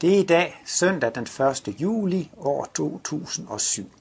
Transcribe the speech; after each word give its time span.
Det 0.00 0.14
er 0.14 0.18
i 0.18 0.22
dag 0.22 0.62
søndag 0.66 1.14
den 1.14 1.22
1. 1.22 1.80
juli 1.80 2.30
år 2.36 2.68
2007. 2.74 3.92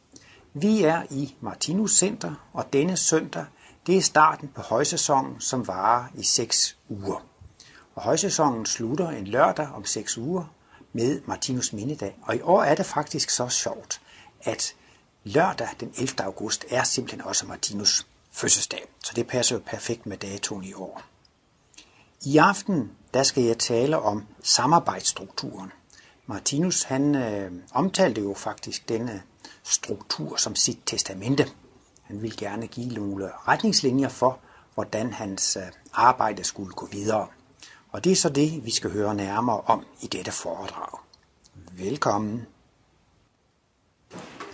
Vi 0.54 0.84
er 0.84 1.04
i 1.10 1.36
Martinus 1.42 1.98
Center, 1.98 2.50
og 2.54 2.74
denne 2.74 2.98
søndag 2.98 3.46
det 3.88 3.98
er 3.98 4.02
starten 4.02 4.48
på 4.56 4.62
højsæsonen, 4.62 5.42
som 5.42 5.68
varer 5.68 6.08
i 6.16 6.24
6 6.24 6.78
uger. 6.90 7.26
Og 7.96 8.02
højsæsonen 8.02 8.66
slutter 8.66 9.10
en 9.10 9.28
lørdag 9.28 9.68
om 9.76 9.86
6 9.86 10.18
uger 10.18 10.44
med 10.94 11.22
Martinus 11.26 11.74
Mindedag. 11.74 12.18
Og 12.22 12.36
i 12.36 12.42
år 12.42 12.64
er 12.64 12.76
det 12.76 12.86
faktisk 12.86 13.30
så 13.30 13.50
sjovt, 13.50 14.02
at 14.44 14.76
lørdag 15.24 15.70
den 15.80 15.94
11. 15.98 16.24
august 16.24 16.66
er 16.70 16.84
simpelthen 16.84 17.22
også 17.22 17.46
Martinus 17.46 18.08
fødselsdag. 18.32 18.88
Så 19.04 19.14
det 19.16 19.28
passer 19.28 19.56
jo 19.56 19.62
perfekt 19.66 20.06
med 20.06 20.18
datoen 20.18 20.64
i 20.64 20.74
år. 20.74 21.02
I 22.26 22.38
aften 22.38 22.92
der 23.14 23.24
skal 23.24 23.44
jeg 23.44 23.58
tale 23.58 24.00
om 24.00 24.26
samarbejdsstrukturen. 24.44 25.72
Martinus 26.30 26.84
han 26.84 27.16
øh, 27.16 27.52
omtalte 27.74 28.22
jo 28.22 28.34
faktisk 28.34 28.90
denne 28.90 29.22
struktur 29.64 30.36
som 30.36 30.56
sit 30.56 30.80
testamente. 30.86 31.46
Han 32.04 32.22
ville 32.22 32.38
gerne 32.38 32.68
give 32.68 32.94
nogle 32.94 33.32
retningslinjer 33.48 34.10
for, 34.10 34.40
hvordan 34.74 35.14
hans 35.14 35.58
øh, 35.58 35.64
arbejde 35.94 36.44
skulle 36.44 36.72
gå 36.72 36.88
videre. 36.92 37.28
Og 37.92 38.04
det 38.04 38.12
er 38.12 38.16
så 38.16 38.30
det, 38.30 38.66
vi 38.66 38.72
skal 38.72 38.92
høre 38.92 39.16
nærmere 39.16 39.62
om 39.66 39.86
i 40.02 40.08
dette 40.08 40.32
foredrag. 40.32 41.00
Velkommen. 41.72 42.48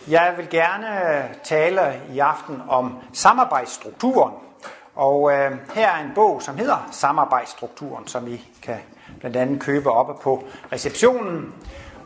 Jeg 0.07 0.33
vil 0.37 0.49
gerne 0.49 1.17
øh, 1.17 1.35
tale 1.43 2.01
i 2.13 2.19
aften 2.19 2.61
om 2.69 2.97
samarbejdsstrukturen. 3.13 4.33
Og 4.95 5.31
øh, 5.31 5.57
her 5.73 5.89
er 5.89 6.03
en 6.03 6.11
bog, 6.15 6.41
som 6.41 6.57
hedder 6.57 6.89
Samarbejdsstrukturen, 6.91 8.07
som 8.07 8.27
I 8.27 8.41
kan 8.61 8.79
blandt 9.19 9.37
andet 9.37 9.61
købe 9.61 9.91
oppe 9.91 10.13
på 10.23 10.43
receptionen. 10.71 11.53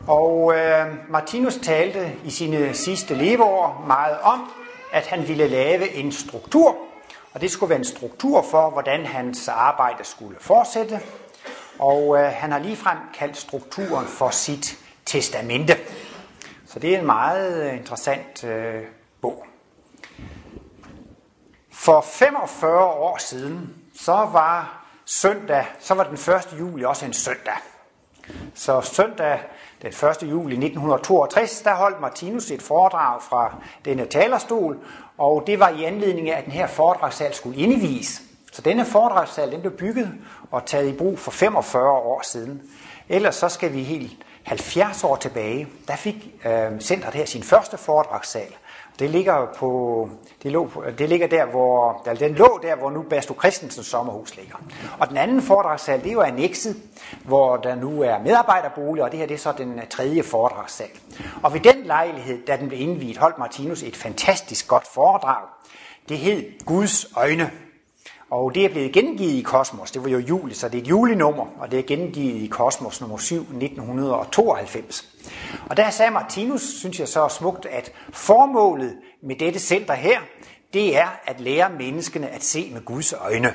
Og 0.06 0.54
øh, 0.56 0.86
Martinus 1.08 1.56
talte 1.56 2.12
i 2.24 2.30
sine 2.30 2.74
sidste 2.74 3.14
leveår 3.14 3.84
meget 3.86 4.18
om, 4.22 4.50
at 4.92 5.06
han 5.06 5.28
ville 5.28 5.48
lave 5.48 5.92
en 5.92 6.12
struktur, 6.12 6.76
og 7.32 7.40
det 7.40 7.50
skulle 7.50 7.70
være 7.70 7.78
en 7.78 7.84
struktur 7.84 8.44
for, 8.50 8.70
hvordan 8.70 9.06
hans 9.06 9.48
arbejde 9.48 10.04
skulle 10.04 10.36
fortsætte. 10.40 11.00
Og 11.78 12.16
øh, 12.18 12.32
han 12.32 12.52
har 12.52 12.58
ligefrem 12.58 12.98
kaldt 13.14 13.36
strukturen 13.36 14.06
for 14.06 14.30
sit 14.30 14.78
testamente. 15.06 15.76
Så 16.66 16.78
det 16.78 16.94
er 16.94 16.98
en 16.98 17.06
meget 17.06 17.70
øh, 17.70 17.76
interessant 17.76 18.44
øh, 18.44 18.82
bog. 19.20 19.46
For 21.72 22.00
45 22.00 22.84
år 22.84 23.16
siden, 23.18 23.74
så 23.94 24.12
var 24.12 24.77
søndag, 25.08 25.66
så 25.80 25.94
var 25.94 26.04
den 26.04 26.14
1. 26.14 26.58
juli 26.58 26.84
også 26.84 27.04
en 27.04 27.12
søndag. 27.12 27.56
Så 28.54 28.80
søndag 28.80 29.40
den 29.82 29.88
1. 29.88 30.02
juli 30.22 30.54
1962, 30.54 31.60
der 31.60 31.74
holdt 31.74 32.00
Martinus 32.00 32.50
et 32.50 32.62
foredrag 32.62 33.22
fra 33.22 33.54
denne 33.84 34.06
talerstol, 34.06 34.78
og 35.18 35.42
det 35.46 35.60
var 35.60 35.68
i 35.68 35.84
anledning 35.84 36.30
af, 36.30 36.38
at 36.38 36.44
den 36.44 36.52
her 36.52 36.66
foredragssal 36.66 37.34
skulle 37.34 37.60
indvies. 37.60 38.22
Så 38.52 38.62
denne 38.62 38.84
foredragssal 38.84 39.52
den 39.52 39.60
blev 39.60 39.72
bygget 39.72 40.14
og 40.50 40.66
taget 40.66 40.88
i 40.88 40.96
brug 40.96 41.18
for 41.18 41.30
45 41.30 41.90
år 41.90 42.22
siden. 42.22 42.62
Ellers 43.08 43.34
så 43.34 43.48
skal 43.48 43.72
vi 43.72 43.82
helt 43.82 44.12
70 44.42 45.04
år 45.04 45.16
tilbage, 45.16 45.68
der 45.88 45.96
fik 45.96 46.34
øh, 46.46 46.80
centret 46.80 47.14
her 47.14 47.24
sin 47.24 47.42
første 47.42 47.78
foredragssal. 47.78 48.54
Det 48.98 49.10
ligger, 49.10 49.46
på, 49.56 50.10
det, 50.42 50.52
lå, 50.52 50.70
det 50.98 51.08
ligger 51.08 51.26
der, 51.26 51.44
hvor, 51.46 52.02
den 52.20 52.34
lå 52.34 52.60
der, 52.62 52.76
hvor 52.76 52.90
nu 52.90 53.02
Basto 53.02 53.34
Christensens 53.34 53.86
sommerhus 53.86 54.36
ligger. 54.36 54.56
Og 54.98 55.08
den 55.08 55.16
anden 55.16 55.42
foredragssal, 55.42 56.00
det 56.00 56.08
er 56.08 56.12
jo 56.12 56.20
annexet, 56.20 56.76
hvor 57.24 57.56
der 57.56 57.74
nu 57.74 58.02
er 58.02 58.18
medarbejderbolig, 58.18 59.02
og 59.04 59.10
det 59.10 59.18
her 59.18 59.26
det 59.26 59.34
er 59.34 59.38
så 59.38 59.52
den 59.58 59.78
øh, 59.78 59.86
tredje 59.86 60.22
foredragssal. 60.22 60.90
Og 61.42 61.54
ved 61.54 61.60
den 61.60 61.84
lejlighed, 61.84 62.46
da 62.46 62.56
den 62.56 62.68
blev 62.68 62.80
indviet, 62.80 63.16
holdt 63.16 63.38
Martinus 63.38 63.82
et 63.82 63.96
fantastisk 63.96 64.68
godt 64.68 64.86
foredrag. 64.86 65.46
Det 66.08 66.18
hed 66.18 66.64
Guds 66.66 67.06
øjne. 67.16 67.50
Og 68.30 68.54
det 68.54 68.64
er 68.64 68.68
blevet 68.68 68.92
gengivet 68.92 69.32
i 69.32 69.42
Kosmos. 69.42 69.90
Det 69.90 70.04
var 70.04 70.10
jo 70.10 70.18
juli, 70.18 70.54
så 70.54 70.68
det 70.68 70.78
er 70.78 70.82
et 70.82 70.88
julinummer, 70.88 71.46
og 71.58 71.70
det 71.70 71.78
er 71.78 71.82
gengivet 71.82 72.42
i 72.42 72.46
Kosmos 72.46 73.00
nummer 73.00 73.18
7, 73.18 73.34
1992. 73.40 75.08
Og 75.70 75.76
der 75.76 75.90
sagde 75.90 76.10
Martinus, 76.10 76.62
synes 76.62 77.00
jeg 77.00 77.08
så 77.08 77.28
smukt, 77.28 77.66
at 77.66 77.92
formålet 78.10 78.96
med 79.22 79.36
dette 79.36 79.58
center 79.58 79.94
her, 79.94 80.20
det 80.72 80.96
er 80.96 81.06
at 81.24 81.40
lære 81.40 81.70
menneskene 81.78 82.28
at 82.28 82.44
se 82.44 82.70
med 82.72 82.84
Guds 82.84 83.12
øjne. 83.12 83.54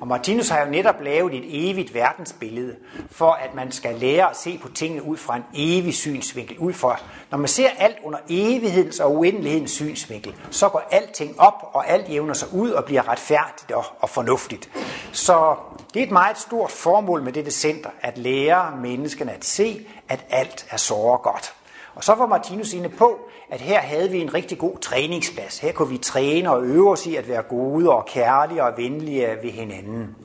Og 0.00 0.08
Martinus 0.08 0.48
har 0.48 0.64
jo 0.64 0.70
netop 0.70 1.00
lavet 1.00 1.34
et 1.34 1.70
evigt 1.70 1.94
verdensbillede, 1.94 2.76
for 3.10 3.32
at 3.32 3.54
man 3.54 3.72
skal 3.72 3.94
lære 3.94 4.30
at 4.30 4.36
se 4.36 4.58
på 4.62 4.68
tingene 4.68 5.02
ud 5.02 5.16
fra 5.16 5.36
en 5.36 5.44
evig 5.54 5.94
synsvinkel. 5.94 6.58
Ud 6.58 6.72
fra, 6.72 7.00
når 7.30 7.38
man 7.38 7.48
ser 7.48 7.68
alt 7.78 7.96
under 8.04 8.18
evighedens 8.28 9.00
og 9.00 9.14
uendelighedens 9.14 9.70
synsvinkel, 9.70 10.34
så 10.50 10.68
går 10.68 10.82
alting 10.90 11.40
op, 11.40 11.70
og 11.72 11.88
alt 11.88 12.08
jævner 12.08 12.34
sig 12.34 12.48
ud 12.52 12.70
og 12.70 12.84
bliver 12.84 13.08
retfærdigt 13.08 13.72
og, 13.72 13.84
og 14.00 14.10
fornuftigt. 14.10 14.70
Så 15.12 15.56
det 15.94 16.02
er 16.02 16.06
et 16.06 16.12
meget 16.12 16.38
stort 16.38 16.70
formål 16.70 17.22
med 17.22 17.32
dette 17.32 17.50
center, 17.50 17.90
at 18.00 18.18
lære 18.18 18.76
menneskene 18.76 19.32
at 19.32 19.44
se, 19.44 19.86
at 20.08 20.24
alt 20.30 20.66
er 20.70 20.76
så 20.76 21.18
godt. 21.22 21.54
Og 21.94 22.04
så 22.04 22.14
var 22.14 22.26
Martinus 22.26 22.72
inde 22.72 22.88
på, 22.88 23.18
at 23.50 23.60
her 23.60 23.80
havde 23.80 24.10
vi 24.10 24.20
en 24.20 24.34
rigtig 24.34 24.58
god 24.58 24.78
træningsplads. 24.78 25.58
Her 25.58 25.72
kunne 25.72 25.88
vi 25.88 25.98
træne 25.98 26.50
og 26.50 26.64
øve 26.64 26.90
os 26.90 27.06
i 27.06 27.16
at 27.16 27.28
være 27.28 27.42
gode 27.42 27.90
og 27.90 28.06
kærlige 28.06 28.64
og 28.64 28.72
venlige 28.76 29.28
ved 29.42 29.50
hinanden. 29.50 30.16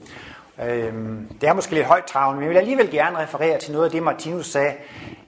Øhm, 0.63 1.27
det 1.41 1.49
er 1.49 1.53
måske 1.53 1.73
lidt 1.73 1.85
højt 1.85 2.05
travlt, 2.05 2.35
men 2.35 2.43
jeg 2.43 2.49
vil 2.49 2.57
alligevel 2.57 2.91
gerne 2.91 3.17
referere 3.17 3.59
til 3.59 3.71
noget 3.71 3.85
af 3.85 3.91
det, 3.91 4.03
Martinus 4.03 4.47
sagde, 4.47 4.73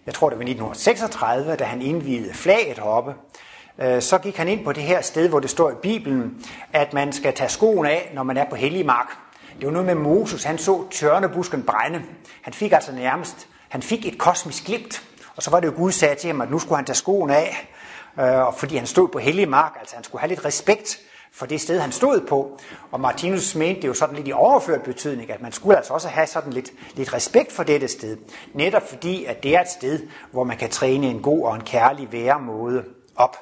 jeg 0.05 0.13
tror 0.13 0.29
det 0.29 0.37
var 0.37 0.43
1936, 0.43 1.55
da 1.55 1.63
han 1.63 1.81
indvidede 1.81 2.33
flaget 2.33 2.77
heroppe. 2.77 3.13
Øh, 3.79 4.01
så 4.01 4.17
gik 4.17 4.37
han 4.37 4.47
ind 4.47 4.65
på 4.65 4.71
det 4.71 4.83
her 4.83 5.01
sted, 5.01 5.29
hvor 5.29 5.39
det 5.39 5.49
står 5.49 5.71
i 5.71 5.75
Bibelen, 5.81 6.45
at 6.73 6.93
man 6.93 7.13
skal 7.13 7.33
tage 7.33 7.49
skoen 7.49 7.85
af, 7.85 8.11
når 8.13 8.23
man 8.23 8.37
er 8.37 8.49
på 8.49 8.55
hellig 8.55 8.85
mark. 8.85 9.07
Det 9.57 9.65
var 9.65 9.71
noget 9.71 9.85
med 9.85 9.95
Moses, 9.95 10.43
han 10.43 10.57
så 10.57 10.83
tørnebusken 10.91 11.63
brænde. 11.63 12.01
Han 12.41 12.53
fik 12.53 12.71
altså 12.71 12.91
nærmest, 12.91 13.47
han 13.69 13.81
fik 13.81 14.05
et 14.05 14.17
kosmisk 14.17 14.65
glimt, 14.65 15.03
og 15.35 15.43
så 15.43 15.51
var 15.51 15.59
det 15.59 15.67
jo 15.67 15.73
Gud 15.75 15.91
sagde 15.91 16.15
til 16.15 16.27
ham, 16.27 16.41
at 16.41 16.51
nu 16.51 16.59
skulle 16.59 16.75
han 16.75 16.85
tage 16.85 16.95
skoen 16.95 17.29
af, 17.29 17.72
Øh, 18.19 18.47
og 18.47 18.55
fordi 18.55 18.75
han 18.75 18.87
stod 18.87 19.07
på 19.07 19.19
hellig 19.19 19.49
mark, 19.49 19.77
altså 19.79 19.95
han 19.95 20.03
skulle 20.03 20.19
have 20.19 20.29
lidt 20.29 20.45
respekt 20.45 20.99
for 21.33 21.45
det 21.45 21.61
sted, 21.61 21.79
han 21.79 21.91
stod 21.91 22.21
på. 22.27 22.59
Og 22.91 22.99
Martinus 22.99 23.55
mente 23.55 23.81
det 23.81 23.87
jo 23.87 23.93
sådan 23.93 24.15
lidt 24.15 24.27
i 24.27 24.31
overført 24.31 24.83
betydning, 24.83 25.31
at 25.31 25.41
man 25.41 25.51
skulle 25.51 25.77
altså 25.77 25.93
også 25.93 26.07
have 26.07 26.27
sådan 26.27 26.53
lidt, 26.53 26.71
lidt 26.95 27.13
respekt 27.13 27.51
for 27.51 27.63
dette 27.63 27.87
sted. 27.87 28.17
Netop 28.53 28.89
fordi, 28.89 29.25
at 29.25 29.43
det 29.43 29.55
er 29.55 29.61
et 29.61 29.69
sted, 29.69 30.07
hvor 30.31 30.43
man 30.43 30.57
kan 30.57 30.69
træne 30.69 31.07
en 31.07 31.21
god 31.21 31.43
og 31.43 31.55
en 31.55 31.63
kærlig 31.63 32.11
væremåde 32.11 32.83
op. 33.15 33.37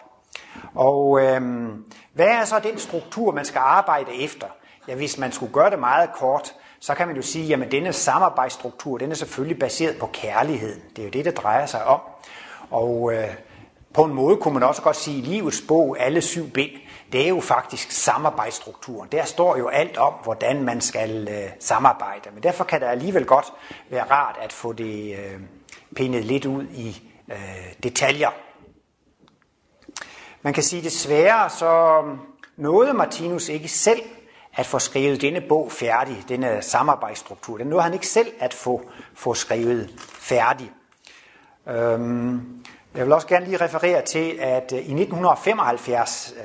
Og 0.76 1.22
øhm, 1.22 1.84
hvad 2.14 2.28
er 2.28 2.46
så 2.46 2.60
den 2.60 2.80
struktur, 2.80 3.32
man 3.32 3.46
skal 3.46 3.60
arbejde 3.60 4.12
efter? 4.14 4.48
Ja, 4.88 4.96
hvis 4.96 5.18
man 5.18 5.32
skulle 5.32 5.54
gøre 5.54 5.70
det 5.70 5.80
meget 5.80 6.10
kort, 6.14 6.54
så 6.80 6.94
kan 6.94 7.08
man 7.08 7.16
jo 7.16 7.22
sige, 7.22 7.54
at 7.56 7.72
denne 7.72 7.94
samarbejdsstruktur, 7.94 8.98
den 8.98 9.12
er 9.12 9.16
selvfølgelig 9.16 9.60
baseret 9.60 9.98
på 10.00 10.10
kærligheden. 10.14 10.82
Det 10.96 11.02
er 11.02 11.04
jo 11.06 11.12
det, 11.12 11.26
det 11.26 11.38
drejer 11.38 11.66
sig 11.66 11.86
om. 11.86 12.00
Og 12.72 13.14
øh, 13.14 13.28
på 13.94 14.04
en 14.04 14.14
måde 14.14 14.38
kunne 14.38 14.54
man 14.54 14.64
også 14.64 14.82
godt 14.82 14.96
sige, 14.96 15.18
at 15.18 15.24
livets 15.24 15.64
bog, 15.68 16.00
alle 16.00 16.22
syv 16.22 16.50
bind, 16.50 16.72
det 17.12 17.24
er 17.24 17.28
jo 17.30 17.40
faktisk 17.42 17.92
samarbejdsstrukturen. 17.92 19.10
Der 19.12 19.26
står 19.26 19.58
jo 19.58 19.68
alt 19.68 19.98
om, 19.98 20.14
hvordan 20.24 20.64
man 20.64 20.82
skal 20.82 21.28
øh, 21.28 21.50
samarbejde. 21.60 22.30
Men 22.34 22.44
derfor 22.44 22.64
kan 22.64 22.82
det 22.82 22.88
alligevel 22.88 23.26
godt 23.26 23.54
være 23.90 24.04
rart 24.12 24.36
at 24.42 24.54
få 24.54 24.74
det 24.74 25.18
øh, 25.18 25.40
pindet 25.96 26.26
lidt 26.26 26.46
ud 26.46 26.64
i 26.64 27.02
øh, 27.32 27.74
detaljer. 27.84 28.30
Man 30.42 30.54
kan 30.54 30.64
sige 30.64 30.82
desværre, 30.82 31.50
så 31.50 32.02
øh, 32.06 32.18
nåede 32.58 32.94
Martinus 32.94 33.50
ikke 33.50 33.68
selv 33.68 34.02
at 34.54 34.66
få 34.66 34.80
skrevet 34.80 35.22
denne 35.22 35.42
bog 35.42 35.72
færdig, 35.72 36.24
denne 36.30 36.62
samarbejdsstruktur. 36.62 37.58
Den 37.58 37.68
nåede 37.68 37.84
han 37.84 37.94
ikke 37.94 38.08
selv 38.08 38.32
at 38.40 38.54
få, 38.54 38.82
få 39.14 39.34
skrevet 39.34 39.94
færdig. 40.00 40.72
Øhm, 41.68 42.64
jeg 42.96 43.06
vil 43.06 43.14
også 43.14 43.28
gerne 43.28 43.46
lige 43.46 43.58
referere 43.58 44.02
til, 44.02 44.38
at 44.40 44.74
øh, 44.74 44.78
i 44.78 45.02
1975, 45.02 46.34
øh, 46.38 46.44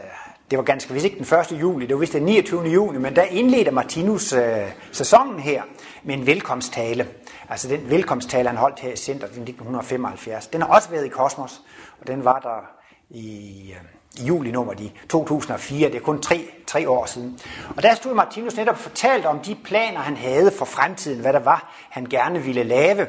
det 0.50 0.58
var 0.58 0.64
ganske 0.64 0.92
vist 0.92 1.04
ikke 1.04 1.24
den 1.24 1.38
1. 1.38 1.60
juli, 1.60 1.86
det 1.86 1.94
var 1.94 2.00
vist 2.00 2.12
den 2.12 2.22
29. 2.22 2.62
juni, 2.62 2.98
men 2.98 3.16
der 3.16 3.22
indledte 3.22 3.70
Martinus 3.70 4.32
øh, 4.32 4.72
sæsonen 4.92 5.40
her 5.40 5.62
med 6.04 6.14
en 6.14 6.26
velkomsttale. 6.26 7.08
Altså 7.48 7.68
den 7.68 7.90
velkomsttale, 7.90 8.48
han 8.48 8.58
holdt 8.58 8.80
her 8.80 8.92
i 8.92 8.96
centret 8.96 9.28
i 9.28 9.40
1975. 9.40 10.46
Den 10.46 10.62
har 10.62 10.68
også 10.68 10.90
været 10.90 11.06
i 11.06 11.08
Kosmos, 11.08 11.62
og 12.00 12.06
den 12.06 12.24
var 12.24 12.38
der 12.38 12.66
i, 13.10 13.72
øh, 13.72 14.24
i 14.24 14.26
juli-nummer 14.26 14.72
i 14.78 14.92
2004. 15.08 15.88
Det 15.88 15.96
er 15.96 16.00
kun 16.00 16.22
tre, 16.22 16.48
tre 16.66 16.88
år 16.88 17.06
siden. 17.06 17.38
Og 17.76 17.82
der 17.82 17.94
stod 17.94 18.14
Martinus 18.14 18.56
netop 18.56 18.76
fortalt 18.78 19.26
om 19.26 19.38
de 19.38 19.56
planer, 19.64 20.00
han 20.00 20.16
havde 20.16 20.50
for 20.50 20.64
fremtiden, 20.64 21.20
hvad 21.20 21.32
der 21.32 21.40
var, 21.40 21.74
han 21.90 22.06
gerne 22.06 22.42
ville 22.42 22.62
lave. 22.62 23.06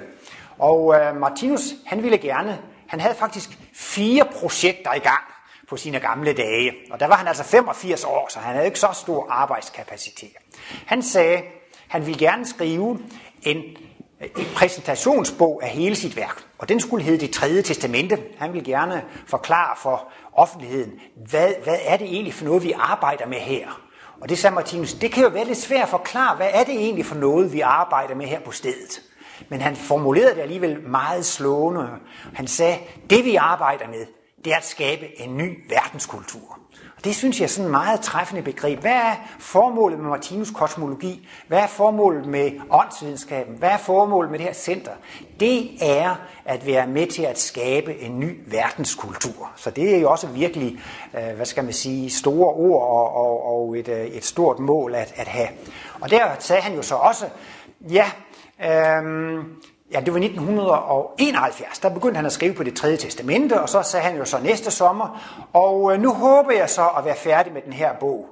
Og 0.59 0.95
øh, 0.95 1.15
Martinus, 1.19 1.61
han 1.85 2.03
ville 2.03 2.17
gerne, 2.17 2.59
han 2.87 2.99
havde 2.99 3.15
faktisk 3.15 3.49
fire 3.73 4.27
projekter 4.39 4.93
i 4.93 4.99
gang 4.99 5.23
på 5.69 5.77
sine 5.77 5.99
gamle 5.99 6.33
dage. 6.33 6.73
Og 6.91 6.99
der 6.99 7.07
var 7.07 7.15
han 7.15 7.27
altså 7.27 7.43
85 7.43 8.03
år, 8.03 8.27
så 8.29 8.39
han 8.39 8.53
havde 8.53 8.65
ikke 8.65 8.79
så 8.79 8.89
stor 8.93 9.27
arbejdskapacitet. 9.29 10.31
Han 10.85 11.03
sagde, 11.03 11.41
han 11.87 12.05
ville 12.05 12.19
gerne 12.19 12.45
skrive 12.45 12.99
en 13.43 13.77
en 14.21 14.45
præsentationsbog 14.55 15.59
af 15.63 15.69
hele 15.69 15.95
sit 15.95 16.15
værk, 16.15 16.43
og 16.57 16.69
den 16.69 16.79
skulle 16.79 17.03
hedde 17.03 17.19
Det 17.19 17.31
tredje 17.31 17.61
testamente. 17.61 18.19
Han 18.37 18.53
vil 18.53 18.63
gerne 18.63 19.03
forklare 19.27 19.75
for 19.77 20.07
offentligheden, 20.33 20.91
hvad, 21.29 21.53
hvad 21.63 21.77
er 21.85 21.97
det 21.97 22.07
egentlig 22.07 22.33
for 22.33 22.45
noget, 22.45 22.63
vi 22.63 22.71
arbejder 22.71 23.27
med 23.27 23.37
her? 23.37 23.81
Og 24.21 24.29
det 24.29 24.37
sagde 24.37 24.55
Martinus, 24.55 24.93
det 24.93 25.11
kan 25.11 25.23
jo 25.23 25.29
være 25.29 25.45
lidt 25.45 25.57
svært 25.57 25.81
at 25.81 25.89
forklare, 25.89 26.35
hvad 26.35 26.49
er 26.53 26.63
det 26.63 26.73
egentlig 26.73 27.05
for 27.05 27.15
noget, 27.15 27.53
vi 27.53 27.59
arbejder 27.59 28.15
med 28.15 28.25
her 28.25 28.39
på 28.39 28.51
stedet. 28.51 29.01
Men 29.49 29.61
han 29.61 29.75
formulerede 29.75 30.35
det 30.35 30.41
alligevel 30.41 30.81
meget 30.87 31.25
slående. 31.25 31.89
Han 32.33 32.47
sagde, 32.47 32.77
det 33.09 33.25
vi 33.25 33.35
arbejder 33.35 33.87
med, 33.87 34.05
det 34.45 34.53
er 34.53 34.57
at 34.57 34.65
skabe 34.65 35.21
en 35.21 35.37
ny 35.37 35.63
verdenskultur. 35.69 36.59
Og 36.97 37.03
det 37.03 37.15
synes 37.15 37.39
jeg 37.39 37.43
er 37.43 37.49
sådan 37.49 37.65
et 37.65 37.71
meget 37.71 38.01
træffende 38.01 38.41
begreb. 38.41 38.79
Hvad 38.79 38.91
er 38.91 39.15
formålet 39.39 39.99
med 39.99 40.09
Martinus 40.09 40.51
kosmologi? 40.51 41.27
Hvad 41.47 41.59
er 41.59 41.67
formålet 41.67 42.25
med 42.25 42.51
åndsvidenskaben? 42.69 43.55
Hvad 43.55 43.69
er 43.69 43.77
formålet 43.77 44.31
med 44.31 44.39
det 44.39 44.47
her 44.47 44.53
center? 44.53 44.91
Det 45.39 45.69
er 45.81 46.15
at 46.45 46.65
være 46.65 46.87
med 46.87 47.07
til 47.07 47.23
at 47.23 47.39
skabe 47.39 47.99
en 47.99 48.19
ny 48.19 48.39
verdenskultur. 48.45 49.51
Så 49.55 49.69
det 49.69 49.95
er 49.95 49.99
jo 49.99 50.11
også 50.11 50.27
virkelig, 50.27 50.79
øh, 51.17 51.35
hvad 51.35 51.45
skal 51.45 51.63
man 51.63 51.73
sige, 51.73 52.09
store 52.09 52.53
ord 52.53 52.81
og, 52.81 53.15
og, 53.15 53.45
og 53.45 53.77
et, 53.77 53.87
øh, 53.87 54.05
et 54.05 54.25
stort 54.25 54.59
mål 54.59 54.95
at, 54.95 55.13
at 55.15 55.27
have. 55.27 55.47
Og 56.01 56.09
der 56.09 56.23
sagde 56.39 56.61
han 56.61 56.75
jo 56.75 56.81
så 56.81 56.95
også, 56.95 57.25
ja, 57.81 58.11
øhm, 58.65 59.55
ja, 59.91 59.99
det 59.99 60.13
var 60.13 60.19
1971, 60.19 61.79
der 61.79 61.89
begyndte 61.89 62.15
han 62.15 62.25
at 62.25 62.31
skrive 62.31 62.53
på 62.53 62.63
det 62.63 62.75
tredje 62.75 62.97
testamente, 62.97 63.61
og 63.61 63.69
så 63.69 63.81
sagde 63.81 64.05
han 64.05 64.17
jo 64.17 64.25
så 64.25 64.39
næste 64.39 64.71
sommer, 64.71 65.21
og 65.53 65.93
øh, 65.93 66.01
nu 66.01 66.13
håber 66.13 66.51
jeg 66.51 66.69
så 66.69 66.87
at 66.97 67.05
være 67.05 67.15
færdig 67.15 67.53
med 67.53 67.61
den 67.61 67.73
her 67.73 67.93
bog 67.99 68.25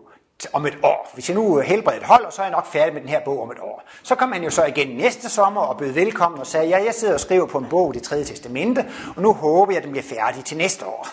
om 0.54 0.66
et 0.66 0.78
år. 0.84 1.12
Hvis 1.14 1.30
jeg 1.30 1.36
nu 1.36 1.60
øh, 1.60 1.66
helbredet 1.66 2.04
holder, 2.04 2.30
så 2.30 2.42
er 2.42 2.46
jeg 2.46 2.52
nok 2.52 2.66
færdig 2.66 2.94
med 2.94 3.02
den 3.02 3.10
her 3.10 3.20
bog 3.26 3.42
om 3.42 3.52
et 3.52 3.60
år. 3.60 3.84
Så 4.04 4.16
kom 4.16 4.32
han 4.32 4.44
jo 4.44 4.50
så 4.50 4.66
igen 4.66 4.98
næste 4.98 5.30
sommer 5.30 5.62
og 5.62 5.78
bød 5.78 5.92
velkommen 5.92 6.40
og 6.40 6.48
sagde, 6.48 6.68
ja, 6.68 6.84
jeg 6.84 6.94
sidder 6.94 7.14
og 7.14 7.20
skriver 7.20 7.46
på 7.46 7.58
en 7.58 7.68
bog, 7.70 7.94
det 7.94 8.04
tredje 8.04 8.24
testamente, 8.24 8.86
og 9.16 9.22
nu 9.22 9.34
håber 9.34 9.72
jeg, 9.72 9.78
at 9.78 9.84
den 9.84 9.92
bliver 9.92 10.04
færdig 10.04 10.46
til 10.46 10.58
næste 10.58 10.86
år. 10.86 11.08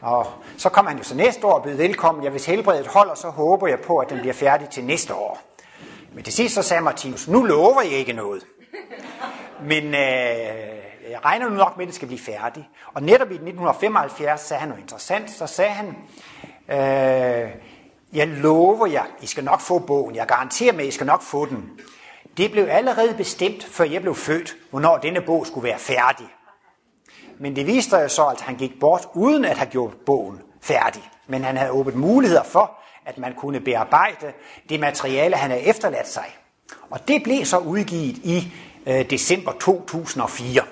Og 0.00 0.26
så 0.58 0.68
kom 0.68 0.86
han 0.86 0.98
jo 0.98 1.04
så 1.04 1.14
næste 1.14 1.46
år 1.46 1.52
og 1.52 1.62
bød 1.62 1.74
velkommen, 1.74 2.24
ja, 2.24 2.30
hvis 2.30 2.46
helbredet 2.46 2.86
holder, 2.86 3.14
så 3.14 3.28
håber 3.28 3.66
jeg 3.66 3.80
på, 3.80 3.98
at 3.98 4.10
den 4.10 4.18
bliver 4.18 4.34
færdig 4.34 4.68
til 4.68 4.84
næste 4.84 5.14
år. 5.14 5.53
Men 6.14 6.24
til 6.24 6.32
sidst 6.32 6.54
så 6.54 6.62
sagde 6.62 6.82
Martinus, 6.82 7.28
nu 7.28 7.42
lover 7.42 7.82
jeg 7.82 7.92
ikke 7.92 8.12
noget. 8.12 8.46
Men 9.62 9.84
øh, 9.84 9.94
jeg 11.10 11.24
regner 11.24 11.48
nu 11.48 11.54
nok 11.54 11.76
med, 11.76 11.84
at 11.84 11.86
det 11.86 11.94
skal 11.94 12.08
blive 12.08 12.20
færdigt. 12.20 12.66
Og 12.94 13.02
netop 13.02 13.30
i 13.30 13.34
1975 13.34 14.40
sagde 14.40 14.60
han 14.60 14.68
noget 14.68 14.82
interessant. 14.82 15.30
Så 15.30 15.46
sagde 15.46 15.70
han, 15.70 15.96
øh, 16.68 17.50
jeg 18.12 18.28
lover 18.28 18.86
jer, 18.86 19.04
I 19.22 19.26
skal 19.26 19.44
nok 19.44 19.60
få 19.60 19.78
bogen. 19.78 20.16
Jeg 20.16 20.26
garanterer 20.26 20.72
med, 20.72 20.80
at 20.80 20.88
I 20.88 20.90
skal 20.90 21.06
nok 21.06 21.22
få 21.22 21.46
den. 21.46 21.70
Det 22.36 22.50
blev 22.52 22.66
allerede 22.70 23.14
bestemt, 23.14 23.64
før 23.64 23.84
jeg 23.84 24.00
blev 24.00 24.14
født, 24.14 24.56
hvornår 24.70 24.98
denne 24.98 25.20
bog 25.20 25.46
skulle 25.46 25.68
være 25.68 25.78
færdig. 25.78 26.26
Men 27.38 27.56
det 27.56 27.66
viste 27.66 27.90
sig 27.90 28.10
så, 28.10 28.26
at 28.26 28.40
han 28.40 28.56
gik 28.56 28.80
bort 28.80 29.08
uden 29.14 29.44
at 29.44 29.58
have 29.58 29.70
gjort 29.70 29.94
bogen 30.06 30.40
færdig. 30.60 31.10
Men 31.26 31.44
han 31.44 31.56
havde 31.56 31.70
åbnet 31.70 31.96
muligheder 31.96 32.42
for, 32.42 32.83
at 33.06 33.18
man 33.18 33.34
kunne 33.34 33.60
bearbejde 33.60 34.32
det 34.68 34.80
materiale, 34.80 35.36
han 35.36 35.50
havde 35.50 35.62
efterladt 35.62 36.08
sig. 36.08 36.36
Og 36.90 37.08
det 37.08 37.22
blev 37.22 37.44
så 37.44 37.58
udgivet 37.58 38.16
i 38.16 38.52
øh, 38.86 39.10
december 39.10 39.52
2004. 39.60 40.62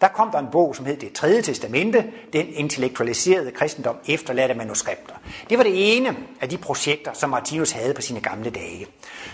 Der 0.00 0.08
kom 0.08 0.30
der 0.30 0.38
en 0.38 0.48
bog, 0.52 0.76
som 0.76 0.86
hed 0.86 0.96
Det 0.96 1.12
tredje 1.12 1.42
testamente, 1.42 2.04
den 2.32 2.46
intellektualiserede 2.54 3.50
kristendom 3.50 3.96
efterladte 4.08 4.54
manuskripter. 4.54 5.14
Det 5.50 5.58
var 5.58 5.64
det 5.64 5.96
ene 5.96 6.16
af 6.40 6.48
de 6.48 6.58
projekter, 6.58 7.12
som 7.12 7.30
Martinus 7.30 7.70
havde 7.70 7.94
på 7.94 8.02
sine 8.02 8.20
gamle 8.20 8.50
dage. 8.50 8.86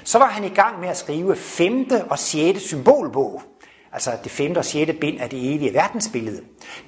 Så 0.05 0.19
var 0.19 0.27
han 0.27 0.45
i 0.45 0.49
gang 0.49 0.81
med 0.81 0.89
at 0.89 0.97
skrive 0.97 1.37
femte 1.37 2.05
og 2.05 2.19
sjette 2.19 2.61
symbolbog, 2.61 3.43
altså 3.93 4.11
det 4.25 4.33
femte 4.33 4.59
og 4.59 4.65
sjette 4.65 4.93
bind 4.93 5.21
af 5.21 5.31
det 5.31 5.55
evige 5.55 5.75
verdensbillede. 5.75 6.43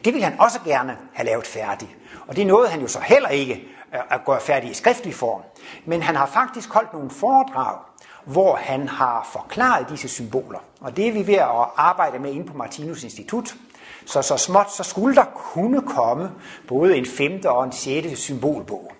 Det 0.04 0.14
ville 0.14 0.24
han 0.24 0.40
også 0.40 0.58
gerne 0.64 0.96
have 1.12 1.26
lavet 1.26 1.46
færdigt. 1.46 1.90
Og 2.26 2.36
det 2.36 2.46
nåede 2.46 2.68
han 2.68 2.80
jo 2.80 2.88
så 2.88 3.00
heller 3.00 3.28
ikke 3.28 3.62
at 3.92 4.24
gøre 4.26 4.40
færdig 4.40 4.70
i 4.70 4.74
skriftlig 4.74 5.14
form. 5.14 5.42
Men 5.84 6.02
han 6.02 6.16
har 6.16 6.26
faktisk 6.26 6.72
holdt 6.72 6.92
nogle 6.92 7.10
foredrag, 7.10 7.78
hvor 8.24 8.56
han 8.56 8.88
har 8.88 9.28
forklaret 9.32 9.88
disse 9.88 10.08
symboler. 10.08 10.58
Og 10.80 10.96
det 10.96 11.08
er 11.08 11.12
vi 11.12 11.26
ved 11.26 11.34
at 11.34 11.48
arbejde 11.76 12.18
med 12.18 12.32
inde 12.32 12.46
på 12.46 12.56
Martinus 12.56 13.02
Institut. 13.02 13.54
Så 14.06 14.22
så 14.22 14.36
småt, 14.36 14.72
så 14.72 14.82
skulle 14.82 15.14
der 15.14 15.24
kunne 15.24 15.82
komme 15.82 16.30
både 16.68 16.96
en 16.96 17.06
femte 17.06 17.50
og 17.50 17.64
en 17.64 17.72
sjette 17.72 18.16
symbolbog. 18.16 18.92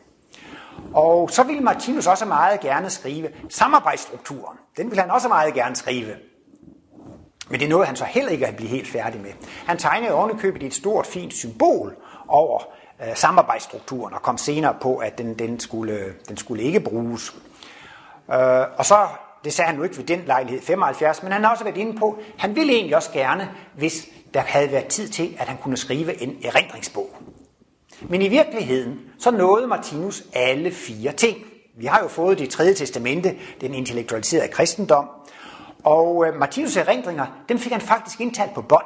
Og 0.95 1.31
så 1.31 1.43
ville 1.43 1.63
Martinus 1.63 2.07
også 2.07 2.25
meget 2.25 2.61
gerne 2.61 2.91
skrive 2.91 3.29
samarbejdsstrukturen. 3.49 4.59
Den 4.77 4.91
vil 4.91 5.01
han 5.01 5.11
også 5.11 5.29
meget 5.29 5.55
gerne 5.55 5.77
skrive. 5.77 6.15
Men 7.49 7.61
det 7.61 7.67
er 7.67 7.71
noget, 7.71 7.87
han 7.87 7.97
så 7.97 8.05
heller 8.05 8.31
ikke 8.31 8.47
at 8.47 8.57
blive 8.57 8.69
helt 8.69 8.89
færdig 8.89 9.21
med. 9.21 9.31
Han 9.67 9.79
tegnede 9.79 10.13
ovenikøbet 10.13 10.63
et 10.63 10.75
stort, 10.75 11.07
fint 11.07 11.33
symbol 11.33 11.97
over 12.29 12.63
øh, 13.09 13.17
samarbejdsstrukturen, 13.17 14.15
og 14.15 14.23
kom 14.23 14.39
senere 14.39 14.75
på, 14.81 14.97
at 14.97 15.19
den, 15.19 15.39
den, 15.39 15.61
skulle, 15.61 16.15
den 16.29 16.37
skulle 16.37 16.63
ikke 16.63 16.81
bruges. 16.81 17.35
Øh, 18.33 18.65
og 18.77 18.85
så, 18.85 19.07
det 19.45 19.53
sagde 19.53 19.69
han 19.69 19.77
jo 19.77 19.83
ikke 19.83 19.97
ved 19.97 20.05
den 20.05 20.23
lejlighed 20.27 20.63
75, 20.63 21.23
men 21.23 21.33
han 21.33 21.45
har 21.45 21.51
også 21.51 21.65
været 21.65 21.77
inde 21.77 21.99
på, 21.99 22.19
han 22.39 22.57
ville 22.57 22.73
egentlig 22.73 22.97
også 22.97 23.13
gerne, 23.13 23.51
hvis 23.77 24.09
der 24.35 24.41
havde 24.41 24.73
været 24.73 24.87
tid 24.87 25.09
til, 25.09 25.37
at 25.39 25.49
han 25.49 25.57
kunne 25.63 25.77
skrive 25.77 26.23
en 26.23 26.37
erindringsbog. 26.45 27.11
Men 28.03 28.23
i 28.23 28.29
virkeligheden, 28.29 29.01
så 29.19 29.31
nåede 29.31 29.67
Martinus 29.67 30.25
alle 30.33 30.71
fire 30.71 31.13
ting. 31.13 31.39
Vi 31.77 31.87
har 31.87 32.01
jo 32.03 32.09
fået 32.09 32.39
det 32.39 32.51
tredje 32.51 32.75
testamente, 32.75 33.37
den 33.61 33.75
intellektualiserede 33.75 34.49
kristendom, 34.49 35.09
og 35.85 36.27
øh, 36.27 36.43
Martinus' 36.43 36.79
erindringer, 36.79 37.27
dem 37.49 37.59
fik 37.59 37.73
han 37.73 37.81
faktisk 37.81 38.21
indtalt 38.21 38.55
på 38.55 38.63
bånd. 38.63 38.85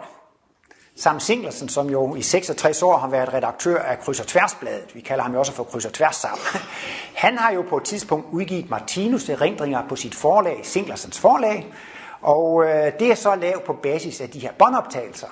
Sam 0.96 1.20
Singlersen, 1.20 1.69
som 1.69 1.91
jo 1.91 2.14
i 2.14 2.23
66 2.23 2.82
år 2.82 2.96
har 2.96 3.08
været 3.08 3.35
redaktør 3.35 3.82
af 3.82 3.99
Kryds 3.99 4.20
og 4.20 4.26
Tværsbladet, 4.26 4.94
vi 4.94 5.00
kalder 5.00 5.23
ham 5.23 5.32
jo 5.32 5.38
også 5.38 5.52
for 5.52 5.64
Kryds 5.64 5.85
og 5.85 5.93
Tværs 5.93 6.17
sammen, 6.17 6.46
han 7.25 7.38
har 7.38 7.52
jo 7.52 7.62
på 7.62 7.76
et 7.76 7.85
tidspunkt 7.85 8.26
udgivet 8.32 8.64
Martinus' 8.64 9.32
erindringer 9.32 9.88
på 9.88 9.96
sit 9.96 10.14
forlag, 10.14 10.61
Singlersens 10.62 11.19
forlag, 11.19 11.73
og 12.20 12.64
øh, 12.64 12.93
det 12.99 13.11
er 13.11 13.14
så 13.14 13.35
lavet 13.35 13.62
på 13.62 13.73
basis 13.73 14.20
af 14.20 14.31
de 14.31 14.38
her 14.38 14.52
båndoptagelser. 14.58 15.26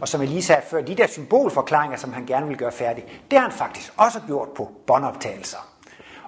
Og 0.00 0.08
som 0.08 0.20
jeg 0.20 0.28
lige 0.28 0.42
sagde 0.42 0.62
før, 0.70 0.80
de 0.80 0.94
der 0.94 1.06
symbolforklaringer, 1.06 1.96
som 1.96 2.12
han 2.12 2.26
gerne 2.26 2.46
vil 2.46 2.56
gøre 2.56 2.72
færdig, 2.72 3.04
det 3.30 3.38
har 3.38 3.48
han 3.48 3.58
faktisk 3.58 3.92
også 3.96 4.20
gjort 4.26 4.48
på 4.56 4.70
båndoptagelser. 4.86 5.58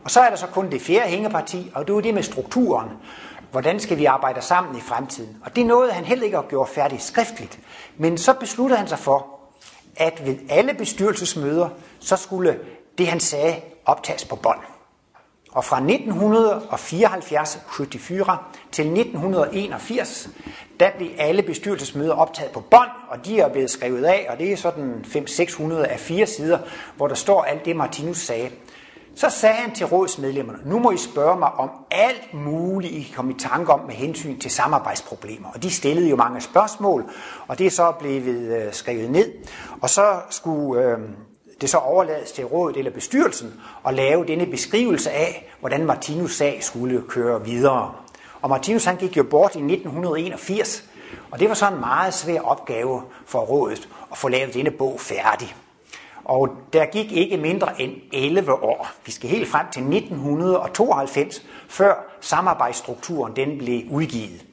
Og 0.05 0.11
så 0.11 0.21
er 0.21 0.31
der 0.31 0.37
så 0.37 0.47
kun 0.47 0.71
det 0.71 0.83
fjerde 0.83 1.11
hængeparti, 1.11 1.73
og 1.75 1.89
det 1.89 1.97
er 1.97 2.01
det 2.01 2.15
med 2.15 2.23
strukturen. 2.23 2.89
Hvordan 3.51 3.81
skal 3.81 3.99
vi 3.99 4.05
arbejde 4.05 4.43
sammen 4.43 4.77
i 4.77 4.81
fremtiden? 4.81 5.37
Og 5.45 5.57
det 5.57 5.67
nåede 5.67 5.93
han 5.93 6.05
heller 6.05 6.25
ikke 6.25 6.39
at 6.39 6.49
gøre 6.49 6.67
færdigt 6.67 7.03
skriftligt. 7.03 7.59
Men 7.97 8.19
så 8.19 8.33
besluttede 8.33 8.79
han 8.79 8.89
sig 8.89 8.99
for, 8.99 9.27
at 9.97 10.27
ved 10.27 10.37
alle 10.49 10.75
bestyrelsesmøder, 10.75 11.69
så 12.01 12.17
skulle 12.17 12.59
det, 12.99 13.07
han 13.07 13.21
sagde, 13.21 13.61
optages 13.85 14.25
på 14.25 14.37
bånd. 14.37 14.61
Og 15.53 15.65
fra 15.65 15.77
1974 15.77 17.59
74 17.69 18.39
til 18.73 18.87
1981, 18.87 20.29
der 20.81 20.91
blev 20.97 21.09
alle 21.19 21.43
bestyrelsesmøder 21.43 22.15
optaget 22.15 22.53
på 22.53 22.61
bånd, 22.61 22.91
og 23.09 23.27
de 23.27 23.41
er 23.41 23.49
blevet 23.49 23.71
skrevet 23.71 24.05
af, 24.05 24.27
og 24.31 24.39
det 24.39 24.53
er 24.53 24.57
sådan 24.57 25.05
500-600 25.09 25.75
af 25.75 26.01
fire 26.01 26.27
sider, 26.27 26.59
hvor 26.97 27.09
der 27.09 27.15
står 27.15 27.43
alt 27.43 27.65
det, 27.65 27.77
Martinus 27.77 28.19
sagde. 28.19 28.51
Så 29.21 29.31
sagde 29.31 29.55
han 29.55 29.75
til 29.75 29.87
rådsmedlemmerne, 29.87 30.59
nu 30.65 30.79
må 30.79 30.91
I 30.91 30.97
spørge 30.97 31.39
mig 31.39 31.53
om 31.53 31.71
alt 31.91 32.35
muligt, 32.35 32.93
I 32.93 33.03
kan 33.03 33.15
komme 33.17 33.33
i 33.33 33.39
tanke 33.39 33.73
om 33.73 33.81
med 33.81 33.95
hensyn 33.95 34.39
til 34.39 34.51
samarbejdsproblemer. 34.51 35.49
Og 35.55 35.63
de 35.63 35.71
stillede 35.71 36.09
jo 36.09 36.17
mange 36.17 36.41
spørgsmål, 36.41 37.05
og 37.49 37.59
det 37.59 37.67
er 37.67 37.71
så 37.71 37.93
blevet 37.93 38.65
øh, 38.67 38.73
skrevet 38.73 39.11
ned. 39.11 39.33
Og 39.81 39.91
så 39.91 40.21
skulle 40.31 40.85
øh, 40.85 40.99
det 41.61 41.71
så 41.71 41.79
overlades 41.79 42.33
til 42.33 42.45
rådet 42.45 42.77
eller 42.77 42.91
bestyrelsen 42.91 43.61
at 43.87 43.95
lave 43.95 44.27
denne 44.27 44.47
beskrivelse 44.47 45.11
af, 45.11 45.53
hvordan 45.61 45.87
Martinus 45.87 46.37
sag 46.37 46.59
skulle 46.65 47.03
køre 47.09 47.45
videre. 47.45 47.95
Og 48.43 48.51
Martinus 48.51 48.85
han 48.85 48.97
gik 48.97 49.17
jo 49.17 49.23
bort 49.23 49.55
i 49.55 49.59
1981, 49.59 50.85
og 51.31 51.41
det 51.41 51.49
var 51.49 51.55
så 51.55 51.69
en 51.69 51.81
meget 51.81 52.15
svær 52.15 52.41
opgave 52.41 53.03
for 53.27 53.41
rådet 53.41 53.89
at 54.13 54.19
få 54.19 54.29
lavet 54.29 54.55
denne 54.55 54.71
bog 54.71 55.01
færdig. 55.01 55.55
Og 56.31 56.49
der 56.73 56.87
gik 56.87 57.13
ikke 57.13 57.37
mindre 57.37 57.81
end 57.81 57.93
11 58.13 58.53
år. 58.53 58.91
Vi 59.07 59.13
skal 59.13 59.31
helt 59.31 59.49
frem 59.49 59.67
til 59.73 59.83
1992, 59.83 61.47
før 61.69 61.95
samarbejdsstrukturen 62.21 63.37
den 63.37 63.59
blev 63.59 63.83
udgivet. 63.91 64.47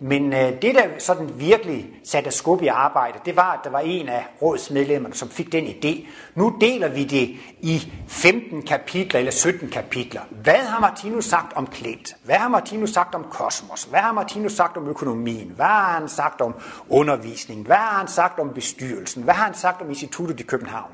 Men 0.00 0.32
øh, 0.32 0.62
det, 0.62 0.74
der 0.74 0.84
sådan 0.98 1.30
virkelig 1.40 1.86
satte 2.04 2.30
skub 2.30 2.62
i 2.62 2.66
arbejdet, 2.66 3.20
det 3.26 3.36
var, 3.36 3.52
at 3.52 3.60
der 3.64 3.70
var 3.70 3.78
en 3.78 4.08
af 4.08 4.26
rådsmedlemmerne, 4.42 5.14
som 5.14 5.28
fik 5.28 5.52
den 5.52 5.66
idé. 5.66 6.06
Nu 6.34 6.56
deler 6.60 6.88
vi 6.88 7.04
det 7.04 7.36
i 7.60 7.92
15 8.08 8.62
kapitler 8.62 9.18
eller 9.18 9.32
17 9.32 9.68
kapitler. 9.68 10.20
Hvad 10.30 10.54
har 10.54 10.80
Martinus 10.80 11.24
sagt 11.24 11.52
om 11.52 11.66
Klint? 11.66 12.16
Hvad 12.24 12.36
har 12.36 12.48
Martinus 12.48 12.90
sagt 12.90 13.14
om 13.14 13.26
kosmos? 13.30 13.84
Hvad 13.84 14.00
har 14.00 14.12
Martinus 14.12 14.52
sagt 14.52 14.76
om 14.76 14.88
økonomien? 14.88 15.52
Hvad 15.56 15.66
har 15.66 15.98
han 15.98 16.08
sagt 16.08 16.40
om 16.40 16.54
undervisning? 16.88 17.66
Hvad 17.66 17.76
har 17.76 17.98
han 17.98 18.08
sagt 18.08 18.38
om 18.38 18.50
bestyrelsen? 18.54 19.22
Hvad 19.22 19.34
har 19.34 19.44
han 19.44 19.54
sagt 19.54 19.82
om 19.82 19.88
instituttet 19.88 20.40
i 20.40 20.42
København? 20.42 20.92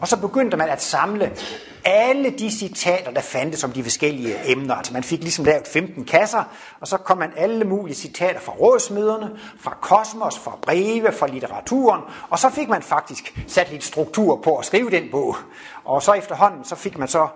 Og 0.00 0.08
så 0.08 0.16
begyndte 0.16 0.56
man 0.56 0.68
at 0.68 0.82
samle 0.82 1.32
alle 1.84 2.30
de 2.30 2.50
citater, 2.50 3.10
der 3.10 3.20
fandtes 3.20 3.64
om 3.64 3.72
de 3.72 3.82
forskellige 3.82 4.36
emner. 4.44 4.74
Altså 4.74 4.92
man 4.92 5.02
fik 5.02 5.20
ligesom 5.20 5.44
lavet 5.44 5.66
15 5.66 6.04
kasser, 6.04 6.44
og 6.80 6.88
så 6.88 6.96
kom 6.96 7.18
man 7.18 7.32
alle 7.36 7.64
mulige 7.64 7.96
citater 7.96 8.40
fra 8.40 8.52
rådsmøderne, 8.52 9.30
fra 9.60 9.76
kosmos, 9.80 10.38
fra 10.38 10.58
breve, 10.62 11.12
fra 11.12 11.26
litteraturen, 11.26 12.00
og 12.30 12.38
så 12.38 12.50
fik 12.50 12.68
man 12.68 12.82
faktisk 12.82 13.38
sat 13.46 13.70
lidt 13.70 13.84
struktur 13.84 14.36
på 14.36 14.56
at 14.56 14.64
skrive 14.64 14.90
den 14.90 15.08
bog. 15.10 15.36
Og 15.84 16.02
så 16.02 16.12
efterhånden, 16.12 16.64
så 16.64 16.76
fik 16.76 16.98
man 16.98 17.08
så 17.08 17.28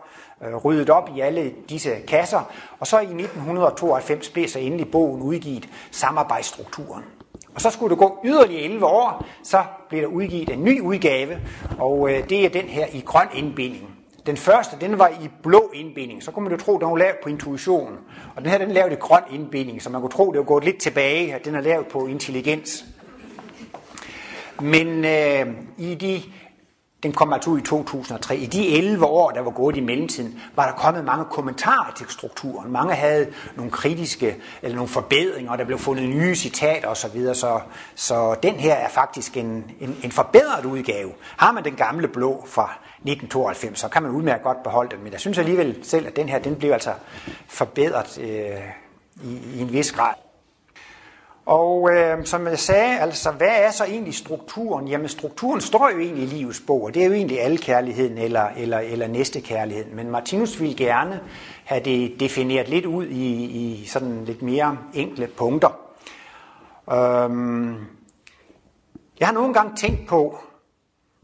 øh, 0.45 0.55
ryddet 0.55 0.91
op 0.91 1.11
i 1.17 1.21
alle 1.21 1.53
disse 1.69 1.91
kasser, 2.09 2.41
og 2.81 2.87
så 2.87 2.99
i 2.99 3.03
1992 3.03 4.29
blev 4.29 4.49
så 4.49 4.59
endelig 4.59 4.91
bogen 4.91 5.23
udgivet, 5.23 5.69
Samarbejdsstrukturen. 5.91 7.05
Og 7.55 7.61
så 7.61 7.71
skulle 7.71 7.91
det 7.91 7.99
gå 7.99 8.19
yderligere 8.25 8.63
11 8.63 8.87
år, 8.87 9.27
så 9.43 9.65
blev 9.89 10.01
der 10.01 10.09
udgivet 10.09 10.51
en 10.51 10.65
ny 10.65 10.81
udgave, 10.81 11.39
og 11.79 12.11
øh, 12.11 12.29
det 12.29 12.45
er 12.45 12.49
den 12.49 12.65
her 12.65 12.87
i 12.93 13.01
grøn 13.01 13.29
indbinding. 13.35 13.89
Den 14.27 14.37
første, 14.37 14.77
den 14.81 14.99
var 14.99 15.09
i 15.09 15.29
blå 15.43 15.71
indbinding, 15.75 16.23
så 16.23 16.31
kunne 16.31 16.43
man 16.43 16.53
jo 16.53 16.59
tro, 16.59 16.79
den 16.79 16.91
var 16.91 16.97
lavet 16.97 17.17
på 17.23 17.29
intuition. 17.29 17.99
Og 18.37 18.43
den 18.43 18.51
her, 18.51 18.59
den 18.59 18.71
lavede 18.71 18.93
i 18.93 18.97
grøn 18.97 19.23
indbinding, 19.31 19.83
så 19.83 19.91
man 19.91 20.01
kunne 20.01 20.11
tro, 20.11 20.33
det 20.33 20.39
var 20.39 20.45
gået 20.45 20.65
lidt 20.65 20.79
tilbage, 20.79 21.35
at 21.35 21.45
den 21.45 21.55
er 21.55 21.61
lavet 21.61 21.87
på 21.87 22.07
intelligens. 22.07 22.85
Men 24.61 25.05
øh, 25.05 25.47
i 25.79 25.95
de 25.95 26.23
den 27.03 27.13
kom 27.13 27.33
altså 27.33 27.51
ud 27.51 27.59
i 27.59 27.63
2003. 27.63 28.37
I 28.37 28.47
de 28.47 28.79
11 28.79 29.07
år, 29.07 29.31
der 29.31 29.41
var 29.41 29.51
gået 29.51 29.77
i 29.77 29.81
mellemtiden, 29.81 30.41
var 30.57 30.67
der 30.67 30.73
kommet 30.73 31.05
mange 31.05 31.25
kommentarer 31.25 31.93
til 31.93 32.07
strukturen. 32.09 32.73
Mange 32.73 32.95
havde 32.95 33.27
nogle 33.57 33.71
kritiske, 33.71 34.37
eller 34.63 34.77
nogle 34.77 34.89
forbedringer, 34.89 35.53
og 35.53 35.59
der 35.59 35.65
blev 35.65 35.79
fundet 35.79 36.09
nye 36.09 36.35
citater 36.35 36.89
osv. 36.89 37.35
Så, 37.35 37.61
så 37.95 38.35
den 38.43 38.55
her 38.55 38.75
er 38.75 38.89
faktisk 38.89 39.37
en, 39.37 39.71
en, 39.81 39.97
en 40.03 40.13
forbedret 40.13 40.65
udgave. 40.65 41.13
Har 41.37 41.53
man 41.53 41.65
den 41.65 41.75
gamle 41.75 42.09
blå 42.09 42.45
fra 42.47 42.65
1992, 42.65 43.79
så 43.79 43.89
kan 43.89 44.03
man 44.03 44.11
udmærket 44.11 44.45
godt 44.45 44.63
beholde 44.63 44.91
den. 44.97 45.05
Men 45.05 45.13
jeg 45.13 45.21
synes 45.21 45.39
alligevel 45.39 45.79
selv, 45.83 46.07
at 46.07 46.17
den 46.17 46.29
her, 46.29 46.39
den 46.39 46.57
blev 46.57 46.73
altså 46.73 46.93
forbedret 47.49 48.19
øh, 48.19 48.61
i, 49.25 49.41
i 49.55 49.61
en 49.61 49.73
vis 49.73 49.93
grad. 49.93 50.15
Og 51.47 51.91
øh, 51.91 52.25
som 52.25 52.47
jeg 52.47 52.59
sagde, 52.59 52.99
altså 52.99 53.31
hvad 53.31 53.51
er 53.51 53.71
så 53.71 53.85
egentlig 53.85 54.15
strukturen? 54.15 54.89
Jamen 54.89 55.09
strukturen 55.09 55.61
står 55.61 55.91
jo 55.91 55.99
egentlig 55.99 56.25
i 56.25 56.27
livets 56.27 56.63
bog, 56.67 56.83
og 56.83 56.95
det 56.95 57.03
er 57.03 57.07
jo 57.07 57.13
egentlig 57.13 57.41
alle 57.41 57.59
kærligheden 57.59 58.19
eller, 58.19 58.49
eller, 58.57 58.79
eller 58.79 59.07
næste 59.07 59.41
kærligheden. 59.41 59.97
Men 59.97 60.11
Martinus 60.11 60.61
ville 60.61 60.77
gerne 60.77 61.21
have 61.65 61.85
det 61.85 62.21
defineret 62.21 62.69
lidt 62.69 62.87
ud 62.87 63.07
i, 63.07 63.45
i 63.45 63.87
sådan 63.87 64.25
lidt 64.25 64.43
mere 64.43 64.79
enkle 64.95 65.27
punkter. 65.27 65.79
Øhm, 66.93 67.77
jeg 69.21 69.29
har 69.29 69.33
nogle 69.33 69.55
gange 69.55 69.77
tænkt 69.77 70.09
på, 70.09 70.39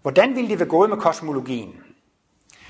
hvordan 0.02 0.34
ville 0.34 0.50
det 0.50 0.58
være 0.58 0.68
gået 0.68 0.90
med 0.90 0.98
kosmologien? 0.98 1.74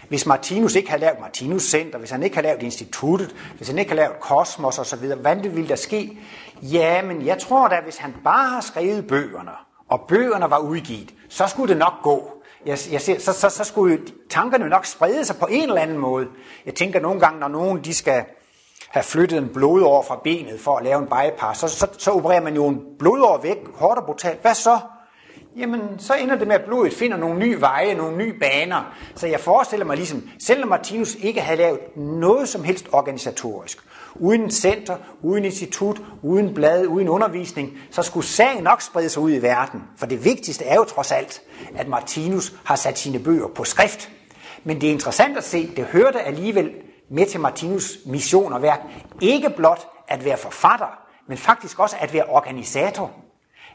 Hvis 0.08 0.26
Martinus 0.26 0.74
ikke 0.74 0.90
havde 0.90 1.00
lavet 1.00 1.20
Martinus 1.20 1.62
Center, 1.62 1.98
hvis 1.98 2.10
han 2.10 2.22
ikke 2.22 2.36
havde 2.36 2.46
lavet 2.46 2.62
instituttet, 2.62 3.34
hvis 3.56 3.68
han 3.68 3.78
ikke 3.78 3.90
havde 3.90 4.00
lavet 4.00 4.20
kosmos 4.20 4.78
osv., 4.78 5.14
hvad 5.14 5.36
ville 5.36 5.68
der 5.68 5.76
ske? 5.76 6.18
Ja, 6.62 7.02
men 7.02 7.26
jeg 7.26 7.38
tror 7.38 7.68
da, 7.68 7.80
hvis 7.84 7.96
han 7.96 8.14
bare 8.24 8.48
har 8.48 8.60
skrevet 8.60 9.06
bøgerne, 9.06 9.50
og 9.88 10.00
bøgerne 10.08 10.50
var 10.50 10.58
udgivet, 10.58 11.14
så 11.28 11.46
skulle 11.46 11.68
det 11.68 11.78
nok 11.78 11.92
gå. 12.02 12.32
Jeg, 12.66 12.78
jeg 12.90 13.00
ser, 13.00 13.18
så, 13.18 13.32
så, 13.32 13.48
så 13.48 13.64
skulle 13.64 13.98
tankerne 14.30 14.68
nok 14.68 14.86
sprede 14.86 15.24
sig 15.24 15.36
på 15.36 15.46
en 15.50 15.68
eller 15.68 15.80
anden 15.80 15.98
måde. 15.98 16.26
Jeg 16.66 16.74
tænker 16.74 17.00
nogle 17.00 17.20
gange, 17.20 17.40
når 17.40 17.48
nogen 17.48 17.84
de 17.84 17.94
skal 17.94 18.24
have 18.88 19.02
flyttet 19.02 19.38
en 19.38 19.48
blodår 19.48 20.02
fra 20.02 20.20
benet 20.24 20.60
for 20.60 20.76
at 20.76 20.84
lave 20.84 20.98
en 20.98 21.06
bypass, 21.06 21.60
så, 21.60 21.68
så, 21.68 21.86
så 21.98 22.10
opererer 22.10 22.40
man 22.40 22.54
jo 22.54 22.68
en 22.68 22.80
blodår 22.98 23.40
væk, 23.42 23.58
hårdt 23.74 23.98
og 23.98 24.04
brutalt. 24.04 24.40
Hvad 24.40 24.54
så? 24.54 24.78
Jamen 25.58 25.80
så 25.98 26.14
ender 26.14 26.36
det 26.36 26.46
med, 26.46 26.54
at 26.54 26.64
blodet 26.64 26.92
finder 26.92 27.16
nogle 27.16 27.38
nye 27.38 27.60
veje, 27.60 27.94
nogle 27.94 28.16
nye 28.16 28.32
baner. 28.40 28.94
Så 29.14 29.26
jeg 29.26 29.40
forestiller 29.40 29.86
mig 29.86 29.96
ligesom, 29.96 30.28
selvom 30.38 30.68
Martinus 30.68 31.14
ikke 31.14 31.40
havde 31.40 31.58
lavet 31.58 31.96
noget 31.96 32.48
som 32.48 32.64
helst 32.64 32.88
organisatorisk, 32.92 33.78
uden 34.14 34.50
center, 34.50 34.96
uden 35.22 35.44
institut, 35.44 36.02
uden 36.22 36.54
blad, 36.54 36.86
uden 36.86 37.08
undervisning, 37.08 37.78
så 37.90 38.02
skulle 38.02 38.26
sagen 38.26 38.64
nok 38.64 38.82
sprede 38.82 39.08
sig 39.08 39.22
ud 39.22 39.32
i 39.32 39.42
verden. 39.42 39.82
For 39.96 40.06
det 40.06 40.24
vigtigste 40.24 40.64
er 40.64 40.74
jo 40.74 40.84
trods 40.84 41.12
alt, 41.12 41.42
at 41.76 41.88
Martinus 41.88 42.54
har 42.64 42.76
sat 42.76 42.98
sine 42.98 43.18
bøger 43.18 43.48
på 43.48 43.64
skrift. 43.64 44.10
Men 44.64 44.80
det 44.80 44.86
er 44.88 44.92
interessant 44.92 45.38
at 45.38 45.44
se, 45.44 45.70
det 45.76 45.84
hørte 45.84 46.20
alligevel 46.20 46.70
med 47.10 47.26
til 47.26 47.40
Martinus 47.40 47.98
mission 48.06 48.52
og 48.52 48.62
værk, 48.62 48.80
ikke 49.20 49.50
blot 49.50 49.88
at 50.08 50.24
være 50.24 50.36
forfatter, 50.36 50.98
men 51.28 51.38
faktisk 51.38 51.78
også 51.78 51.96
at 52.00 52.14
være 52.14 52.24
organisator. 52.24 53.27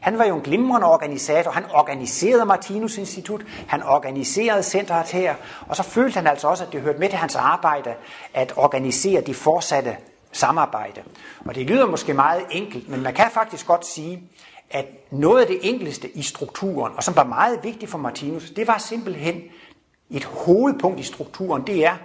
Han 0.04 0.18
var 0.18 0.24
jo 0.24 0.36
en 0.36 0.42
glimrende 0.42 0.86
organisator. 0.86 1.50
Han 1.50 1.64
organiserede 1.74 2.44
Martinus 2.44 2.98
Institut. 2.98 3.44
Han 3.68 3.82
organiserede 3.82 4.62
centret 4.62 5.06
her. 5.06 5.34
Og 5.68 5.76
så 5.76 5.82
følte 5.82 6.14
han 6.14 6.26
altså 6.26 6.48
også, 6.48 6.64
at 6.64 6.72
det 6.72 6.80
hørte 6.80 6.98
med 6.98 7.08
til 7.08 7.18
hans 7.18 7.36
arbejde 7.36 7.94
at 8.34 8.52
organisere 8.56 9.20
de 9.20 9.34
fortsatte 9.34 9.96
samarbejde. 10.32 11.02
Og 11.46 11.54
det 11.54 11.66
lyder 11.66 11.86
måske 11.86 12.14
meget 12.14 12.42
enkelt, 12.50 12.88
men 12.88 13.02
man 13.02 13.14
kan 13.14 13.30
faktisk 13.34 13.66
godt 13.66 13.86
sige, 13.86 14.22
at 14.70 14.86
noget 15.10 15.40
af 15.40 15.46
det 15.46 15.58
enkleste 15.62 16.10
i 16.10 16.22
strukturen, 16.22 16.92
og 16.96 17.02
som 17.02 17.16
var 17.16 17.24
meget 17.24 17.58
vigtigt 17.62 17.90
for 17.90 17.98
Martinus, 17.98 18.50
det 18.50 18.66
var 18.66 18.78
simpelthen 18.78 19.42
et 20.10 20.24
hovedpunkt 20.24 21.00
i 21.00 21.02
strukturen, 21.02 21.66
det 21.66 21.86
er, 21.86 21.96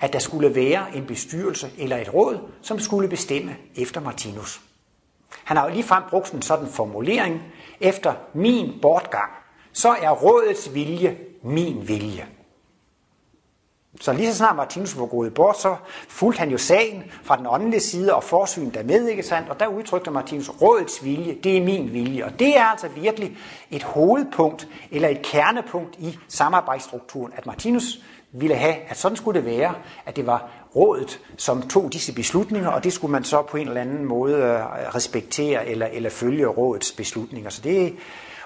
at 0.00 0.12
der 0.12 0.18
skulle 0.18 0.54
være 0.54 0.86
en 0.94 1.06
bestyrelse 1.06 1.70
eller 1.78 1.96
et 1.96 2.14
råd, 2.14 2.38
som 2.62 2.78
skulle 2.78 3.08
bestemme 3.08 3.56
efter 3.76 4.00
Martinus. 4.00 4.60
Han 5.46 5.56
har 5.56 5.64
jo 5.68 5.74
ligefrem 5.74 6.02
brugt 6.10 6.32
en 6.32 6.42
sådan 6.42 6.66
formulering, 6.68 7.42
efter 7.80 8.14
min 8.34 8.78
bortgang, 8.82 9.30
så 9.72 9.88
er 9.88 10.10
rådets 10.10 10.74
vilje 10.74 11.18
min 11.42 11.88
vilje. 11.88 12.26
Så 14.00 14.12
lige 14.12 14.32
så 14.32 14.36
snart 14.36 14.56
Martinus 14.56 14.98
var 14.98 15.06
gået 15.06 15.34
bort, 15.34 15.58
så 15.60 15.76
fulgte 16.08 16.38
han 16.38 16.50
jo 16.50 16.58
sagen 16.58 17.02
fra 17.22 17.36
den 17.36 17.46
åndelige 17.46 17.80
side 17.80 18.14
og 18.14 18.24
forsyn 18.24 18.70
dermed, 18.70 19.08
ikke 19.08 19.22
sandt? 19.22 19.48
Og 19.48 19.60
der 19.60 19.66
udtrykte 19.66 20.10
Martinus, 20.10 20.48
rådets 20.48 21.04
vilje, 21.04 21.36
det 21.44 21.56
er 21.56 21.64
min 21.64 21.92
vilje. 21.92 22.24
Og 22.24 22.38
det 22.38 22.58
er 22.58 22.64
altså 22.64 22.88
virkelig 22.88 23.36
et 23.70 23.82
hovedpunkt, 23.82 24.68
eller 24.90 25.08
et 25.08 25.22
kernepunkt 25.22 25.96
i 25.98 26.18
samarbejdsstrukturen, 26.28 27.32
at 27.36 27.46
Martinus 27.46 28.00
ville 28.32 28.56
have, 28.56 28.74
at 28.88 28.96
sådan 28.96 29.16
skulle 29.16 29.40
det 29.40 29.46
være, 29.46 29.74
at 30.06 30.16
det 30.16 30.26
var 30.26 30.50
rådet, 30.76 31.20
som 31.36 31.68
tog 31.68 31.92
disse 31.92 32.14
beslutninger, 32.14 32.68
og 32.68 32.84
det 32.84 32.92
skulle 32.92 33.12
man 33.12 33.24
så 33.24 33.42
på 33.42 33.56
en 33.56 33.68
eller 33.68 33.80
anden 33.80 34.04
måde 34.04 34.36
øh, 34.36 34.60
respektere 34.94 35.66
eller, 35.66 35.86
eller 35.86 36.10
følge 36.10 36.46
rådets 36.46 36.92
beslutninger. 36.92 37.50
Så 37.50 37.60
det, 37.62 37.96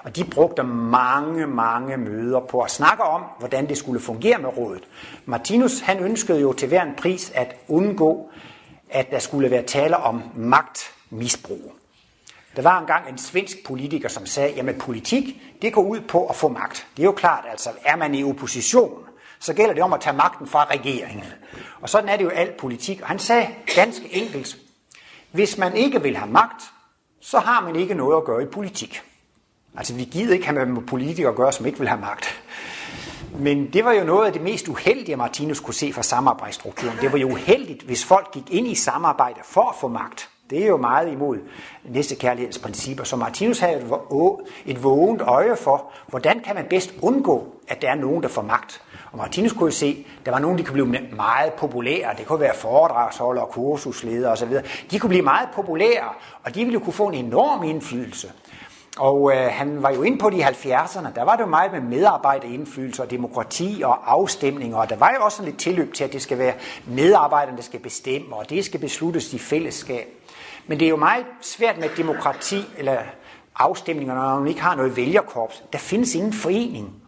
og 0.02 0.16
de 0.16 0.24
brugte 0.24 0.62
mange, 0.62 1.46
mange 1.46 1.96
møder 1.96 2.40
på 2.40 2.60
at 2.60 2.70
snakke 2.70 3.02
om, 3.02 3.22
hvordan 3.38 3.68
det 3.68 3.78
skulle 3.78 4.00
fungere 4.00 4.38
med 4.38 4.56
rådet. 4.56 4.82
Martinus 5.26 5.80
han 5.80 5.98
ønskede 5.98 6.40
jo 6.40 6.52
til 6.52 6.68
hver 6.68 6.82
en 6.82 6.94
pris 6.98 7.32
at 7.34 7.56
undgå, 7.68 8.30
at 8.90 9.10
der 9.10 9.18
skulle 9.18 9.50
være 9.50 9.62
tale 9.62 9.96
om 9.96 10.22
magtmisbrug. 10.34 11.72
Der 12.56 12.62
var 12.62 12.80
engang 12.80 13.08
en 13.08 13.18
svensk 13.18 13.56
politiker, 13.66 14.08
som 14.08 14.26
sagde, 14.26 14.54
jamen 14.56 14.78
politik, 14.78 15.24
det 15.62 15.72
går 15.72 15.82
ud 15.82 16.00
på 16.00 16.26
at 16.26 16.36
få 16.36 16.48
magt. 16.48 16.86
Det 16.96 17.02
er 17.02 17.06
jo 17.06 17.12
klart, 17.12 17.44
altså 17.50 17.70
er 17.84 17.96
man 17.96 18.14
i 18.14 18.24
opposition, 18.24 19.04
så 19.40 19.54
gælder 19.54 19.74
det 19.74 19.82
om 19.82 19.92
at 19.92 20.00
tage 20.00 20.16
magten 20.16 20.46
fra 20.46 20.64
regeringen. 20.64 21.24
Og 21.82 21.88
sådan 21.88 22.08
er 22.08 22.16
det 22.16 22.24
jo 22.24 22.28
alt 22.28 22.56
politik. 22.56 23.00
Og 23.00 23.08
han 23.08 23.18
sagde 23.18 23.48
ganske 23.74 24.14
enkelt, 24.14 24.56
hvis 25.32 25.58
man 25.58 25.76
ikke 25.76 26.02
vil 26.02 26.16
have 26.16 26.30
magt, 26.30 26.62
så 27.20 27.38
har 27.38 27.60
man 27.60 27.76
ikke 27.76 27.94
noget 27.94 28.16
at 28.16 28.24
gøre 28.24 28.42
i 28.42 28.46
politik. 28.46 29.02
Altså 29.76 29.94
vi 29.94 30.04
gider 30.04 30.34
ikke 30.34 30.46
have 30.46 30.66
med 30.66 30.82
politikere 30.82 31.30
at 31.30 31.36
gøre, 31.36 31.52
som 31.52 31.66
ikke 31.66 31.78
vil 31.78 31.88
have 31.88 32.00
magt. 32.00 32.42
Men 33.38 33.72
det 33.72 33.84
var 33.84 33.92
jo 33.92 34.04
noget 34.04 34.26
af 34.26 34.32
det 34.32 34.42
mest 34.42 34.68
uheldige, 34.68 35.16
Martinus 35.16 35.60
kunne 35.60 35.74
se 35.74 35.92
fra 35.92 36.02
samarbejdsstrukturen. 36.02 36.98
Det 37.00 37.12
var 37.12 37.18
jo 37.18 37.30
uheldigt, 37.32 37.82
hvis 37.82 38.04
folk 38.04 38.32
gik 38.32 38.50
ind 38.50 38.66
i 38.66 38.74
samarbejde 38.74 39.40
for 39.44 39.68
at 39.68 39.76
få 39.80 39.88
magt. 39.88 40.28
Det 40.50 40.62
er 40.62 40.66
jo 40.66 40.76
meget 40.76 41.12
imod 41.12 41.38
næste 41.84 42.14
kærlighedens 42.14 42.58
principper. 42.58 43.04
Så 43.04 43.16
Martinus 43.16 43.58
havde 43.58 44.00
et 44.66 44.82
vågent 44.82 45.20
øje 45.20 45.56
for, 45.56 45.92
hvordan 46.06 46.40
kan 46.40 46.54
man 46.54 46.66
bedst 46.70 46.94
undgå, 47.02 47.54
at 47.68 47.82
der 47.82 47.90
er 47.90 47.94
nogen, 47.94 48.22
der 48.22 48.28
får 48.28 48.42
magt. 48.42 48.82
Og 49.12 49.18
Martinus 49.18 49.52
kunne 49.52 49.66
jo 49.66 49.70
se, 49.76 50.06
at 50.20 50.26
der 50.26 50.32
var 50.32 50.38
nogen, 50.38 50.58
der 50.58 50.64
kunne 50.64 50.72
blive 50.72 51.16
meget 51.16 51.52
populære. 51.52 52.14
Det 52.18 52.26
kunne 52.26 52.40
være 52.40 52.54
foredragsholdere, 52.54 53.46
kursusledere 53.46 54.32
osv. 54.32 54.52
De 54.90 54.98
kunne 54.98 55.08
blive 55.08 55.22
meget 55.22 55.48
populære, 55.54 56.08
og 56.44 56.54
de 56.54 56.60
ville 56.60 56.74
jo 56.74 56.80
kunne 56.80 56.92
få 56.92 57.08
en 57.08 57.14
enorm 57.14 57.62
indflydelse. 57.62 58.32
Og 58.98 59.32
øh, 59.34 59.50
han 59.52 59.82
var 59.82 59.90
jo 59.90 60.02
inde 60.02 60.18
på 60.18 60.30
de 60.30 60.44
70'erne, 60.46 61.14
der 61.14 61.24
var 61.24 61.36
det 61.36 61.42
jo 61.42 61.48
meget 61.48 61.72
med 61.72 61.80
medarbejderindflydelse 61.80 63.02
og 63.02 63.10
demokrati 63.10 63.82
og 63.84 64.12
afstemninger, 64.12 64.76
og 64.76 64.90
der 64.90 64.96
var 64.96 65.14
jo 65.18 65.24
også 65.24 65.42
lidt 65.42 65.58
tilløb 65.58 65.94
til, 65.94 66.04
at 66.04 66.12
det 66.12 66.22
skal 66.22 66.38
være 66.38 66.54
medarbejderne, 66.86 67.56
der 67.56 67.62
skal 67.62 67.80
bestemme, 67.80 68.36
og 68.36 68.50
det 68.50 68.64
skal 68.64 68.80
besluttes 68.80 69.32
i 69.32 69.38
fællesskab. 69.38 70.06
Men 70.66 70.80
det 70.80 70.86
er 70.86 70.90
jo 70.90 70.96
meget 70.96 71.24
svært 71.40 71.78
med 71.78 71.88
demokrati 71.96 72.64
eller 72.78 72.98
afstemninger, 73.56 74.14
når 74.14 74.38
man 74.38 74.48
ikke 74.48 74.60
har 74.60 74.74
noget 74.74 74.96
vælgerkorps. 74.96 75.64
Der 75.72 75.78
findes 75.78 76.14
ingen 76.14 76.32
forening. 76.32 76.99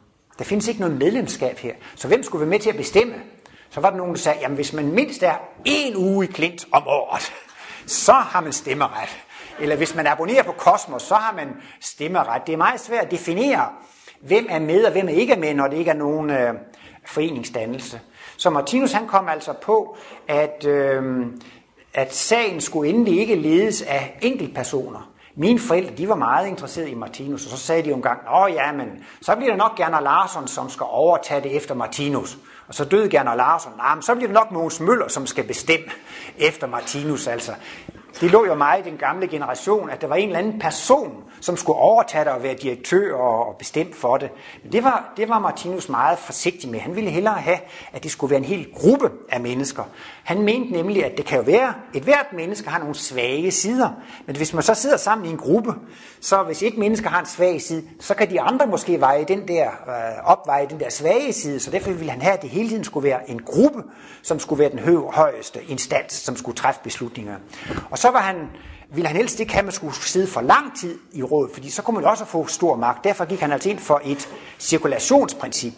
Der 0.43 0.47
findes 0.47 0.69
ikke 0.69 0.81
noget 0.81 0.99
medlemskab 0.99 1.59
her. 1.59 1.75
Så 1.97 2.09
hvem 2.09 2.23
skulle 2.23 2.41
være 2.41 2.51
med 2.51 2.59
til 2.59 2.71
at 2.71 2.77
bestemme? 2.77 3.15
Så 3.71 3.81
var 3.81 3.91
der 3.91 3.97
nogen, 3.97 4.15
der 4.15 4.19
sagde, 4.19 4.39
jamen 4.41 4.55
hvis 4.55 4.73
man 4.73 4.93
mindst 4.93 5.23
er 5.23 5.35
en 5.65 5.97
uge 5.97 6.25
i 6.25 6.29
klint 6.29 6.67
om 6.73 6.83
året, 6.87 7.33
så 8.07 8.13
har 8.13 8.41
man 8.41 8.53
stemmeret. 8.53 9.19
Eller 9.61 9.77
hvis 9.77 9.95
man 9.95 10.07
abonnerer 10.07 10.43
på 10.43 10.53
Kosmos, 10.53 11.03
så 11.03 11.15
har 11.15 11.35
man 11.35 11.49
stemmeret. 11.81 12.43
Det 12.47 12.53
er 12.53 12.57
meget 12.57 12.81
svært 12.81 13.05
at 13.05 13.11
definere, 13.11 13.69
hvem 14.21 14.47
er 14.51 14.59
med 14.59 14.85
og 14.85 14.93
hvem 14.93 15.09
er 15.09 15.13
ikke 15.13 15.37
med, 15.37 15.55
når 15.55 15.67
det 15.67 15.77
ikke 15.77 15.91
er 15.91 15.95
nogen 15.95 16.31
øh, 16.31 16.55
foreningsdannelse. 17.07 18.01
Så 18.37 18.51
Martinus 18.51 18.93
han 18.93 19.07
kom 19.07 19.29
altså 19.29 19.53
på, 19.53 19.97
at, 20.29 20.67
øh, 20.67 21.27
at 21.95 22.15
sagen 22.15 22.61
skulle 22.61 22.91
endelig 22.91 23.19
ikke 23.19 23.35
ledes 23.35 23.83
af 23.83 24.19
enkeltpersoner. 24.23 25.12
Mine 25.35 25.59
forældre, 25.59 25.95
de 25.95 26.09
var 26.09 26.15
meget 26.15 26.49
interesserede 26.49 26.91
i 26.91 26.95
Martinus, 26.95 27.45
og 27.45 27.51
så 27.51 27.57
sagde 27.57 27.83
de 27.83 27.89
jo 27.89 27.95
engang, 27.97 28.21
åh 28.35 28.53
ja, 28.53 28.73
men 28.73 29.05
så 29.21 29.37
bliver 29.37 29.51
det 29.51 29.59
nok 29.59 29.77
Gerner 29.77 30.01
Larsson, 30.01 30.49
som 30.49 30.71
skal 30.71 30.87
overtage 30.91 31.43
det 31.43 31.57
efter 31.57 31.75
Martinus. 31.75 32.39
Og 32.69 32.75
så 32.75 32.85
døde 32.85 33.11
Gerner 33.11 33.35
Larsson. 33.35 33.73
Nej, 33.77 33.95
men 33.95 34.03
så 34.03 34.15
bliver 34.15 34.29
det 34.29 34.35
nok 34.35 34.51
Mogens 34.51 34.81
Møller, 34.81 35.09
som 35.09 35.27
skal 35.27 35.45
bestemme 35.45 35.87
efter 36.39 36.67
Martinus. 36.67 37.27
Altså, 37.27 37.53
det 38.21 38.31
lå 38.31 38.47
jo 38.47 38.55
meget 38.55 38.87
i 38.87 38.91
den 38.91 38.99
gamle 38.99 39.29
generation, 39.29 39.91
at 39.91 40.01
der 40.01 40.07
var 40.07 40.17
en 40.17 40.29
eller 40.29 40.39
anden 40.39 40.61
person, 40.61 41.25
som 41.43 41.57
skulle 41.57 41.79
overtage 41.79 42.25
det 42.25 42.33
og 42.33 42.43
være 42.43 42.55
direktør 42.55 43.17
og 43.17 43.57
bestemme 43.57 43.95
for 43.95 44.17
det. 44.17 44.31
Men 44.63 44.73
det 44.73 44.85
var, 44.85 45.13
det 45.17 45.29
var 45.29 45.39
Martinus 45.39 45.89
meget 45.89 46.19
forsigtig 46.19 46.71
med. 46.71 46.81
Han 46.81 46.97
ville 46.97 47.11
hellere 47.11 47.35
have, 47.35 47.59
at 47.93 48.03
det 48.03 48.11
skulle 48.11 48.31
være 48.31 48.39
en 48.39 48.45
hel 48.45 48.73
gruppe 48.75 49.11
af 49.29 49.41
mennesker. 49.41 49.83
Han 50.25 50.43
mente 50.43 50.73
nemlig, 50.73 51.05
at 51.05 51.17
det 51.17 51.25
kan 51.25 51.39
jo 51.39 51.45
være, 51.45 51.75
et 51.95 52.03
hvert 52.03 52.27
menneske 52.33 52.69
har 52.69 52.79
nogle 52.79 52.95
svage 52.95 53.51
sider. 53.51 53.91
Men 54.27 54.37
hvis 54.37 54.55
man 54.55 54.63
så 54.63 54.75
sidder 54.75 54.97
sammen 54.97 55.27
i 55.27 55.31
en 55.31 55.37
gruppe, 55.37 55.75
så 56.21 56.43
hvis 56.43 56.63
et 56.63 56.79
menneske 56.79 57.09
har 57.09 57.21
en 57.21 57.27
svag 57.27 57.63
side, 57.63 57.85
så 58.01 58.15
kan 58.15 58.31
de 58.31 58.41
andre 58.41 58.67
måske 58.67 59.01
veje 59.01 59.25
den 59.25 59.49
der, 59.49 59.67
øh, 59.67 60.25
opveje 60.25 60.67
den 60.71 60.81
der 60.81 60.91
svage 60.91 61.33
side. 61.33 61.61
Så 61.61 61.71
derfor 61.71 61.91
ville 61.91 62.11
han 62.11 62.23
have, 62.23 62.35
at 62.35 62.43
det 62.43 62.51
hele 62.51 62.69
tiden 62.69 62.85
skulle 62.85 63.09
være 63.09 63.31
en 63.31 63.43
gruppe, 63.43 63.83
som 64.23 64.39
skulle 64.39 64.59
være 64.59 64.71
den 64.71 65.09
højeste 65.13 65.65
instans, 65.65 66.13
som 66.13 66.37
skulle 66.37 66.57
træffe 66.57 66.81
beslutninger. 66.85 67.37
Og 67.91 67.99
så 67.99 68.11
var 68.11 68.21
han, 68.21 68.37
ville 68.95 69.09
han 69.09 69.17
helst 69.17 69.41
ikke 69.41 69.53
have, 69.53 69.59
at 69.59 69.65
man 69.65 69.73
skulle 69.73 69.95
sidde 69.95 70.27
for 70.27 70.41
lang 70.41 70.79
tid 70.79 70.99
i 71.13 71.23
rådet, 71.23 71.51
fordi 71.55 71.71
så 71.71 71.83
kunne 71.83 71.95
man 71.95 72.05
også 72.05 72.25
få 72.25 72.47
stor 72.47 72.77
magt. 72.77 73.05
Derfor 73.05 73.25
gik 73.25 73.41
han 73.41 73.53
altså 73.53 73.71
ind 73.71 73.79
for 73.79 74.01
et 74.05 74.29
cirkulationsprincip. 74.59 75.73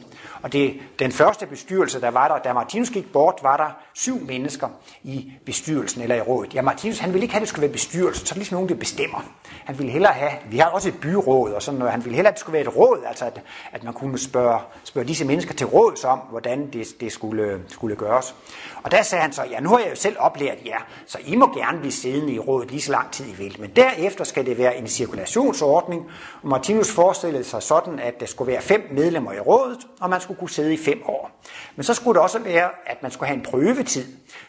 Og 0.45 0.53
det, 0.53 0.75
den 0.99 1.13
første 1.13 1.47
bestyrelse, 1.47 2.01
der 2.01 2.11
var 2.11 2.29
der, 2.29 2.39
da 2.39 2.53
Martinus 2.53 2.91
gik 2.91 3.13
bort, 3.13 3.41
var 3.43 3.57
der 3.57 3.77
syv 3.95 4.21
mennesker 4.21 4.69
i 5.03 5.33
bestyrelsen 5.47 6.03
eller 6.03 6.17
i 6.17 6.21
rådet. 6.21 6.55
Ja, 6.55 6.63
Martinus, 6.63 6.99
han 6.99 7.13
ville 7.13 7.23
ikke 7.25 7.35
have, 7.35 7.39
at 7.39 7.41
det 7.41 7.49
skulle 7.49 7.63
være 7.63 7.73
bestyrelse, 7.73 8.21
så 8.21 8.25
er 8.25 8.35
det 8.35 8.37
ligesom 8.37 8.55
nogen, 8.55 8.69
der 8.69 8.75
bestemmer. 8.75 9.25
Han 9.65 9.79
ville 9.79 9.93
hellere 9.93 10.13
have, 10.13 10.33
vi 10.51 10.59
har 10.59 10.67
også 10.67 10.89
et 10.89 11.01
byråd 11.01 11.53
og 11.53 11.63
sådan 11.63 11.79
noget, 11.79 11.93
han 11.93 12.05
ville 12.05 12.17
hellere, 12.17 12.31
at 12.31 12.35
det 12.35 12.41
skulle 12.41 12.53
være 12.53 12.63
et 12.63 12.77
råd, 12.77 12.99
altså 13.07 13.25
at, 13.25 13.41
at 13.73 13.85
man 13.85 13.93
kunne 13.93 14.19
spørge, 14.19 14.61
spørge 14.85 15.09
disse 15.09 15.25
mennesker 15.25 15.55
til 15.55 15.67
råds 15.67 16.05
om, 16.05 16.19
hvordan 16.19 16.71
det, 16.73 16.87
det 17.01 17.13
skulle, 17.13 17.61
skulle 17.69 17.97
gøres. 17.97 18.35
Og 18.83 18.91
der 18.91 19.03
sagde 19.03 19.23
han 19.23 19.33
så, 19.33 19.43
ja, 19.51 19.61
nu 19.61 19.69
har 19.69 19.79
jeg 19.79 19.91
jo 19.91 19.97
selv 19.97 20.17
oplært 20.19 20.59
jer, 20.67 20.87
så 21.07 21.19
I 21.27 21.37
må 21.37 21.55
gerne 21.55 21.79
blive 21.79 21.93
siddende 21.93 22.33
i 22.33 22.39
rådet 22.39 22.71
lige 22.71 22.83
så 22.83 22.93
lang 22.93 23.11
tid 23.11 23.27
I 23.27 23.33
vil. 23.33 23.57
Men 23.61 23.71
derefter 23.77 24.25
skal 24.25 24.47
det 24.47 24.59
være 24.59 24.77
en 24.77 24.87
cirkulationsordning, 24.87 26.07
og 26.43 26.49
Martinus 26.49 26.93
forestillede 26.93 27.45
sig 27.45 27.63
sådan, 27.63 27.99
at 27.99 28.21
der 28.21 28.27
skulle 28.27 28.53
være 28.53 28.63
fem 28.63 28.89
medlemmer 28.91 29.33
i 29.33 29.41
rådet, 29.41 29.79
og 30.01 30.11
man 30.11 30.21
skulle 30.21 30.34
kunne 30.37 30.51
sidde 30.51 30.75
i 30.75 30.77
fem 30.77 31.03
år. 31.07 31.31
Men 31.77 31.85
så 31.85 31.95
skulle 31.95 32.15
det 32.15 32.23
også 32.23 32.39
være, 32.39 32.71
at 32.87 33.03
man 33.03 33.11
skulle 33.11 33.29
have 33.29 33.37
en 33.37 33.43
prøvetid, 33.43 34.05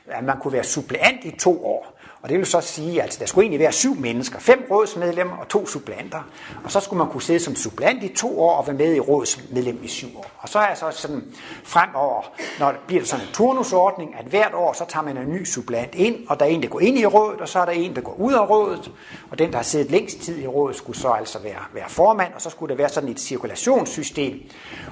at 0.07 0.23
man 0.23 0.39
kunne 0.39 0.53
være 0.53 0.63
suppleant 0.63 1.23
i 1.23 1.31
to 1.31 1.65
år. 1.65 1.95
Og 2.25 2.29
det 2.29 2.37
vil 2.37 2.45
så 2.45 2.61
sige, 2.61 3.03
at 3.03 3.17
der 3.19 3.25
skulle 3.25 3.43
egentlig 3.43 3.59
være 3.59 3.71
syv 3.71 3.95
mennesker, 3.95 4.39
fem 4.39 4.67
rådsmedlemmer 4.71 5.37
og 5.37 5.47
to 5.47 5.67
suppleanter. 5.67 6.21
Og 6.63 6.71
så 6.71 6.79
skulle 6.79 6.97
man 6.97 7.11
kunne 7.11 7.21
sidde 7.21 7.39
som 7.39 7.55
suppleant 7.55 8.03
i 8.03 8.07
to 8.07 8.39
år 8.39 8.57
og 8.57 8.67
være 8.67 8.75
med 8.75 8.95
i 8.95 8.99
rådsmedlem 8.99 9.79
i 9.83 9.87
syv 9.87 10.07
år. 10.17 10.25
Og 10.37 10.49
så 10.49 10.59
er 10.59 10.73
så 10.73 10.91
sådan 10.91 11.23
fremover, 11.63 12.31
når 12.59 12.71
det 12.71 12.79
bliver 12.87 13.03
sådan 13.03 13.25
en 13.25 13.31
turnusordning, 13.33 14.15
at 14.19 14.25
hvert 14.25 14.53
år 14.53 14.73
så 14.73 14.85
tager 14.85 15.03
man 15.03 15.17
en 15.17 15.31
ny 15.31 15.45
suppleant 15.45 15.95
ind, 15.95 16.27
og 16.27 16.39
der 16.39 16.45
er 16.45 16.49
en, 16.49 16.61
der 16.61 16.67
går 16.67 16.79
ind 16.79 16.97
i 16.97 17.05
rådet, 17.05 17.41
og 17.41 17.47
så 17.49 17.59
er 17.59 17.65
der 17.65 17.71
en, 17.71 17.95
der 17.95 18.01
går 18.01 18.15
ud 18.19 18.33
af 18.33 18.49
rådet. 18.49 18.91
Og 19.31 19.39
den, 19.39 19.51
der 19.51 19.55
har 19.57 19.63
siddet 19.63 19.91
længst 19.91 20.19
tid 20.21 20.39
i 20.39 20.47
rådet, 20.47 20.77
skulle 20.77 20.99
så 20.99 21.09
altså 21.09 21.39
være, 21.39 21.63
være 21.73 21.89
formand, 21.89 22.33
og 22.33 22.41
så 22.41 22.49
skulle 22.49 22.69
der 22.69 22.77
være 22.77 22.89
sådan 22.89 23.09
et 23.09 23.19
cirkulationssystem. 23.19 24.39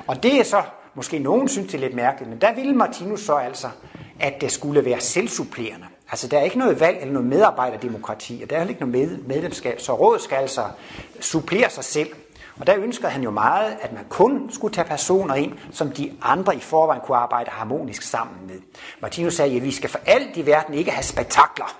Og 0.07 0.23
det 0.23 0.39
er 0.39 0.43
så, 0.43 0.61
måske 0.95 1.19
nogen 1.19 1.47
synes 1.47 1.71
det 1.71 1.75
er 1.75 1.79
lidt 1.79 1.95
mærkeligt, 1.95 2.29
men 2.29 2.41
der 2.41 2.53
ville 2.53 2.73
Martinus 2.73 3.19
så 3.19 3.35
altså, 3.35 3.67
at 4.19 4.41
det 4.41 4.51
skulle 4.51 4.85
være 4.85 4.99
selvsupplerende. 4.99 5.85
Altså, 6.11 6.27
der 6.27 6.39
er 6.39 6.43
ikke 6.43 6.57
noget 6.57 6.79
valg 6.79 6.97
eller 7.01 7.13
noget 7.13 7.27
medarbejderdemokrati, 7.27 8.39
og 8.43 8.49
der 8.49 8.57
er 8.57 8.67
ikke 8.67 8.87
noget 8.87 9.27
medlemskab, 9.27 9.81
så 9.81 9.93
rådet 9.93 10.21
skal 10.21 10.35
altså 10.35 10.63
supplere 11.19 11.69
sig 11.69 11.83
selv. 11.83 12.09
Og 12.59 12.67
der 12.67 12.75
ønskede 12.77 13.11
han 13.11 13.23
jo 13.23 13.31
meget, 13.31 13.77
at 13.81 13.93
man 13.93 14.05
kun 14.09 14.49
skulle 14.51 14.73
tage 14.73 14.87
personer 14.87 15.35
ind, 15.35 15.53
som 15.71 15.91
de 15.91 16.13
andre 16.21 16.55
i 16.55 16.59
forvejen 16.59 17.01
kunne 17.05 17.17
arbejde 17.17 17.49
harmonisk 17.49 18.01
sammen 18.01 18.47
med. 18.47 18.55
Martinus 19.01 19.33
sagde, 19.33 19.55
at 19.55 19.63
vi 19.63 19.71
skal 19.71 19.89
for 19.89 19.99
alt 20.05 20.37
i 20.37 20.45
verden 20.45 20.73
ikke 20.73 20.91
have 20.91 21.03
spektakler. 21.03 21.75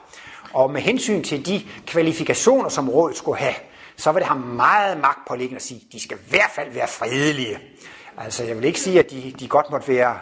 Og 0.53 0.71
med 0.71 0.81
hensyn 0.81 1.23
til 1.23 1.45
de 1.45 1.61
kvalifikationer, 1.85 2.69
som 2.69 2.89
rådet 2.89 3.17
skulle 3.17 3.37
have, 3.37 3.55
så 3.97 4.11
var 4.11 4.19
det 4.19 4.27
ham 4.27 4.37
meget 4.37 4.97
magt 4.97 5.01
magtpåliggende 5.01 5.55
at 5.55 5.63
sige, 5.63 5.81
at 5.87 5.93
de 5.93 5.99
skal 5.99 6.17
i 6.17 6.29
hvert 6.29 6.51
fald 6.55 6.71
være 6.71 6.87
fredelige. 6.87 7.59
Altså, 8.17 8.43
jeg 8.43 8.55
vil 8.55 8.65
ikke 8.65 8.79
sige, 8.79 8.99
at 8.99 9.11
de, 9.11 9.33
de 9.39 9.47
godt 9.47 9.71
måtte 9.71 9.87
være 9.87 10.15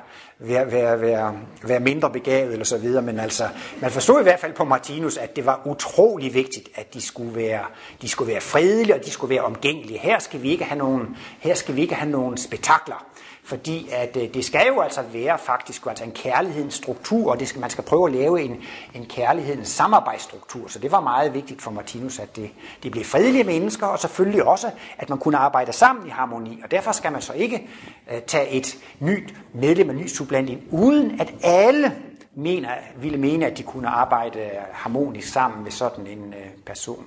være, 0.43 0.71
være, 0.71 1.01
være, 1.01 1.37
være 1.63 1.79
mindre 1.79 2.09
begavet 2.09 2.51
eller 2.51 2.65
så 2.65 2.77
videre, 2.77 3.01
men 3.01 3.19
altså, 3.19 3.47
man 3.81 3.91
forstod 3.91 4.19
i 4.19 4.23
hvert 4.23 4.39
fald 4.39 4.53
på 4.53 4.63
Martinus, 4.63 5.17
at 5.17 5.35
det 5.35 5.45
var 5.45 5.61
utrolig 5.65 6.33
vigtigt, 6.33 6.69
at 6.75 6.93
de 6.93 7.01
skulle 7.01 7.35
være, 7.35 7.65
de 8.01 8.09
skulle 8.09 8.31
være 8.31 8.41
fredelige, 8.41 8.95
og 8.95 9.05
de 9.05 9.11
skulle 9.11 9.35
være 9.35 9.43
omgængelige. 9.43 9.99
Her 9.99 10.19
skal 10.19 10.41
vi 10.41 10.51
ikke 10.51 10.63
have 10.63 10.77
nogen, 10.77 11.17
her 11.39 11.55
skal 11.55 11.75
vi 11.75 11.81
ikke 11.81 11.95
have 11.95 12.11
nogen 12.11 12.37
spektakler. 12.37 13.05
Fordi 13.43 13.89
at 13.91 14.17
øh, 14.17 14.33
det 14.33 14.45
skal 14.45 14.67
jo 14.67 14.81
altså 14.81 15.01
være 15.01 15.37
faktisk 15.37 15.85
altså 15.85 16.03
en 16.03 16.11
kærlighedens 16.11 16.73
struktur, 16.73 17.31
og 17.31 17.39
det 17.39 17.47
skal, 17.47 17.61
man 17.61 17.69
skal 17.69 17.83
prøve 17.83 18.07
at 18.07 18.15
lave 18.15 18.41
en, 18.41 18.61
en 18.93 19.05
kærlighedens 19.05 19.67
samarbejdsstruktur. 19.67 20.67
Så 20.67 20.79
det 20.79 20.91
var 20.91 20.99
meget 20.99 21.33
vigtigt 21.33 21.61
for 21.61 21.71
Martinus, 21.71 22.19
at 22.19 22.35
det, 22.35 22.49
det 22.83 22.91
blev 22.91 23.03
fredelige 23.03 23.43
mennesker, 23.43 23.87
og 23.87 23.99
selvfølgelig 23.99 24.43
også, 24.43 24.71
at 24.97 25.09
man 25.09 25.19
kunne 25.19 25.37
arbejde 25.37 25.73
sammen 25.73 26.07
i 26.07 26.09
harmoni. 26.09 26.59
Og 26.63 26.71
derfor 26.71 26.91
skal 26.91 27.11
man 27.11 27.21
så 27.21 27.33
ikke 27.33 27.67
uh, 28.11 28.19
tage 28.27 28.49
et 28.49 28.77
nyt 28.99 29.33
medlem, 29.53 29.89
en 29.89 29.97
ny 29.97 30.07
supplant 30.07 30.49
ind, 30.49 30.61
uden 30.71 31.21
at 31.21 31.33
alle 31.43 31.95
mener, 32.35 32.69
ville 32.97 33.17
mene, 33.17 33.45
at 33.45 33.57
de 33.57 33.63
kunne 33.63 33.87
arbejde 33.87 34.49
harmonisk 34.71 35.33
sammen 35.33 35.63
med 35.63 35.71
sådan 35.71 36.07
en 36.07 36.27
uh, 36.27 36.63
person. 36.65 37.05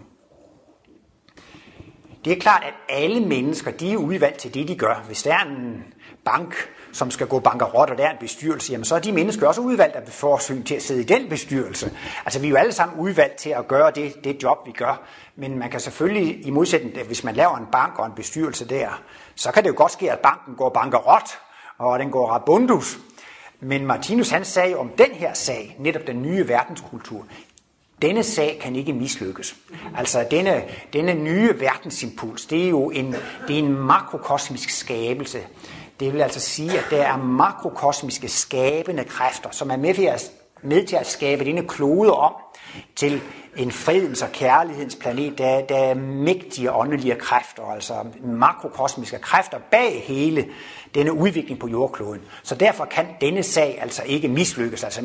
Det 2.24 2.32
er 2.32 2.40
klart, 2.40 2.62
at 2.66 2.74
alle 2.88 3.20
mennesker, 3.20 3.70
de 3.70 3.92
er 3.92 3.96
udvalgt 3.96 4.38
til 4.38 4.54
det, 4.54 4.68
de 4.68 4.76
gør. 4.76 5.02
Hvis 5.06 5.22
der 5.22 5.34
er 5.34 5.44
en 5.44 5.84
bank, 6.24 6.54
som 6.92 7.10
skal 7.10 7.26
gå 7.26 7.38
bankerot, 7.38 7.90
og 7.90 7.98
der 7.98 8.06
er 8.06 8.10
en 8.10 8.16
bestyrelse, 8.20 8.72
jamen 8.72 8.84
så 8.84 8.94
er 8.94 8.98
de 8.98 9.12
mennesker 9.12 9.48
også 9.48 9.60
udvalgt 9.60 9.96
af 9.96 10.08
forsyn 10.08 10.62
til 10.62 10.74
at 10.74 10.82
sidde 10.82 11.00
i 11.00 11.04
den 11.04 11.28
bestyrelse. 11.28 11.92
Altså 12.24 12.40
vi 12.40 12.46
er 12.46 12.50
jo 12.50 12.56
alle 12.56 12.72
sammen 12.72 12.98
udvalgt 12.98 13.36
til 13.36 13.50
at 13.50 13.68
gøre 13.68 13.90
det, 13.90 14.24
det 14.24 14.42
job, 14.42 14.66
vi 14.66 14.72
gør. 14.72 15.02
Men 15.36 15.58
man 15.58 15.70
kan 15.70 15.80
selvfølgelig, 15.80 16.46
i 16.46 16.50
modsætning 16.50 16.94
til, 16.94 17.06
hvis 17.06 17.24
man 17.24 17.34
laver 17.34 17.56
en 17.56 17.66
bank 17.72 17.98
og 17.98 18.06
en 18.06 18.12
bestyrelse 18.16 18.68
der, 18.68 19.02
så 19.34 19.52
kan 19.52 19.62
det 19.62 19.68
jo 19.68 19.74
godt 19.76 19.92
ske, 19.92 20.12
at 20.12 20.18
banken 20.18 20.54
går 20.54 20.68
bankerot, 20.68 21.28
og 21.78 21.98
den 21.98 22.10
går 22.10 22.26
rabundus. 22.26 22.98
Men 23.60 23.86
Martinus 23.86 24.30
han 24.30 24.44
sagde 24.44 24.76
om 24.76 24.88
den 24.88 25.10
her 25.12 25.34
sag, 25.34 25.76
netop 25.78 26.06
den 26.06 26.22
nye 26.22 26.48
verdenskultur, 26.48 27.26
denne 28.02 28.22
sag 28.22 28.58
kan 28.62 28.76
ikke 28.76 28.92
mislykkes. 28.92 29.56
Altså 29.96 30.26
denne, 30.30 30.64
denne 30.92 31.14
nye 31.14 31.60
verdensimpuls, 31.60 32.46
det 32.46 32.64
er 32.64 32.68
jo 32.68 32.90
en, 32.90 33.14
det 33.48 33.54
er 33.54 33.58
en 33.58 33.76
makrokosmisk 33.76 34.70
skabelse. 34.70 35.38
Det 36.00 36.12
vil 36.12 36.22
altså 36.22 36.40
sige, 36.40 36.78
at 36.78 36.84
der 36.90 37.02
er 37.02 37.16
makrokosmiske 37.16 38.28
skabende 38.28 39.04
kræfter, 39.04 39.50
som 39.50 39.70
er 39.70 39.76
med 39.76 39.94
til 39.94 40.04
at, 40.04 40.30
med 40.62 40.86
til 40.86 40.96
at 40.96 41.06
skabe 41.06 41.44
denne 41.44 41.68
klode 41.68 42.12
om 42.12 42.34
til 42.96 43.20
en 43.56 43.72
fredens 43.72 44.22
og 44.22 44.32
kærlighedens 44.32 44.96
planet. 44.96 45.38
Der, 45.38 45.60
der 45.60 45.76
er 45.76 45.94
mægtige 45.94 46.72
åndelige 46.72 47.14
kræfter, 47.14 47.72
altså 47.72 47.94
makrokosmiske 48.24 49.18
kræfter 49.18 49.58
bag 49.70 50.04
hele 50.06 50.46
denne 50.94 51.12
udvikling 51.12 51.58
på 51.58 51.68
jordkloden. 51.68 52.20
Så 52.42 52.54
derfor 52.54 52.84
kan 52.84 53.06
denne 53.20 53.42
sag 53.42 53.78
altså 53.80 54.02
ikke 54.06 54.28
mislykkes. 54.28 54.84
Altså, 54.84 55.02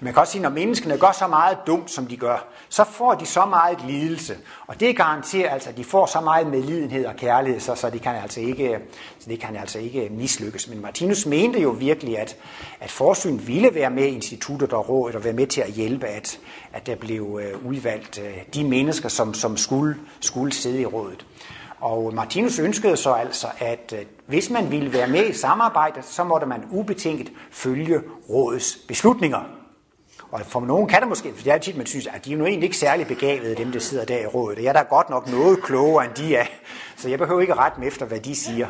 man 0.00 0.12
kan 0.12 0.16
også 0.16 0.32
sige, 0.32 0.42
når 0.42 0.50
menneskene 0.50 0.98
gør 0.98 1.12
så 1.12 1.26
meget 1.26 1.58
dumt, 1.66 1.90
som 1.90 2.06
de 2.06 2.16
gør, 2.16 2.46
så 2.68 2.84
får 2.84 3.14
de 3.14 3.26
så 3.26 3.44
meget 3.44 3.78
lidelse. 3.86 4.36
Og 4.66 4.80
det 4.80 4.96
garanterer 4.96 5.50
altså, 5.50 5.68
at 5.68 5.76
de 5.76 5.84
får 5.84 6.06
så 6.06 6.20
meget 6.20 6.46
medlidenhed 6.46 7.06
og 7.06 7.16
kærlighed, 7.16 7.60
så, 7.60 7.74
så, 7.74 7.90
de 7.90 7.98
kan 7.98 8.14
altså 8.14 8.40
ikke, 8.40 8.78
så 9.18 9.30
det 9.30 9.40
kan 9.40 9.56
altså 9.56 9.78
ikke 9.78 10.08
mislykkes. 10.10 10.68
Men 10.68 10.82
Martinus 10.82 11.26
mente 11.26 11.60
jo 11.60 11.70
virkelig, 11.70 12.18
at, 12.18 12.36
at 12.80 12.90
forsyn 12.90 13.40
ville 13.46 13.74
være 13.74 13.90
med 13.90 14.04
i 14.04 14.14
instituttet 14.14 14.72
og 14.72 14.88
rådet 14.88 15.16
og 15.16 15.24
være 15.24 15.32
med 15.32 15.46
til 15.46 15.60
at 15.60 15.70
hjælpe, 15.70 16.06
at, 16.06 16.38
at 16.72 16.86
der 16.86 16.94
blev 16.94 17.40
øh, 17.42 17.66
udviklet 17.66 17.85
udvalgt 17.86 18.18
øh, 18.18 18.36
de 18.54 18.64
mennesker, 18.64 19.08
som, 19.08 19.34
som 19.34 19.56
skulle, 19.56 19.96
skulle 20.20 20.52
sidde 20.52 20.80
i 20.80 20.86
rådet. 20.86 21.26
Og 21.80 22.14
Martinus 22.14 22.58
ønskede 22.58 22.96
så 22.96 23.12
altså, 23.12 23.46
at 23.58 23.94
øh, 23.98 24.04
hvis 24.26 24.50
man 24.50 24.70
ville 24.70 24.92
være 24.92 25.08
med 25.08 25.28
i 25.28 25.32
samarbejdet, 25.32 26.04
så 26.04 26.24
måtte 26.24 26.46
man 26.46 26.62
ubetinget 26.70 27.32
følge 27.50 28.00
rådets 28.28 28.78
beslutninger. 28.88 29.40
Og 30.30 30.40
for 30.46 30.60
nogen 30.60 30.88
kan 30.88 31.00
det 31.00 31.08
måske, 31.08 31.32
for 31.34 31.42
det 31.42 31.52
er 31.52 31.58
tit, 31.58 31.76
man 31.76 31.86
synes, 31.86 32.06
at 32.06 32.24
de 32.24 32.32
er 32.32 32.36
jo 32.36 32.46
egentlig 32.46 32.66
ikke 32.66 32.76
særlig 32.76 33.06
begavede, 33.06 33.54
dem 33.54 33.72
der 33.72 33.78
sidder 33.78 34.04
der 34.04 34.18
i 34.18 34.26
rådet. 34.26 34.62
Jeg 34.62 34.68
er 34.68 34.72
da 34.72 34.82
godt 34.82 35.10
nok 35.10 35.30
noget 35.30 35.62
klogere, 35.62 36.04
end 36.04 36.14
de 36.14 36.36
er, 36.36 36.46
så 36.96 37.08
jeg 37.08 37.18
behøver 37.18 37.40
ikke 37.40 37.54
ret 37.54 37.72
rette 37.72 37.86
efter, 37.86 38.06
hvad 38.06 38.20
de 38.20 38.34
siger. 38.34 38.66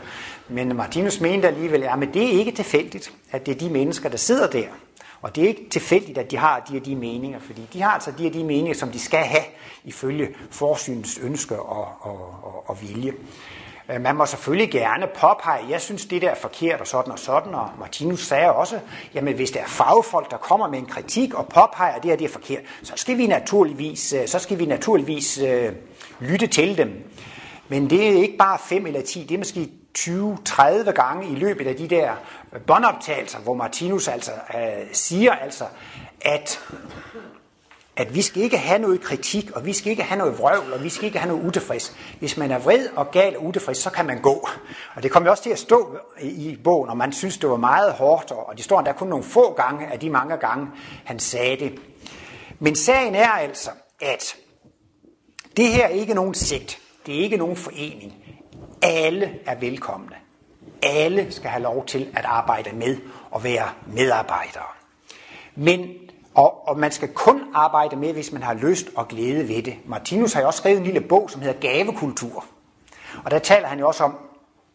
Men 0.49 0.77
Martinus 0.77 1.21
mente 1.21 1.49
alligevel, 1.49 1.83
at 1.83 2.09
det 2.15 2.25
er 2.25 2.39
ikke 2.39 2.53
tilfældigt, 2.53 3.13
at 3.31 3.47
det 3.47 3.55
er 3.55 3.59
de 3.59 3.71
mennesker, 3.71 4.09
der 4.09 4.17
sidder 4.17 4.47
der. 4.47 4.67
Og 5.27 5.37
det 5.37 5.45
er 5.45 5.49
ikke 5.49 5.69
tilfældigt, 5.71 6.19
at 6.19 6.31
de 6.31 6.37
har 6.37 6.61
de 6.71 6.77
og 6.77 6.87
de 6.87 6.97
meninger, 6.97 7.39
fordi 7.39 7.63
de 7.73 7.83
har 7.83 7.91
altså 7.91 8.13
de 8.19 8.27
og 8.27 8.33
de 8.33 8.45
meninger, 8.45 8.75
som 8.75 8.91
de 8.91 8.99
skal 8.99 9.19
have 9.19 9.43
ifølge 9.85 10.29
forsynets 10.51 11.19
ønsker 11.19 11.57
og, 11.57 11.89
og, 12.01 12.35
og, 12.43 12.71
og 12.71 12.83
vilje. 12.83 13.13
Øh, 13.91 14.01
man 14.01 14.17
må 14.17 14.27
selvfølgelig 14.27 14.71
gerne 14.71 15.07
påpege, 15.07 15.71
jeg 15.71 15.81
synes, 15.81 16.07
det 16.07 16.23
der 16.23 16.31
er 16.31 16.35
forkert 16.35 16.81
og 16.81 16.87
sådan 16.87 17.13
og 17.13 17.19
sådan, 17.19 17.55
og 17.55 17.71
Martinus 17.79 18.27
sagde 18.27 18.53
også, 18.53 18.81
jamen 19.15 19.35
hvis 19.35 19.51
der 19.51 19.61
er 19.61 19.67
fagfolk, 19.67 20.31
der 20.31 20.37
kommer 20.37 20.69
med 20.69 20.79
en 20.79 20.87
kritik 20.87 21.35
og 21.35 21.49
påpeger, 21.49 21.93
at 21.93 22.03
det 22.03 22.11
her 22.11 22.17
det 22.17 22.25
er 22.25 22.33
forkert, 22.33 22.63
så 22.83 22.93
skal 22.97 23.19
vi 23.19 23.27
naturligvis, 23.27 24.13
øh, 24.13 24.29
så 24.29 24.39
skal 24.39 24.59
vi 24.59 24.67
naturligvis 24.67 25.39
øh, 25.39 25.73
lytte 26.21 26.47
til 26.47 26.77
dem. 26.77 27.11
Men 27.69 27.91
det 27.91 28.09
er 28.09 28.23
ikke 28.23 28.37
bare 28.37 28.59
5 28.59 28.87
eller 28.87 29.03
10, 29.03 29.25
det 29.25 29.35
er 29.35 29.39
måske 29.39 29.71
20-30 29.99 30.91
gange 30.91 31.29
i 31.29 31.35
løbet 31.35 31.67
af 31.67 31.77
de 31.77 31.89
der 31.89 32.13
båndoptagelser, 32.67 33.39
hvor 33.39 33.55
Martinus 33.55 34.09
altså 34.09 34.33
øh, 34.33 34.87
siger 34.93 35.33
altså, 35.33 35.65
at 36.21 36.61
at 37.97 38.15
vi 38.15 38.23
skal 38.23 38.43
ikke 38.43 38.59
have 38.59 38.79
noget 38.79 39.01
kritik, 39.01 39.51
og 39.51 39.67
vi 39.67 39.73
skal 39.73 39.91
ikke 39.91 40.03
have 40.03 40.19
noget 40.19 40.39
vrøvl, 40.39 40.73
og 40.73 40.85
vi 40.85 40.89
skal 40.89 41.05
ikke 41.05 41.19
have 41.19 41.33
noget 41.33 41.49
utilfreds. 41.49 41.97
Hvis 42.19 42.37
man 42.37 42.51
er 42.51 42.59
vred 42.59 42.89
og 42.97 43.11
gal 43.11 43.37
og 43.37 43.45
utilfreds, 43.45 43.79
så 43.79 43.91
kan 43.91 44.07
man 44.07 44.21
gå. 44.21 44.49
Og 44.95 45.03
det 45.03 45.11
kommer 45.11 45.31
også 45.31 45.43
til 45.43 45.51
at 45.51 45.59
stå 45.59 45.99
i 46.21 46.59
bogen, 46.65 46.91
og 46.91 46.97
man 46.97 47.13
synes, 47.13 47.39
det 47.39 47.51
var 47.51 47.57
meget 47.57 47.93
hårdt, 47.93 48.31
og 48.31 48.53
det 48.57 48.65
står 48.65 48.81
der 48.81 48.93
kun 48.93 49.09
nogle 49.09 49.25
få 49.25 49.53
gange 49.53 49.87
af 49.87 50.01
de 50.01 50.11
mange 50.11 50.37
gange, 50.37 50.67
han 51.05 51.19
sagde 51.19 51.57
det. 51.57 51.79
Men 52.59 52.77
sagen 52.77 53.15
er 53.15 53.29
altså, 53.29 53.71
at 54.01 54.37
det 55.57 55.69
her 55.69 55.85
er 55.85 55.89
ikke 55.89 56.15
nogen 56.15 56.35
sigt, 56.35 56.79
det 57.07 57.19
er 57.19 57.23
ikke 57.23 57.37
nogen 57.37 57.57
forening. 57.57 58.15
Alle 58.83 59.39
er 59.47 59.55
velkomne. 59.55 60.17
Alle 60.87 61.33
skal 61.33 61.51
have 61.51 61.63
lov 61.63 61.87
til 61.87 62.09
at 62.17 62.25
arbejde 62.25 62.77
med 62.77 62.97
og 63.31 63.45
være 63.45 63.69
medarbejdere. 63.87 64.63
Men 65.55 65.89
og, 66.35 66.69
og 66.69 66.79
man 66.79 66.93
skal 66.93 67.09
kun 67.09 67.43
arbejde 67.55 67.97
med, 67.97 68.13
hvis 68.13 68.33
man 68.33 68.43
har 68.43 68.55
lyst 68.55 68.89
og 68.97 69.09
glæde 69.09 69.49
ved 69.49 69.63
det. 69.63 69.77
Martinus 69.87 70.33
har 70.33 70.41
jo 70.41 70.47
også 70.47 70.59
skrevet 70.59 70.79
en 70.79 70.85
lille 70.85 71.01
bog, 71.01 71.31
som 71.31 71.41
hedder 71.41 71.61
Gavekultur. 71.61 72.45
Og 73.25 73.31
der 73.31 73.39
taler 73.39 73.69
han 73.69 73.79
jo 73.79 73.89
også 73.89 74.05
om, 74.05 74.19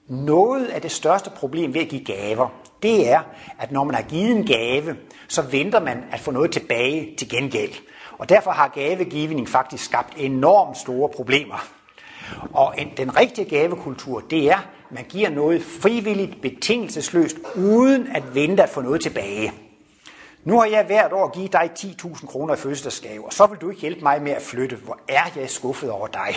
noget 0.08 0.66
af 0.66 0.82
det 0.82 0.92
største 0.92 1.30
problem 1.30 1.74
ved 1.74 1.82
at 1.82 1.88
give 1.90 2.06
gaver, 2.06 2.48
det 2.84 3.10
er, 3.10 3.22
at 3.60 3.72
når 3.72 3.84
man 3.84 3.96
har 3.96 4.02
givet 4.02 4.32
en 4.32 4.46
gave, 4.46 4.96
så 5.28 5.42
venter 5.42 5.80
man 5.80 6.04
at 6.12 6.20
få 6.20 6.32
noget 6.32 6.52
tilbage 6.52 7.16
til 7.18 7.30
gengæld. 7.30 7.74
Og 8.18 8.30
derfor 8.30 8.52
har 8.52 8.68
gavegivning 8.68 9.50
faktisk 9.50 9.86
skabt 9.86 10.14
enormt 10.18 10.78
store 10.78 11.10
problemer. 11.10 11.68
Og 12.54 12.74
en, 12.78 12.92
den 12.98 13.18
rigtige 13.18 13.50
gavekultur, 13.50 14.20
det 14.20 14.52
er, 14.52 14.60
man 14.94 15.06
giver 15.10 15.30
noget 15.30 15.64
frivilligt, 15.64 16.42
betingelsesløst, 16.42 17.38
uden 17.56 18.08
at 18.08 18.36
vente 18.36 18.64
at 18.64 18.70
få 18.70 18.82
noget 18.82 19.02
tilbage. 19.02 19.54
Nu 20.44 20.60
har 20.60 20.66
jeg 20.66 20.86
hvert 20.86 21.14
år 21.14 21.32
givet 21.34 21.54
dig 21.54 21.72
10.000 21.80 22.28
kroner 22.28 22.54
i 22.54 22.58
fødselsdagsgave, 22.58 23.26
og 23.26 23.34
så 23.34 23.46
vil 23.46 23.58
du 23.58 23.70
ikke 23.70 23.82
hjælpe 23.82 24.02
mig 24.02 24.22
med 24.22 24.32
at 24.32 24.42
flytte. 24.42 24.76
Hvor 24.76 25.00
er 25.08 25.24
jeg 25.36 25.50
skuffet 25.50 25.92
over 25.92 26.08
dig? 26.08 26.36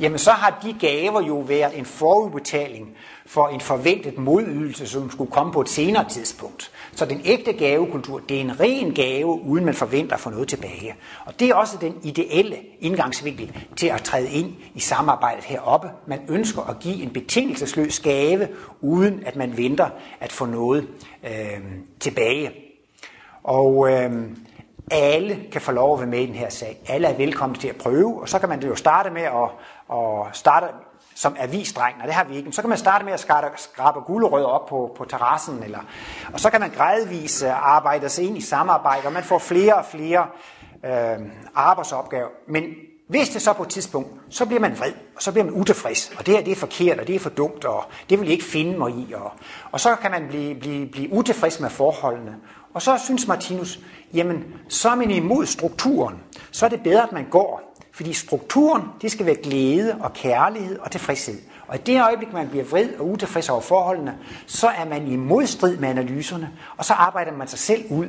Jamen 0.00 0.18
så 0.18 0.30
har 0.30 0.58
de 0.62 0.76
gaver 0.80 1.22
jo 1.22 1.38
været 1.38 1.78
en 1.78 1.84
forudbetaling 1.84 2.96
for 3.26 3.48
en 3.48 3.60
forventet 3.60 4.18
modydelse, 4.18 4.86
som 4.86 5.10
skulle 5.10 5.30
komme 5.30 5.52
på 5.52 5.60
et 5.60 5.68
senere 5.68 6.08
tidspunkt. 6.08 6.70
Så 6.92 7.04
den 7.04 7.20
ægte 7.24 7.52
gavekultur, 7.52 8.18
det 8.28 8.36
er 8.36 8.40
en 8.40 8.60
ren 8.60 8.94
gave, 8.94 9.42
uden 9.42 9.64
man 9.64 9.74
forventer 9.74 10.14
at 10.14 10.20
få 10.20 10.30
noget 10.30 10.48
tilbage. 10.48 10.94
Og 11.24 11.40
det 11.40 11.48
er 11.48 11.54
også 11.54 11.76
den 11.80 11.94
ideelle 12.02 12.56
indgangsvinkel 12.80 13.56
til 13.76 13.86
at 13.86 14.02
træde 14.02 14.30
ind 14.30 14.52
i 14.74 14.80
samarbejdet 14.80 15.44
heroppe. 15.44 15.90
Man 16.06 16.20
ønsker 16.28 16.62
at 16.62 16.78
give 16.80 17.02
en 17.02 17.10
betingelsesløs 17.10 18.00
gave, 18.00 18.48
uden 18.80 19.22
at 19.26 19.36
man 19.36 19.56
venter 19.56 19.88
at 20.20 20.32
få 20.32 20.46
noget 20.46 20.88
øh, 21.24 21.60
tilbage. 22.00 22.50
Og 23.42 23.90
øh, 23.90 24.10
alle 24.90 25.38
kan 25.52 25.60
få 25.60 25.72
lov 25.72 25.94
at 25.94 26.00
være 26.00 26.10
med 26.10 26.18
i 26.18 26.26
den 26.26 26.34
her 26.34 26.48
sag. 26.48 26.78
Alle 26.88 27.08
er 27.08 27.16
velkommen 27.16 27.58
til 27.58 27.68
at 27.68 27.76
prøve, 27.76 28.20
og 28.20 28.28
så 28.28 28.38
kan 28.38 28.48
man 28.48 28.62
jo 28.62 28.74
starte 28.74 29.10
med 29.10 29.22
at, 29.22 29.50
at 29.92 30.36
starte 30.36 30.66
som 31.16 31.36
avisdreng, 31.38 31.96
og 32.00 32.06
det 32.06 32.14
har 32.14 32.24
vi 32.24 32.36
ikke. 32.36 32.52
Så 32.52 32.62
kan 32.62 32.68
man 32.68 32.78
starte 32.78 33.04
med 33.04 33.12
at 33.12 33.20
skrabe, 33.56 34.00
gulerødder 34.00 34.46
op 34.46 34.66
på, 34.66 34.94
på 34.96 35.04
terrassen, 35.04 35.62
eller, 35.62 35.78
og 36.32 36.40
så 36.40 36.50
kan 36.50 36.60
man 36.60 36.70
gradvist 36.70 37.44
arbejde 37.44 38.08
sig 38.08 38.24
ind 38.24 38.38
i 38.38 38.40
samarbejde, 38.40 39.06
og 39.06 39.12
man 39.12 39.22
får 39.22 39.38
flere 39.38 39.74
og 39.74 39.84
flere 39.84 40.26
øh, 40.84 41.26
arbejdsopgaver. 41.54 42.28
Men 42.48 42.62
hvis 43.08 43.28
det 43.28 43.42
så 43.42 43.52
på 43.52 43.62
et 43.62 43.68
tidspunkt, 43.68 44.10
så 44.30 44.46
bliver 44.46 44.60
man 44.60 44.78
vred, 44.78 44.92
og 45.16 45.22
så 45.22 45.32
bliver 45.32 45.44
man 45.44 45.54
utilfreds, 45.54 46.12
og 46.18 46.26
det 46.26 46.34
her 46.34 46.44
det 46.44 46.52
er 46.52 46.56
forkert, 46.56 47.00
og 47.00 47.06
det 47.06 47.14
er 47.14 47.20
for 47.20 47.30
dumt, 47.30 47.64
og 47.64 47.84
det 48.10 48.18
vil 48.18 48.26
jeg 48.26 48.32
ikke 48.32 48.44
finde 48.44 48.78
mig 48.78 48.90
i. 48.90 49.12
Og, 49.12 49.32
og 49.72 49.80
så 49.80 49.96
kan 49.96 50.10
man 50.10 50.26
blive, 50.28 50.54
blive, 50.54 50.86
blive 50.86 51.12
utilfreds 51.12 51.60
med 51.60 51.70
forholdene. 51.70 52.36
Og 52.74 52.82
så 52.82 52.98
synes 52.98 53.26
Martinus, 53.26 53.80
jamen, 54.14 54.44
så 54.68 54.88
er 54.88 54.94
man 54.94 55.10
imod 55.10 55.46
strukturen. 55.46 56.22
Så 56.50 56.66
er 56.66 56.70
det 56.70 56.82
bedre, 56.82 57.02
at 57.02 57.12
man 57.12 57.26
går. 57.30 57.65
Fordi 57.96 58.12
strukturen, 58.12 58.82
det 59.02 59.12
skal 59.12 59.26
være 59.26 59.34
glæde 59.34 59.96
og 60.00 60.12
kærlighed 60.12 60.78
og 60.78 60.90
tilfredshed. 60.90 61.38
Og 61.68 61.76
i 61.76 61.78
det 61.78 62.02
øjeblik, 62.02 62.32
man 62.32 62.48
bliver 62.48 62.64
vred 62.64 62.88
og 62.98 63.10
utilfreds 63.10 63.48
over 63.48 63.60
forholdene, 63.60 64.18
så 64.46 64.66
er 64.68 64.84
man 64.84 65.06
i 65.06 65.16
modstrid 65.16 65.76
med 65.76 65.88
analyserne, 65.88 66.50
og 66.76 66.84
så 66.84 66.92
arbejder 66.92 67.32
man 67.32 67.48
sig 67.48 67.58
selv 67.58 67.84
ud. 67.90 68.06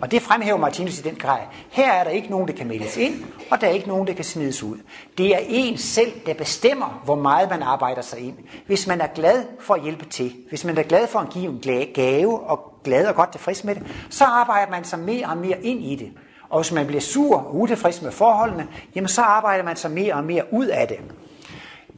Og 0.00 0.10
det 0.10 0.22
fremhæver 0.22 0.58
Martinus 0.58 0.98
i 0.98 1.02
den 1.02 1.14
grad. 1.14 1.38
Her 1.70 1.92
er 1.92 2.04
der 2.04 2.10
ikke 2.10 2.30
nogen, 2.30 2.48
der 2.48 2.54
kan 2.54 2.68
meldes 2.68 2.96
ind, 2.96 3.24
og 3.50 3.60
der 3.60 3.66
er 3.66 3.70
ikke 3.70 3.88
nogen, 3.88 4.06
der 4.06 4.14
kan 4.14 4.24
smides 4.24 4.62
ud. 4.62 4.76
Det 5.18 5.34
er 5.34 5.40
en 5.48 5.78
selv, 5.78 6.12
der 6.26 6.34
bestemmer, 6.34 7.00
hvor 7.04 7.16
meget 7.16 7.50
man 7.50 7.62
arbejder 7.62 8.02
sig 8.02 8.18
ind. 8.18 8.36
Hvis 8.66 8.86
man 8.86 9.00
er 9.00 9.06
glad 9.06 9.44
for 9.60 9.74
at 9.74 9.82
hjælpe 9.82 10.04
til, 10.04 10.36
hvis 10.48 10.64
man 10.64 10.78
er 10.78 10.82
glad 10.82 11.06
for 11.06 11.18
at 11.18 11.30
give 11.30 11.44
en 11.44 11.88
gave 11.94 12.40
og 12.40 12.72
glad 12.84 13.06
og 13.06 13.14
godt 13.14 13.32
tilfreds 13.32 13.64
med 13.64 13.74
det, 13.74 13.82
så 14.10 14.24
arbejder 14.24 14.70
man 14.70 14.84
sig 14.84 14.98
mere 14.98 15.26
og 15.26 15.36
mere 15.36 15.62
ind 15.62 15.84
i 15.84 15.96
det. 15.96 16.12
Og 16.50 16.60
hvis 16.60 16.72
man 16.72 16.86
bliver 16.86 17.00
sur 17.00 17.36
og 17.36 17.56
utilfreds 17.56 18.02
med 18.02 18.10
forholdene, 18.10 18.68
jamen 18.94 19.08
så 19.08 19.22
arbejder 19.22 19.64
man 19.64 19.76
sig 19.76 19.90
mere 19.90 20.14
og 20.14 20.24
mere 20.24 20.44
ud 20.52 20.66
af 20.66 20.88
det. 20.88 20.98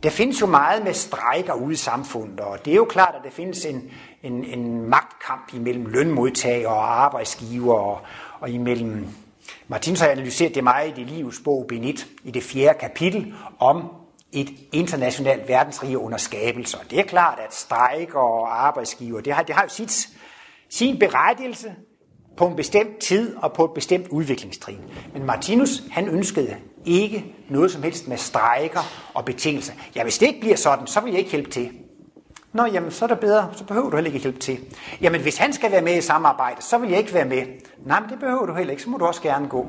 Der 0.03 0.11
findes 0.11 0.41
jo 0.41 0.47
meget 0.47 0.85
med 0.85 0.95
strejker 0.95 1.53
ude 1.53 1.73
i 1.73 1.77
samfundet, 1.77 2.41
og 2.41 2.65
det 2.65 2.71
er 2.71 2.77
jo 2.77 2.85
klart, 2.85 3.15
at 3.15 3.25
der 3.25 3.31
findes 3.31 3.65
en, 3.65 3.91
en, 4.23 4.45
en 4.45 4.81
magtkamp 4.81 5.55
imellem 5.55 5.87
lønmodtagere 5.87 6.69
og 6.69 7.05
arbejdsgiver, 7.05 7.75
og, 7.75 8.01
og 8.41 8.51
imellem... 8.51 9.07
Martinus 9.69 10.01
har 10.01 10.09
analyseret 10.09 10.55
det 10.55 10.65
meget 10.65 10.89
i 10.89 11.01
det 11.01 11.07
livs 11.07 11.41
bog 11.45 11.65
Benit, 11.69 12.07
i 12.25 12.31
det 12.31 12.43
fjerde 12.43 12.79
kapitel, 12.79 13.35
om 13.59 13.89
et 14.33 14.49
internationalt 14.73 15.49
verdensrige 15.49 15.99
under 15.99 16.19
skabelse. 16.19 16.79
Det 16.91 16.99
er 16.99 17.05
klart, 17.05 17.39
at 17.39 17.55
strejker 17.55 18.19
og 18.19 18.67
arbejdsgiver, 18.67 19.21
det 19.21 19.33
har, 19.33 19.43
det 19.43 19.55
har 19.55 19.63
jo 19.63 19.69
sit, 19.69 20.09
sin 20.69 20.99
berettigelse 20.99 21.75
på 22.40 22.46
en 22.46 22.57
bestemt 22.57 22.98
tid 22.98 23.37
og 23.37 23.53
på 23.53 23.64
et 23.64 23.70
bestemt 23.70 24.09
udviklingstrin. 24.09 24.79
Men 25.12 25.24
Martinus, 25.24 25.83
han 25.90 26.09
ønskede 26.09 26.57
ikke 26.85 27.35
noget 27.48 27.70
som 27.70 27.83
helst 27.83 28.09
med 28.09 28.16
strejker 28.16 29.11
og 29.14 29.24
betingelser. 29.24 29.72
Ja, 29.96 30.03
hvis 30.03 30.18
det 30.18 30.26
ikke 30.26 30.40
bliver 30.40 30.57
sådan, 30.57 30.87
så 30.87 31.00
vil 31.00 31.11
jeg 31.11 31.18
ikke 31.18 31.31
hjælpe 31.31 31.50
til. 31.50 31.70
Nå, 32.53 32.64
jamen, 32.66 32.90
så 32.90 33.05
er 33.05 33.09
det 33.09 33.20
bedre, 33.20 33.50
så 33.57 33.64
behøver 33.64 33.90
du 33.90 33.96
heller 33.96 34.09
ikke 34.11 34.22
hjælpe 34.22 34.38
til. 34.38 34.59
Jamen, 35.00 35.20
hvis 35.20 35.37
han 35.37 35.53
skal 35.53 35.72
være 35.72 35.83
med 35.83 35.96
i 35.96 36.00
samarbejdet, 36.00 36.64
så 36.64 36.79
vil 36.79 36.90
jeg 36.90 36.98
ikke 36.98 37.14
være 37.14 37.24
med. 37.24 37.42
Nej, 37.87 38.00
men 38.00 38.11
det 38.11 38.18
behøver 38.18 38.46
du 38.46 38.55
heller 38.55 38.70
ikke, 38.70 38.83
så 38.83 38.90
må 38.90 38.98
du 38.98 39.05
også 39.05 39.22
gerne 39.22 39.48
gå. 39.48 39.68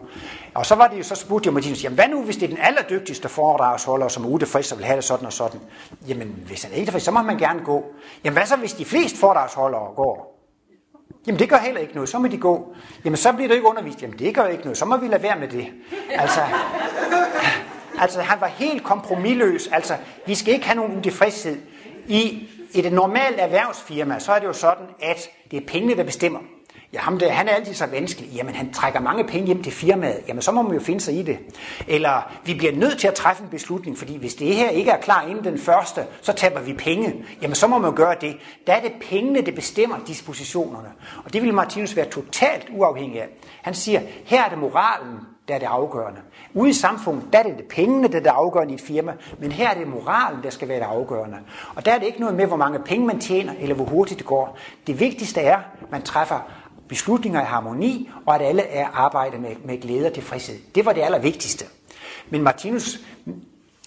Og 0.54 0.66
så 0.66 0.76
var 0.76 0.88
det 0.88 0.98
jo, 0.98 1.04
så 1.04 1.16
spurgte 1.16 1.48
jeg 1.48 1.54
Martinus, 1.54 1.84
jamen 1.84 1.96
hvad 1.96 2.08
nu, 2.08 2.24
hvis 2.24 2.36
det 2.36 2.44
er 2.44 2.48
den 2.48 2.58
allerdygtigste 2.62 3.30
foredragsholder, 3.30 4.08
som 4.08 4.24
er 4.24 4.28
utilfreds 4.28 4.72
og 4.72 4.78
vil 4.78 4.86
have 4.86 4.96
det 4.96 5.04
sådan 5.04 5.26
og 5.26 5.34
sådan? 5.34 5.60
Jamen, 6.08 6.44
hvis 6.48 6.64
han 6.64 6.74
er 6.74 6.76
ikke 6.76 7.00
så 7.00 7.12
må 7.12 7.22
man 7.22 7.38
gerne 7.38 7.60
gå. 7.66 7.86
Jamen, 8.24 8.38
hvad 8.38 8.46
så, 8.46 8.56
hvis 8.56 8.74
de 8.74 8.86
fleste 8.86 9.18
foredragsholdere 9.18 9.94
går? 9.96 10.31
Jamen 11.28 11.40
det 11.40 11.50
gør 11.50 11.58
heller 11.58 11.82
ikke 11.82 11.94
noget, 11.94 12.10
så 12.10 12.20
må 12.20 12.28
de 12.28 12.38
gå. 12.38 12.76
Jamen 13.06 13.18
så 13.18 13.34
bliver 13.34 13.48
du 13.48 13.54
ikke 13.54 13.68
undervist. 13.68 14.02
Jamen 14.02 14.20
det 14.20 14.36
gør 14.36 14.46
ikke 14.46 14.64
noget, 14.64 14.78
så 14.78 14.86
må 14.86 14.98
vi 14.98 15.08
lade 15.08 15.24
være 15.24 15.40
med 15.40 15.48
det. 15.48 15.68
Altså, 16.10 16.42
altså 18.00 18.22
han 18.22 18.42
var 18.42 18.48
helt 18.48 18.84
kompromilløs. 18.84 19.68
Altså, 19.68 19.98
vi 20.28 20.36
skal 20.36 20.54
ikke 20.54 20.66
have 20.66 20.76
nogen 20.76 20.98
utilfredshed. 20.98 21.58
I 22.08 22.50
et 22.74 22.94
normalt 22.94 23.36
erhvervsfirma, 23.40 24.20
så 24.20 24.32
er 24.32 24.40
det 24.40 24.48
jo 24.48 24.54
sådan, 24.54 24.86
at 25.02 25.30
det 25.52 25.58
er 25.58 25.68
pengene, 25.68 25.96
der 25.96 26.04
bestemmer. 26.04 26.40
Ja, 26.94 27.00
ham 27.00 27.20
der, 27.20 27.32
han 27.32 27.48
er 27.48 27.52
altid 27.52 27.74
så 27.74 27.86
vanskelig. 27.86 28.30
Jamen, 28.30 28.56
han 28.56 28.74
trækker 28.74 29.00
mange 29.00 29.24
penge 29.24 29.48
hjem 29.48 29.64
til 29.64 29.72
firmaet. 29.72 30.20
Jamen, 30.28 30.42
så 30.42 30.52
må 30.52 30.62
man 30.62 30.74
jo 30.74 30.80
finde 30.80 31.02
sig 31.02 31.20
i 31.20 31.24
det. 31.24 31.40
Eller, 31.88 32.32
vi 32.46 32.54
bliver 32.54 32.74
nødt 32.74 33.00
til 33.00 33.08
at 33.08 33.14
træffe 33.14 33.44
en 33.44 33.50
beslutning, 33.50 33.98
fordi 33.98 34.18
hvis 34.18 34.36
det 34.36 34.56
her 34.56 34.70
ikke 34.70 34.92
er 34.92 34.98
klar 34.98 35.26
inden 35.28 35.44
den 35.44 35.58
første, 35.58 36.06
så 36.22 36.34
taber 36.34 36.62
vi 36.62 36.74
penge. 36.74 37.26
Jamen, 37.42 37.56
så 37.56 37.68
må 37.68 37.78
man 37.78 37.90
jo 37.90 37.96
gøre 37.98 38.16
det. 38.22 38.38
Der 38.68 38.74
er 38.74 38.82
det 38.82 38.92
pengene, 39.10 39.42
der 39.42 39.52
bestemmer 39.52 39.96
dispositionerne. 40.08 40.90
Og 41.26 41.34
det 41.34 41.42
vil 41.42 41.54
Martinus 41.54 41.96
være 41.96 42.06
totalt 42.06 42.68
uafhængig 42.70 43.22
af. 43.22 43.28
Han 43.62 43.74
siger, 43.74 44.02
her 44.26 44.44
er 44.44 44.50
det 44.50 44.58
moralen, 44.58 45.20
der 45.48 45.56
er 45.56 45.60
det 45.60 45.66
afgørende. 45.66 46.20
Ude 46.54 46.70
i 46.70 46.74
samfundet, 46.74 47.24
der 47.34 47.40
er 47.40 47.44
det, 47.44 47.58
det 47.58 47.66
pengene, 47.66 48.08
der 48.08 48.18
er 48.18 48.22
det 48.22 48.30
afgørende 48.30 48.72
i 48.74 48.76
et 48.76 48.82
firma, 48.82 49.14
men 49.40 49.52
her 49.52 49.70
er 49.70 49.74
det 49.74 49.88
moralen, 49.88 50.44
der 50.44 50.50
skal 50.50 50.68
være 50.68 50.80
det 50.80 50.86
afgørende. 50.86 51.38
Og 51.76 51.86
der 51.86 51.92
er 51.92 52.00
det 52.00 52.06
ikke 52.06 52.20
noget 52.20 52.36
med, 52.36 52.46
hvor 52.46 52.56
mange 52.56 52.80
penge 52.80 53.08
man 53.08 53.20
tjener, 53.20 53.54
eller 53.60 53.76
hvor 53.76 53.86
hurtigt 53.86 54.20
det 54.20 54.28
går. 54.28 54.58
Det 54.88 55.00
vigtigste 55.00 55.42
er, 55.42 55.58
at 55.58 55.92
man 55.92 56.02
træffer 56.02 56.40
beslutninger 56.92 57.42
i 57.42 57.46
harmoni, 57.46 58.10
og 58.26 58.36
at 58.36 58.42
alle 58.42 58.62
er 58.62 58.88
arbejdet 58.94 59.42
med, 59.42 59.56
med 59.64 59.82
glæde 59.82 60.08
og 60.08 60.14
tilfredshed. 60.14 60.60
Det 60.76 60.86
var 60.86 60.94
det 60.94 61.02
allervigtigste. 61.02 61.66
Men 62.30 62.42
Martinus 62.44 63.00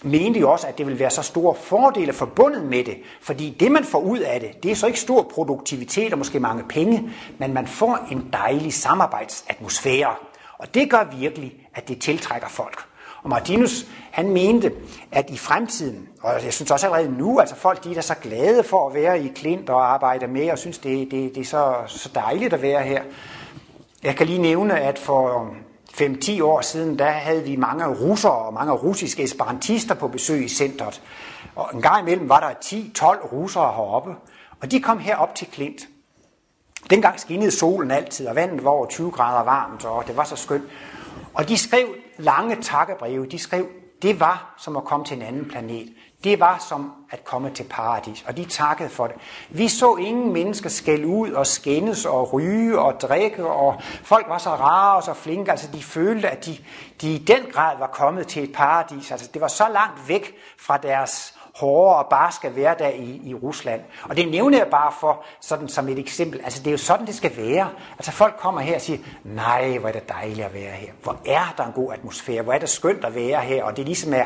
mente 0.03 0.39
jo 0.39 0.51
også, 0.51 0.67
at 0.67 0.77
det 0.77 0.87
vil 0.87 0.99
være 0.99 1.09
så 1.09 1.21
store 1.21 1.55
fordele 1.55 2.13
forbundet 2.13 2.63
med 2.63 2.83
det, 2.83 2.97
fordi 3.21 3.57
det, 3.59 3.71
man 3.71 3.83
får 3.83 3.99
ud 3.99 4.19
af 4.19 4.39
det, 4.39 4.63
det 4.63 4.71
er 4.71 4.75
så 4.75 4.87
ikke 4.87 4.99
stor 4.99 5.23
produktivitet 5.23 6.11
og 6.11 6.17
måske 6.17 6.39
mange 6.39 6.63
penge, 6.63 7.09
men 7.37 7.53
man 7.53 7.67
får 7.67 8.07
en 8.11 8.29
dejlig 8.33 8.73
samarbejdsatmosfære. 8.73 10.15
Og 10.57 10.73
det 10.73 10.89
gør 10.89 11.17
virkelig, 11.17 11.67
at 11.73 11.87
det 11.87 12.01
tiltrækker 12.01 12.47
folk. 12.47 12.94
Og 13.25 13.29
Martinus, 13.29 13.85
han 14.11 14.29
mente, 14.29 14.71
at 15.11 15.29
i 15.29 15.37
fremtiden, 15.37 16.09
og 16.21 16.43
jeg 16.43 16.53
synes 16.53 16.71
også 16.71 16.85
allerede 16.87 17.17
nu, 17.17 17.39
altså 17.39 17.55
folk 17.55 17.83
de 17.83 17.95
er 17.95 18.01
så 18.01 18.15
glade 18.21 18.63
for 18.63 18.89
at 18.89 18.95
være 18.95 19.23
i 19.23 19.27
Klint 19.35 19.69
og 19.69 19.93
arbejde 19.93 20.27
med, 20.27 20.51
og 20.51 20.57
synes, 20.57 20.77
det, 20.77 21.11
det, 21.11 21.35
det 21.35 21.41
er 21.41 21.45
så, 21.45 21.75
så 21.87 22.09
dejligt 22.15 22.53
at 22.53 22.61
være 22.61 22.83
her. 22.83 23.03
Jeg 24.03 24.15
kan 24.15 24.27
lige 24.27 24.41
nævne, 24.41 24.79
at 24.79 24.99
for 24.99 25.49
5-10 25.91 26.43
år 26.43 26.61
siden, 26.61 26.99
der 26.99 27.11
havde 27.11 27.43
vi 27.43 27.55
mange 27.55 27.85
russere 27.85 28.31
og 28.31 28.53
mange 28.53 28.73
russiske 28.73 29.23
esperantister 29.23 29.95
på 29.95 30.07
besøg 30.07 30.45
i 30.45 30.49
centret. 30.49 31.01
Og 31.55 31.69
en 31.73 31.81
gang 31.81 32.01
imellem 32.01 32.29
var 32.29 32.39
der 32.39 32.49
10-12 32.65 33.33
russere 33.33 33.71
heroppe, 33.71 34.15
og 34.61 34.71
de 34.71 34.79
kom 34.79 34.99
herop 34.99 35.35
til 35.35 35.47
Klint. 35.47 35.87
Dengang 36.89 37.19
skinnede 37.19 37.51
solen 37.51 37.91
altid, 37.91 38.27
og 38.27 38.35
vandet 38.35 38.63
var 38.63 38.71
over 38.71 38.85
20 38.85 39.11
grader 39.11 39.43
varmt, 39.43 39.85
og 39.85 40.07
det 40.07 40.17
var 40.17 40.23
så 40.23 40.35
skønt. 40.35 40.63
Og 41.33 41.49
de 41.49 41.57
skrev 41.57 41.87
lange 42.17 42.61
takkebreve. 42.61 43.25
De 43.25 43.39
skrev, 43.39 43.67
det 44.01 44.19
var 44.19 44.53
som 44.57 44.77
at 44.77 44.83
komme 44.83 45.05
til 45.05 45.17
en 45.17 45.23
anden 45.23 45.49
planet. 45.49 45.93
Det 46.23 46.39
var 46.39 46.65
som 46.69 46.91
at 47.09 47.25
komme 47.25 47.49
til 47.49 47.63
paradis, 47.63 48.23
og 48.27 48.37
de 48.37 48.45
takkede 48.45 48.89
for 48.89 49.07
det. 49.07 49.15
Vi 49.49 49.67
så 49.67 49.95
ingen 49.95 50.33
mennesker 50.33 50.69
skælde 50.69 51.07
ud 51.07 51.31
og 51.31 51.47
skændes 51.47 52.05
og 52.05 52.33
ryge 52.33 52.79
og 52.79 53.01
drikke, 53.01 53.47
og 53.47 53.81
folk 54.03 54.29
var 54.29 54.37
så 54.37 54.49
rare 54.49 54.95
og 54.95 55.03
så 55.03 55.13
flinke, 55.13 55.51
altså 55.51 55.67
de 55.73 55.83
følte, 55.83 56.29
at 56.29 56.45
de, 56.45 56.57
de 57.01 57.13
i 57.13 57.17
den 57.17 57.45
grad 57.51 57.77
var 57.77 57.87
kommet 57.87 58.27
til 58.27 58.43
et 58.43 58.53
paradis. 58.53 59.11
Altså 59.11 59.29
det 59.33 59.41
var 59.41 59.47
så 59.47 59.65
langt 59.73 60.09
væk 60.09 60.35
fra 60.59 60.77
deres 60.77 61.35
hårde 61.55 61.95
og 61.95 62.07
barske 62.09 62.49
hverdag 62.49 62.99
i, 62.99 63.29
i 63.29 63.33
Rusland. 63.33 63.81
Og 64.03 64.17
det 64.17 64.31
nævner 64.31 64.57
jeg 64.57 64.67
bare 64.67 64.91
for, 64.99 65.23
sådan 65.41 65.67
som 65.67 65.87
et 65.89 65.99
eksempel. 65.99 66.41
Altså 66.43 66.59
det 66.59 66.67
er 66.67 66.71
jo 66.71 66.77
sådan, 66.77 67.05
det 67.05 67.15
skal 67.15 67.37
være. 67.37 67.69
Altså 67.91 68.11
folk 68.11 68.35
kommer 68.37 68.61
her 68.61 68.75
og 68.75 68.81
siger, 68.81 68.99
nej, 69.23 69.77
hvor 69.77 69.89
er 69.89 69.93
det 69.93 70.09
dejligt 70.09 70.47
at 70.47 70.53
være 70.53 70.71
her. 70.71 70.91
Hvor 71.03 71.17
er 71.25 71.53
der 71.57 71.65
en 71.65 71.71
god 71.71 71.93
atmosfære. 71.93 72.41
Hvor 72.41 72.53
er 72.53 72.59
det 72.59 72.69
skønt 72.69 73.05
at 73.05 73.15
være 73.15 73.41
her. 73.41 73.63
Og 73.63 73.77
det 73.77 73.85
ligesom 73.85 74.13
er 74.13 74.25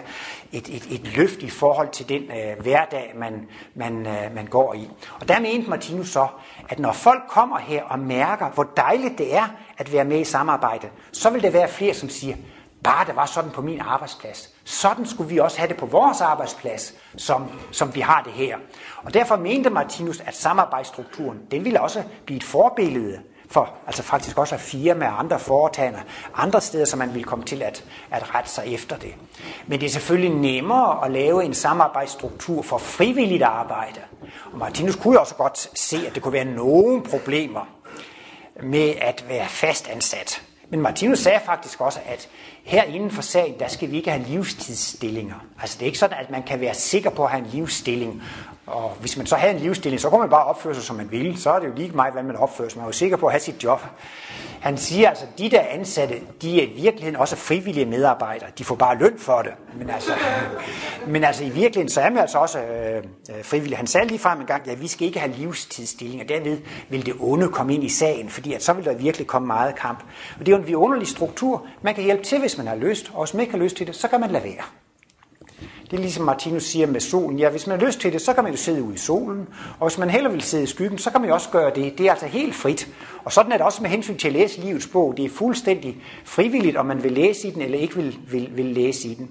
et, 0.52 0.70
et, 0.70 0.88
et 0.92 1.18
løft 1.18 1.40
i 1.40 1.50
forhold 1.50 1.90
til 1.90 2.10
den 2.10 2.24
øh, 2.24 2.62
hverdag, 2.62 3.14
man, 3.16 3.48
man, 3.76 4.08
øh, 4.08 4.36
man 4.36 4.46
går 4.46 4.74
i. 4.74 4.90
Og 5.22 5.28
der 5.28 5.40
mente 5.40 5.70
Martinus 5.70 6.10
så, 6.10 6.28
at 6.70 6.80
når 6.80 6.92
folk 6.92 7.22
kommer 7.28 7.58
her 7.58 7.84
og 7.84 8.00
mærker, 8.00 8.50
hvor 8.50 8.68
dejligt 8.78 9.18
det 9.18 9.36
er 9.36 9.48
at 9.78 9.94
være 9.94 10.06
med 10.06 10.20
i 10.20 10.24
samarbejde, 10.24 10.90
så 11.12 11.30
vil 11.30 11.44
der 11.44 11.50
være 11.50 11.68
flere, 11.68 11.94
som 11.94 12.10
siger, 12.10 12.36
Bare 12.84 13.06
det 13.06 13.16
var 13.16 13.26
sådan 13.26 13.52
på 13.52 13.62
min 13.62 13.80
arbejdsplads. 13.82 14.50
Sådan 14.64 15.06
skulle 15.06 15.30
vi 15.30 15.38
også 15.38 15.58
have 15.58 15.68
det 15.68 15.78
på 15.78 15.86
vores 15.86 16.22
arbejdsplads, 16.22 16.94
som, 17.18 17.52
som 17.72 17.96
vi 17.96 18.00
har 18.00 18.22
det 18.24 18.34
her. 18.34 18.58
Og 19.04 19.14
derfor 19.14 19.36
mente 19.36 19.70
Martinus, 19.70 20.20
at 20.20 20.36
samarbejdsstrukturen, 20.36 21.40
den 21.52 21.66
ville 21.66 21.82
også 21.82 22.04
blive 22.26 22.38
et 22.38 22.44
forbillede 22.44 23.20
for 23.50 23.74
altså 23.88 24.04
faktisk 24.04 24.38
også 24.38 24.56
af 24.56 24.62
firma 24.62 25.08
og 25.08 25.20
andre 25.20 25.40
foretagender, 25.40 26.00
andre 26.36 26.62
steder, 26.62 26.86
som 26.86 27.00
man 27.00 27.14
ville 27.14 27.24
komme 27.24 27.46
til 27.46 27.62
at, 27.62 27.84
at 28.12 28.36
rette 28.36 28.50
sig 28.50 28.74
efter 28.74 28.98
det. 28.98 29.16
Men 29.68 29.80
det 29.80 29.86
er 29.86 29.90
selvfølgelig 29.90 30.36
nemmere 30.36 31.06
at 31.06 31.12
lave 31.12 31.44
en 31.44 31.54
samarbejdsstruktur 31.54 32.62
for 32.62 32.78
frivilligt 32.78 33.44
arbejde. 33.44 34.00
Og 34.52 34.58
Martinus 34.58 34.96
kunne 34.96 35.14
jo 35.14 35.20
også 35.20 35.36
godt 35.36 35.80
se, 35.80 36.08
at 36.08 36.16
det 36.16 36.24
kunne 36.24 36.34
være 36.34 36.46
nogle 36.46 37.04
problemer 37.04 37.68
med 38.64 38.94
at 39.02 39.26
være 39.30 39.48
fastansat. 39.48 40.42
Men 40.70 40.82
Martinus 40.82 41.20
sagde 41.20 41.40
faktisk 41.46 41.82
også, 41.82 42.00
at 42.06 42.30
her 42.64 42.84
inden 42.84 43.12
for 43.12 43.22
sagen, 43.22 43.60
der 43.60 43.68
skal 43.68 43.92
vi 43.92 43.98
ikke 43.98 44.12
have 44.12 44.24
livstidsstillinger. 44.24 45.36
Altså 45.62 45.76
det 45.80 45.82
er 45.82 45.86
ikke 45.86 46.00
sådan, 46.00 46.18
at 46.20 46.30
man 46.30 46.44
kan 46.44 46.62
være 46.62 46.74
sikker 46.74 47.10
på 47.10 47.24
at 47.24 47.32
have 47.32 47.44
en 47.46 47.50
livsstilling. 47.52 48.24
Og 48.68 48.98
hvis 49.00 49.18
man 49.18 49.26
så 49.26 49.36
har 49.36 49.48
en 49.48 49.60
livsstilling, 49.60 50.02
så 50.02 50.10
kan 50.10 50.20
man 50.20 50.30
bare 50.30 50.46
opføre 50.46 50.76
sig, 50.76 50.84
som 50.84 50.96
man 50.96 51.12
vil. 51.12 51.38
Så 51.38 51.52
er 51.52 51.60
det 51.60 51.68
jo 51.68 51.74
lige 51.76 51.92
meget, 51.92 52.14
hvad 52.14 52.24
man 52.24 52.36
opfører 52.36 52.70
sig. 52.70 52.78
Man 52.78 52.84
er 52.84 52.88
jo 52.88 52.92
sikker 52.92 53.18
på 53.18 53.26
at 53.26 53.32
have 53.32 53.40
sit 53.40 53.64
job. 53.64 53.82
Han 54.60 54.78
siger 54.78 55.10
altså, 55.10 55.26
at 55.26 55.40
de 55.40 55.50
der 55.50 55.62
ansatte, 55.70 56.16
de 56.42 56.62
er 56.62 56.66
i 56.66 56.74
virkeligheden 56.82 57.16
også 57.16 57.36
frivillige 57.36 57.86
medarbejdere. 57.86 58.50
De 58.58 58.64
får 58.64 58.76
bare 58.76 58.98
løn 58.98 59.20
for 59.20 59.42
det. 59.42 59.52
Men 59.78 59.90
altså, 59.90 60.12
men 61.08 61.24
altså 61.24 61.44
i 61.44 61.50
virkeligheden, 61.50 61.90
så 61.90 62.02
er 62.02 62.10
man 62.10 62.18
altså 62.18 62.38
også 62.38 62.60
øh, 62.60 62.98
øh 62.98 63.44
frivillige. 63.44 63.78
Han 63.78 63.88
sagde 63.88 64.08
lige 64.08 64.20
frem 64.20 64.40
en 64.40 64.46
gang, 64.46 64.70
at 64.70 64.82
vi 64.82 64.88
skal 64.88 65.08
ikke 65.08 65.20
have 65.20 65.34
livstidsstillinger. 65.34 66.26
Derved 66.26 66.58
vil 66.90 67.06
det 67.06 67.14
onde 67.20 67.48
komme 67.48 67.74
ind 67.74 67.84
i 67.84 67.90
sagen, 67.90 68.30
fordi 68.30 68.54
at 68.54 68.64
så 68.64 68.74
vil 68.74 68.86
der 68.86 68.94
virkelig 68.94 69.28
komme 69.28 69.48
meget 69.48 69.76
kamp. 69.76 70.00
Og 70.40 70.46
det 70.46 70.48
er 70.48 70.56
jo 70.56 70.62
en 70.62 70.68
vidunderlig 70.68 71.08
struktur. 71.08 71.66
Man 71.82 71.96
kan 71.96 72.04
hjælpe 72.04 72.24
til, 72.24 72.40
hvis 72.50 72.58
man 72.58 72.68
har 72.68 72.76
lyst, 72.76 73.12
og 73.14 73.26
hvis 73.26 73.34
man 73.34 73.42
ikke 73.42 73.52
har 73.52 73.60
lyst 73.60 73.76
til 73.76 73.88
det, 73.88 73.96
så 73.96 74.08
kan 74.08 74.20
man 74.20 74.32
lade 74.32 74.44
være. 74.44 74.64
Det 75.92 75.98
er 75.98 76.02
ligesom 76.02 76.26
Martinus 76.26 76.64
siger 76.64 76.88
med 76.88 77.00
solen. 77.00 77.40
Ja, 77.40 77.50
hvis 77.50 77.68
man 77.68 77.80
har 77.80 77.86
lyst 77.88 78.00
til 78.00 78.14
det, 78.14 78.22
så 78.22 78.34
kan 78.34 78.44
man 78.44 78.54
jo 78.54 78.58
sidde 78.58 78.84
ude 78.84 78.96
i 78.96 78.98
solen. 78.98 79.48
Og 79.80 79.88
hvis 79.88 79.98
man 79.98 80.10
heller 80.10 80.30
vil 80.30 80.42
sidde 80.42 80.64
i 80.64 80.68
skyggen, 80.68 80.98
så 80.98 81.12
kan 81.12 81.22
man 81.22 81.30
jo 81.30 81.34
også 81.34 81.50
gøre 81.50 81.72
det. 81.76 81.98
Det 81.98 82.06
er 82.06 82.12
altså 82.12 82.26
helt 82.26 82.56
frit. 82.56 82.88
Og 83.24 83.32
sådan 83.32 83.52
er 83.52 83.58
det 83.58 83.66
også 83.66 83.82
med 83.82 83.90
hensyn 83.90 84.18
til 84.18 84.28
at 84.28 84.34
læse 84.34 84.62
livets 84.62 84.88
bog. 84.88 85.14
Det 85.18 85.26
er 85.26 85.30
fuldstændig 85.30 85.98
frivilligt, 86.26 86.78
om 86.78 86.86
man 86.86 87.04
vil 87.04 87.12
læse 87.12 87.48
i 87.48 87.52
den 87.52 87.62
eller 87.62 87.78
ikke 87.78 87.96
vil, 87.96 88.18
vil, 88.32 88.50
vil 88.54 88.66
læse 88.66 89.08
i 89.08 89.14
den. 89.14 89.30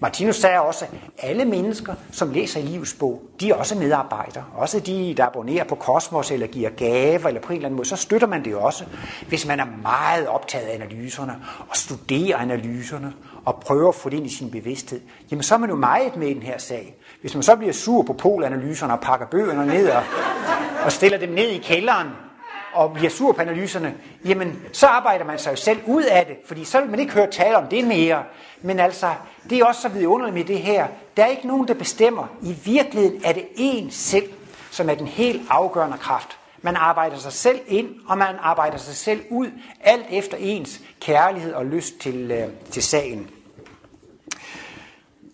Martinus 0.00 0.36
sagde 0.36 0.60
også, 0.60 0.84
at 0.84 1.28
alle 1.28 1.44
mennesker, 1.44 1.94
som 2.12 2.30
læser 2.30 2.60
livets 2.60 2.94
bog, 2.94 3.22
de 3.40 3.50
er 3.50 3.54
også 3.54 3.74
medarbejdere. 3.74 4.44
Også 4.54 4.80
de, 4.80 5.14
der 5.16 5.26
abonnerer 5.26 5.64
på 5.64 5.74
Kosmos 5.74 6.30
eller 6.30 6.46
giver 6.46 6.70
gaver 6.70 7.28
eller 7.28 7.40
på 7.40 7.48
en 7.48 7.56
eller 7.56 7.68
anden 7.68 7.76
måde, 7.76 7.88
så 7.88 7.96
støtter 7.96 8.26
man 8.26 8.44
det 8.44 8.54
også, 8.54 8.84
hvis 9.28 9.46
man 9.46 9.60
er 9.60 9.66
meget 9.82 10.28
optaget 10.28 10.66
af 10.66 10.74
analyserne 10.74 11.34
og 11.68 11.76
studerer 11.76 12.36
analyserne 12.36 13.12
og 13.44 13.60
prøver 13.60 13.88
at 13.88 13.94
få 13.94 14.08
det 14.08 14.16
ind 14.16 14.26
i 14.26 14.34
sin 14.34 14.50
bevidsthed, 14.50 15.00
jamen 15.30 15.42
så 15.42 15.54
er 15.54 15.58
man 15.58 15.70
jo 15.70 15.76
meget 15.76 16.16
med 16.16 16.28
i 16.28 16.34
den 16.34 16.42
her 16.42 16.58
sag. 16.58 16.94
Hvis 17.20 17.34
man 17.34 17.42
så 17.42 17.56
bliver 17.56 17.72
sur 17.72 18.02
på 18.02 18.12
polanalyserne 18.12 18.92
og 18.92 19.00
pakker 19.00 19.26
bøgerne 19.26 19.66
ned 19.66 19.88
og, 19.88 20.02
og 20.84 20.92
stiller 20.92 21.18
dem 21.18 21.28
ned 21.28 21.48
i 21.48 21.58
kælderen, 21.58 22.08
og 22.76 22.92
bliver 22.92 23.10
sur 23.10 23.32
på 23.32 23.40
analyserne, 23.40 23.94
jamen 24.24 24.62
så 24.72 24.86
arbejder 24.86 25.24
man 25.24 25.38
sig 25.38 25.50
jo 25.50 25.56
selv 25.56 25.80
ud 25.86 26.02
af 26.02 26.26
det, 26.26 26.36
fordi 26.46 26.64
så 26.64 26.80
vil 26.80 26.90
man 26.90 27.00
ikke 27.00 27.12
høre 27.12 27.30
tale 27.30 27.56
om 27.56 27.66
det 27.66 27.84
mere. 27.84 28.22
Men 28.62 28.80
altså, 28.80 29.10
det 29.50 29.58
er 29.58 29.64
også 29.64 29.80
så 29.80 29.88
vidunderligt 29.88 30.34
med 30.34 30.44
det 30.44 30.58
her. 30.58 30.86
Der 31.16 31.22
er 31.22 31.26
ikke 31.26 31.46
nogen, 31.46 31.68
der 31.68 31.74
bestemmer. 31.74 32.26
I 32.42 32.52
virkeligheden 32.64 33.20
er 33.24 33.32
det 33.32 33.44
en 33.56 33.90
selv, 33.90 34.32
som 34.70 34.90
er 34.90 34.94
den 34.94 35.06
helt 35.06 35.42
afgørende 35.50 35.98
kraft. 35.98 36.38
Man 36.62 36.76
arbejder 36.76 37.16
sig 37.16 37.32
selv 37.32 37.60
ind, 37.66 37.88
og 38.08 38.18
man 38.18 38.34
arbejder 38.40 38.78
sig 38.78 38.94
selv 38.94 39.20
ud, 39.30 39.50
alt 39.80 40.06
efter 40.10 40.36
ens 40.40 40.80
kærlighed 41.00 41.52
og 41.52 41.66
lyst 41.66 41.98
til, 42.00 42.30
øh, 42.30 42.48
til 42.70 42.82
sagen. 42.82 43.30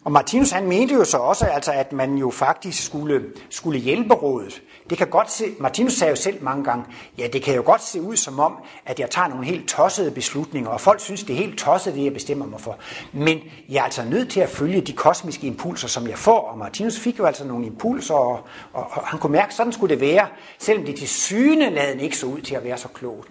Og 0.05 0.12
Martinus 0.12 0.50
han 0.50 0.68
mente 0.68 0.94
jo 0.94 1.05
så 1.05 1.18
også, 1.18 1.46
altså, 1.46 1.72
at 1.72 1.92
man 1.92 2.14
jo 2.14 2.31
faktisk 2.31 2.87
skulle, 2.87 3.24
skulle 3.50 3.78
hjælpe 3.78 4.14
rådet. 4.14 4.62
Det 4.90 4.99
kan 4.99 5.07
godt 5.07 5.31
se, 5.31 5.45
Martinus 5.59 5.92
sagde 5.92 6.11
jo 6.11 6.16
selv 6.16 6.42
mange 6.42 6.64
gange, 6.64 6.85
ja, 7.18 7.27
det 7.27 7.42
kan 7.42 7.55
jo 7.55 7.62
godt 7.64 7.83
se 7.83 8.01
ud 8.01 8.16
som 8.16 8.38
om, 8.38 8.57
at 8.87 9.01
jeg 9.01 9.11
tager 9.11 9.29
nogle 9.29 9.45
helt 9.47 9.68
tossede 9.68 10.11
beslutninger, 10.11 10.71
og 10.71 10.81
folk 10.81 11.01
synes, 11.01 11.23
det 11.23 11.33
er 11.33 11.37
helt 11.38 11.59
tosset, 11.59 11.95
det 11.95 12.05
jeg 12.05 12.12
bestemmer 12.12 12.47
mig 12.47 12.61
for. 12.61 12.77
Men 13.12 13.40
jeg 13.68 13.79
er 13.79 13.85
altså 13.85 14.05
nødt 14.05 14.31
til 14.31 14.40
at 14.40 14.49
følge 14.49 14.81
de 14.81 14.92
kosmiske 14.92 15.47
impulser, 15.47 15.88
som 15.88 16.09
jeg 16.09 16.18
får, 16.18 16.40
og 16.40 16.59
Martinus 16.59 16.99
fik 16.99 17.18
jo 17.18 17.25
altså 17.25 17.45
nogle 17.45 17.66
impulser, 17.66 18.14
og, 18.14 18.40
og, 18.73 18.87
og 18.90 19.07
han 19.07 19.18
kunne 19.18 19.33
mærke, 19.33 19.55
sådan 19.55 19.73
skulle 19.73 19.95
det 19.95 20.01
være, 20.01 20.27
selvom 20.59 20.87
det 20.87 20.97
til 20.97 21.09
syneladende 21.09 22.05
ikke 22.05 22.16
så 22.16 22.27
ud 22.27 22.40
til 22.40 22.55
at 22.55 22.64
være 22.64 22.79
så 22.79 22.88
klogt. 22.88 23.29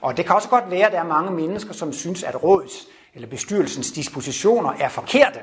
Og 0.00 0.16
det 0.16 0.26
kan 0.26 0.34
også 0.34 0.48
godt 0.48 0.70
være, 0.70 0.86
at 0.86 0.92
der 0.92 1.00
er 1.00 1.06
mange 1.06 1.30
mennesker, 1.30 1.72
som 1.72 1.92
synes, 1.92 2.22
at 2.22 2.42
råds 2.42 2.88
eller 3.14 3.28
bestyrelsens 3.28 3.92
dispositioner 3.92 4.72
er 4.80 4.88
forkerte. 4.88 5.40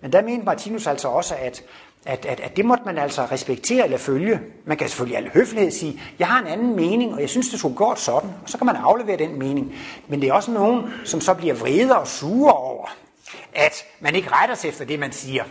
Men 0.00 0.12
der 0.12 0.22
mente 0.22 0.44
Martinus 0.44 0.86
altså 0.86 1.08
også, 1.08 1.34
at, 1.38 1.62
at, 2.06 2.26
at, 2.26 2.40
at 2.40 2.56
det 2.56 2.64
måtte 2.64 2.84
man 2.84 2.98
altså 2.98 3.22
respektere 3.22 3.84
eller 3.84 3.98
følge. 3.98 4.40
Man 4.66 4.76
kan 4.76 4.88
selvfølgelig 4.88 5.16
alle 5.16 5.30
høflighed 5.30 5.70
sige, 5.70 6.00
jeg 6.18 6.26
har 6.26 6.40
en 6.40 6.46
anden 6.46 6.76
mening, 6.76 7.14
og 7.14 7.20
jeg 7.20 7.30
synes, 7.30 7.48
det 7.48 7.58
skulle 7.58 7.76
godt 7.76 8.00
sådan, 8.00 8.30
og 8.42 8.48
så 8.48 8.58
kan 8.58 8.66
man 8.66 8.76
aflevere 8.76 9.16
den 9.16 9.38
mening. 9.38 9.74
Men 10.08 10.20
det 10.20 10.28
er 10.28 10.32
også 10.32 10.50
nogen, 10.50 10.84
som 11.04 11.20
så 11.20 11.34
bliver 11.34 11.54
vrede 11.54 11.98
og 11.98 12.08
sure 12.08 12.52
over, 12.52 12.86
at 13.54 13.84
man 14.00 14.14
ikke 14.14 14.28
retter 14.32 14.54
sig 14.54 14.68
efter 14.68 14.84
det, 14.84 14.98
man 14.98 15.12
siger. 15.12 15.44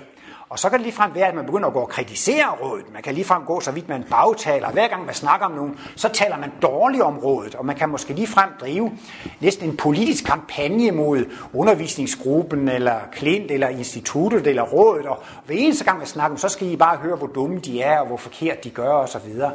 Og 0.49 0.59
så 0.59 0.69
kan 0.69 0.79
det 0.79 0.85
ligefrem 0.85 1.15
være, 1.15 1.27
at 1.27 1.35
man 1.35 1.45
begynder 1.45 1.67
at 1.67 1.73
gå 1.73 1.79
og 1.79 1.89
kritisere 1.89 2.45
rådet. 2.61 2.93
Man 2.93 3.03
kan 3.03 3.13
ligefrem 3.13 3.43
gå 3.45 3.59
så 3.59 3.71
vidt 3.71 3.89
man 3.89 4.03
bagtaler. 4.09 4.71
Hver 4.71 4.87
gang 4.87 5.05
man 5.05 5.15
snakker 5.15 5.45
om 5.45 5.51
nogen, 5.51 5.79
så 5.95 6.09
taler 6.09 6.37
man 6.37 6.51
dårligt 6.61 7.03
om 7.03 7.17
rådet. 7.17 7.55
Og 7.55 7.65
man 7.65 7.75
kan 7.75 7.89
måske 7.89 8.13
ligefrem 8.13 8.49
drive 8.61 8.91
næsten 9.39 9.69
en 9.69 9.77
politisk 9.77 10.25
kampagne 10.25 10.91
mod 10.91 11.25
undervisningsgruppen, 11.53 12.69
eller 12.69 12.99
klint, 13.11 13.51
eller 13.51 13.67
instituttet, 13.67 14.47
eller 14.47 14.63
rådet. 14.63 15.05
Og 15.05 15.23
hver 15.45 15.55
eneste 15.55 15.83
gang 15.83 15.97
man 15.97 16.07
snakker, 16.07 16.35
om, 16.35 16.37
så 16.37 16.49
skal 16.49 16.67
I 16.67 16.75
bare 16.75 16.97
høre, 16.97 17.15
hvor 17.15 17.27
dumme 17.27 17.59
de 17.59 17.81
er, 17.81 17.99
og 17.99 18.07
hvor 18.07 18.17
forkert 18.17 18.63
de 18.63 18.69
gør, 18.69 18.93
osv. 18.93 19.41
Og, 19.41 19.51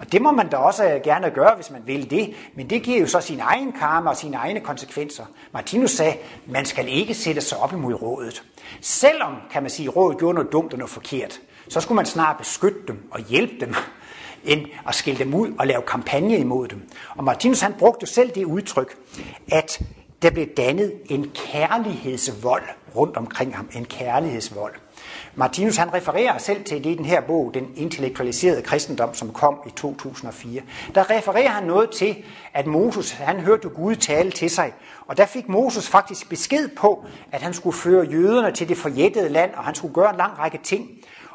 og 0.00 0.12
det 0.12 0.22
må 0.22 0.32
man 0.32 0.48
da 0.48 0.56
også 0.56 0.84
øh, 0.84 1.02
gerne 1.02 1.30
gøre, 1.30 1.54
hvis 1.54 1.70
man 1.70 1.82
vil 1.86 2.10
det. 2.10 2.34
Men 2.54 2.70
det 2.70 2.82
giver 2.82 3.00
jo 3.00 3.06
så 3.06 3.20
sin 3.20 3.40
egen 3.40 3.72
karma 3.72 4.10
og 4.10 4.16
sine 4.16 4.36
egne 4.36 4.60
konsekvenser. 4.60 5.24
Martinus 5.52 5.90
sagde, 5.90 6.16
man 6.46 6.64
skal 6.64 6.88
ikke 6.88 7.14
sætte 7.14 7.40
sig 7.40 7.58
op 7.58 7.72
imod 7.72 7.94
rådet. 8.02 8.42
Selvom, 8.80 9.34
kan 9.52 9.62
man 9.62 9.70
sige, 9.70 9.88
rådet 9.88 10.18
gjorde 10.18 10.34
noget 10.34 10.52
dumt 10.52 10.72
og 10.72 10.78
noget 10.78 10.90
forkert, 10.90 11.40
så 11.68 11.80
skulle 11.80 11.96
man 11.96 12.06
snart 12.06 12.36
beskytte 12.38 12.80
dem 12.88 13.08
og 13.10 13.20
hjælpe 13.20 13.54
dem, 13.60 13.74
end 14.44 14.66
at 14.88 14.94
skille 14.94 15.18
dem 15.18 15.34
ud 15.34 15.52
og 15.58 15.66
lave 15.66 15.82
kampagne 15.82 16.38
imod 16.38 16.68
dem. 16.68 16.88
Og 17.16 17.24
Martinus 17.24 17.60
han 17.60 17.74
brugte 17.78 18.06
selv 18.06 18.30
det 18.30 18.44
udtryk, 18.44 18.96
at 19.52 19.82
der 20.22 20.30
blev 20.30 20.46
dannet 20.46 20.92
en 21.08 21.30
kærlighedsvold 21.34 22.62
rundt 22.96 23.16
omkring 23.16 23.56
ham. 23.56 23.68
En 23.72 23.84
kærlighedsvold. 23.84 24.74
Martinus 25.34 25.76
han 25.76 25.94
refererer 25.94 26.38
selv 26.38 26.64
til 26.64 26.84
det 26.84 26.90
i 26.90 26.94
den 26.94 27.04
her 27.04 27.20
bog, 27.20 27.50
Den 27.54 27.72
intellektualiserede 27.76 28.62
kristendom, 28.62 29.14
som 29.14 29.32
kom 29.32 29.58
i 29.66 29.70
2004. 29.70 30.62
Der 30.94 31.10
refererer 31.10 31.48
han 31.48 31.64
noget 31.64 31.90
til, 31.90 32.16
at 32.54 32.66
Moses, 32.66 33.10
han 33.10 33.40
hørte 33.40 33.60
jo 33.64 33.70
Gud 33.74 33.96
tale 33.96 34.30
til 34.30 34.50
sig, 34.50 34.72
og 35.06 35.16
der 35.16 35.26
fik 35.26 35.48
Moses 35.48 35.88
faktisk 35.88 36.28
besked 36.28 36.68
på, 36.68 37.04
at 37.32 37.42
han 37.42 37.54
skulle 37.54 37.76
føre 37.76 38.06
jøderne 38.06 38.52
til 38.52 38.68
det 38.68 38.76
forjættede 38.76 39.28
land, 39.28 39.54
og 39.54 39.64
han 39.64 39.74
skulle 39.74 39.94
gøre 39.94 40.10
en 40.10 40.16
lang 40.16 40.38
række 40.38 40.58
ting. 40.62 40.88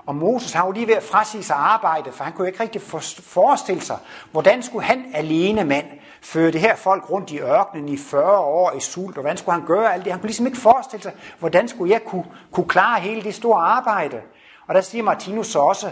Og 0.06 0.16
Moses 0.16 0.54
har 0.54 0.66
jo 0.66 0.72
lige 0.72 0.88
ved 0.88 0.96
at 0.96 1.04
frasige 1.04 1.44
sig 1.44 1.56
arbejde, 1.56 2.12
for 2.12 2.24
han 2.24 2.34
kunne 2.34 2.48
ikke 2.48 2.64
rigtig 2.64 2.82
forestille 3.22 3.82
sig, 3.82 3.98
hvordan 4.32 4.64
skulle 4.64 4.86
han 4.86 5.06
alene 5.14 5.64
mand 5.64 5.86
føre 6.22 6.52
det 6.52 6.62
her 6.62 6.76
folk 6.76 7.10
rundt 7.10 7.32
i 7.32 7.40
ørkenen 7.40 7.90
i 7.90 7.98
40 7.98 8.40
år 8.40 8.72
i 8.78 8.80
sult, 8.80 9.18
og 9.18 9.22
hvordan 9.22 9.38
skulle 9.38 9.54
han 9.60 9.68
gøre 9.68 9.94
alt 9.94 10.04
det? 10.04 10.12
Han 10.12 10.22
kunne 10.22 10.28
ligesom 10.28 10.46
ikke 10.46 10.58
forestille 10.58 11.04
sig, 11.04 11.12
hvordan 11.40 11.68
skulle 11.68 11.94
jeg 11.94 12.04
kunne, 12.04 12.26
kunne 12.52 12.68
klare 12.68 13.00
hele 13.00 13.24
det 13.24 13.36
store 13.36 13.62
arbejde? 13.62 14.22
Og 14.68 14.76
der 14.76 14.82
siger 14.82 15.04
Martinus 15.04 15.48
så 15.48 15.60
også, 15.60 15.92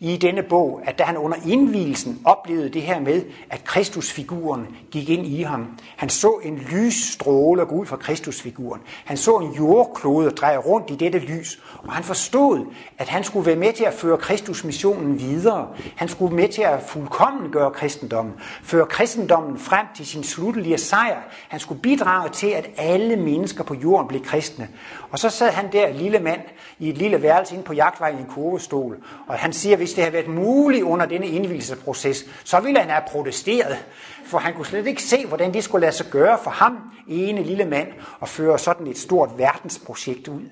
i 0.00 0.16
denne 0.16 0.42
bog, 0.42 0.80
at 0.84 0.98
da 0.98 1.04
han 1.04 1.16
under 1.16 1.36
indvielsen 1.46 2.20
oplevede 2.24 2.68
det 2.68 2.82
her 2.82 3.00
med, 3.00 3.22
at 3.50 3.64
Kristusfiguren 3.64 4.66
gik 4.90 5.08
ind 5.08 5.26
i 5.26 5.42
ham. 5.42 5.78
Han 5.96 6.08
så 6.08 6.40
en 6.42 6.58
lysstråle 6.58 7.64
gå 7.64 7.74
ud 7.74 7.86
fra 7.86 7.96
Kristusfiguren. 7.96 8.80
Han 9.04 9.16
så 9.16 9.36
en 9.36 9.52
jordklode 9.52 10.30
dreje 10.30 10.56
rundt 10.58 10.90
i 10.90 10.94
dette 10.94 11.18
lys, 11.18 11.62
og 11.82 11.92
han 11.92 12.04
forstod, 12.04 12.66
at 12.98 13.08
han 13.08 13.24
skulle 13.24 13.46
være 13.46 13.56
med 13.56 13.72
til 13.72 13.84
at 13.84 13.94
føre 13.94 14.18
Kristusmissionen 14.18 15.20
videre. 15.20 15.68
Han 15.96 16.08
skulle 16.08 16.36
med 16.36 16.48
til 16.48 16.62
at 16.62 16.82
fuldkommen 16.82 17.52
gøre 17.52 17.70
kristendommen, 17.70 18.34
føre 18.62 18.86
kristendommen 18.86 19.58
frem 19.58 19.86
til 19.96 20.06
sin 20.06 20.24
sluttelige 20.24 20.78
sejr. 20.78 21.22
Han 21.48 21.60
skulle 21.60 21.80
bidrage 21.80 22.28
til, 22.28 22.48
at 22.48 22.70
alle 22.76 23.16
mennesker 23.16 23.64
på 23.64 23.74
jorden 23.74 24.08
blev 24.08 24.24
kristne. 24.24 24.68
Og 25.10 25.18
så 25.18 25.30
sad 25.30 25.50
han 25.50 25.72
der, 25.72 25.92
lille 25.92 26.18
mand, 26.18 26.40
i 26.78 26.88
et 26.88 26.98
lille 26.98 27.22
værelse 27.22 27.54
inde 27.54 27.64
på 27.64 27.72
jagtvejen 27.72 28.18
i 28.18 28.20
en 28.20 28.26
kurvestol, 28.26 28.96
og 29.26 29.34
han 29.34 29.52
siger, 29.52 29.76
hvis 29.88 29.94
det 29.94 30.04
havde 30.04 30.12
været 30.12 30.28
muligt 30.28 30.82
under 30.82 31.06
denne 31.06 31.26
indvielsesproces, 31.26 32.24
så 32.44 32.60
ville 32.60 32.80
han 32.80 32.90
have 32.90 33.02
protesteret, 33.06 33.84
for 34.24 34.38
han 34.38 34.54
kunne 34.54 34.66
slet 34.66 34.86
ikke 34.86 35.02
se, 35.02 35.26
hvordan 35.26 35.54
det 35.54 35.64
skulle 35.64 35.80
lade 35.80 35.92
sig 35.92 36.06
gøre 36.10 36.38
for 36.42 36.50
ham, 36.50 36.78
ene 37.08 37.42
lille 37.42 37.64
mand, 37.64 37.88
at 38.22 38.28
føre 38.28 38.58
sådan 38.58 38.86
et 38.86 38.98
stort 38.98 39.30
verdensprojekt 39.36 40.28
ud. 40.28 40.42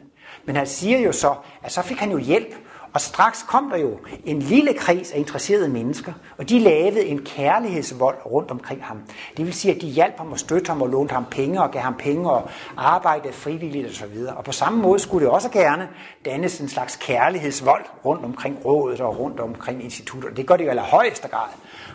Men 0.45 0.57
han 0.57 0.67
siger 0.67 0.99
jo 0.99 1.13
så, 1.13 1.35
at 1.63 1.73
så 1.73 1.83
fik 1.83 1.97
han 1.97 2.11
jo 2.11 2.19
hjælp 2.19 2.55
og 2.97 3.01
straks 3.01 3.43
kom 3.43 3.71
der 3.71 3.77
jo 3.77 3.99
en 4.25 4.39
lille 4.39 4.75
kreds 4.75 5.13
af 5.13 5.19
interesserede 5.19 5.69
mennesker, 5.69 6.13
og 6.39 6.49
de 6.49 6.59
lavede 6.59 7.05
en 7.05 7.25
kærlighedsvold 7.25 8.17
rundt 8.27 8.51
omkring 8.51 8.85
ham. 8.85 9.01
Det 9.37 9.47
vil 9.47 9.55
sige, 9.55 9.75
at 9.75 9.81
de 9.81 9.87
hjalp 9.87 10.19
ham 10.19 10.33
og 10.33 10.39
støttede 10.39 10.69
ham 10.69 10.83
og 10.83 10.89
lånte 10.89 11.15
ham 11.15 11.25
penge 11.31 11.63
og 11.63 11.71
gav 11.71 11.83
ham 11.83 11.95
penge 11.95 12.31
og 12.31 12.51
arbejdede 12.77 13.33
frivilligt 13.33 13.87
osv. 13.87 14.19
Og 14.37 14.45
på 14.45 14.53
samme 14.53 14.83
måde 14.83 14.99
skulle 14.99 15.25
det 15.27 15.33
også 15.33 15.49
gerne 15.49 15.89
dannes 16.25 16.61
en 16.61 16.69
slags 16.69 16.97
kærlighedsvold 16.97 17.85
rundt 18.05 18.25
omkring 18.25 18.65
rådet 18.65 19.01
og 19.01 19.19
rundt 19.19 19.41
omkring 19.41 19.85
instituttet. 19.85 20.37
Det 20.37 20.47
gør 20.47 20.57
det 20.57 20.65
jo 20.65 20.71
allerhøjeste 20.71 21.29
grad. 21.29 21.49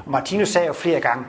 Og 0.05 0.11
Martinus 0.11 0.49
sagde 0.49 0.67
jo 0.67 0.73
flere 0.73 0.99
gange, 0.99 1.25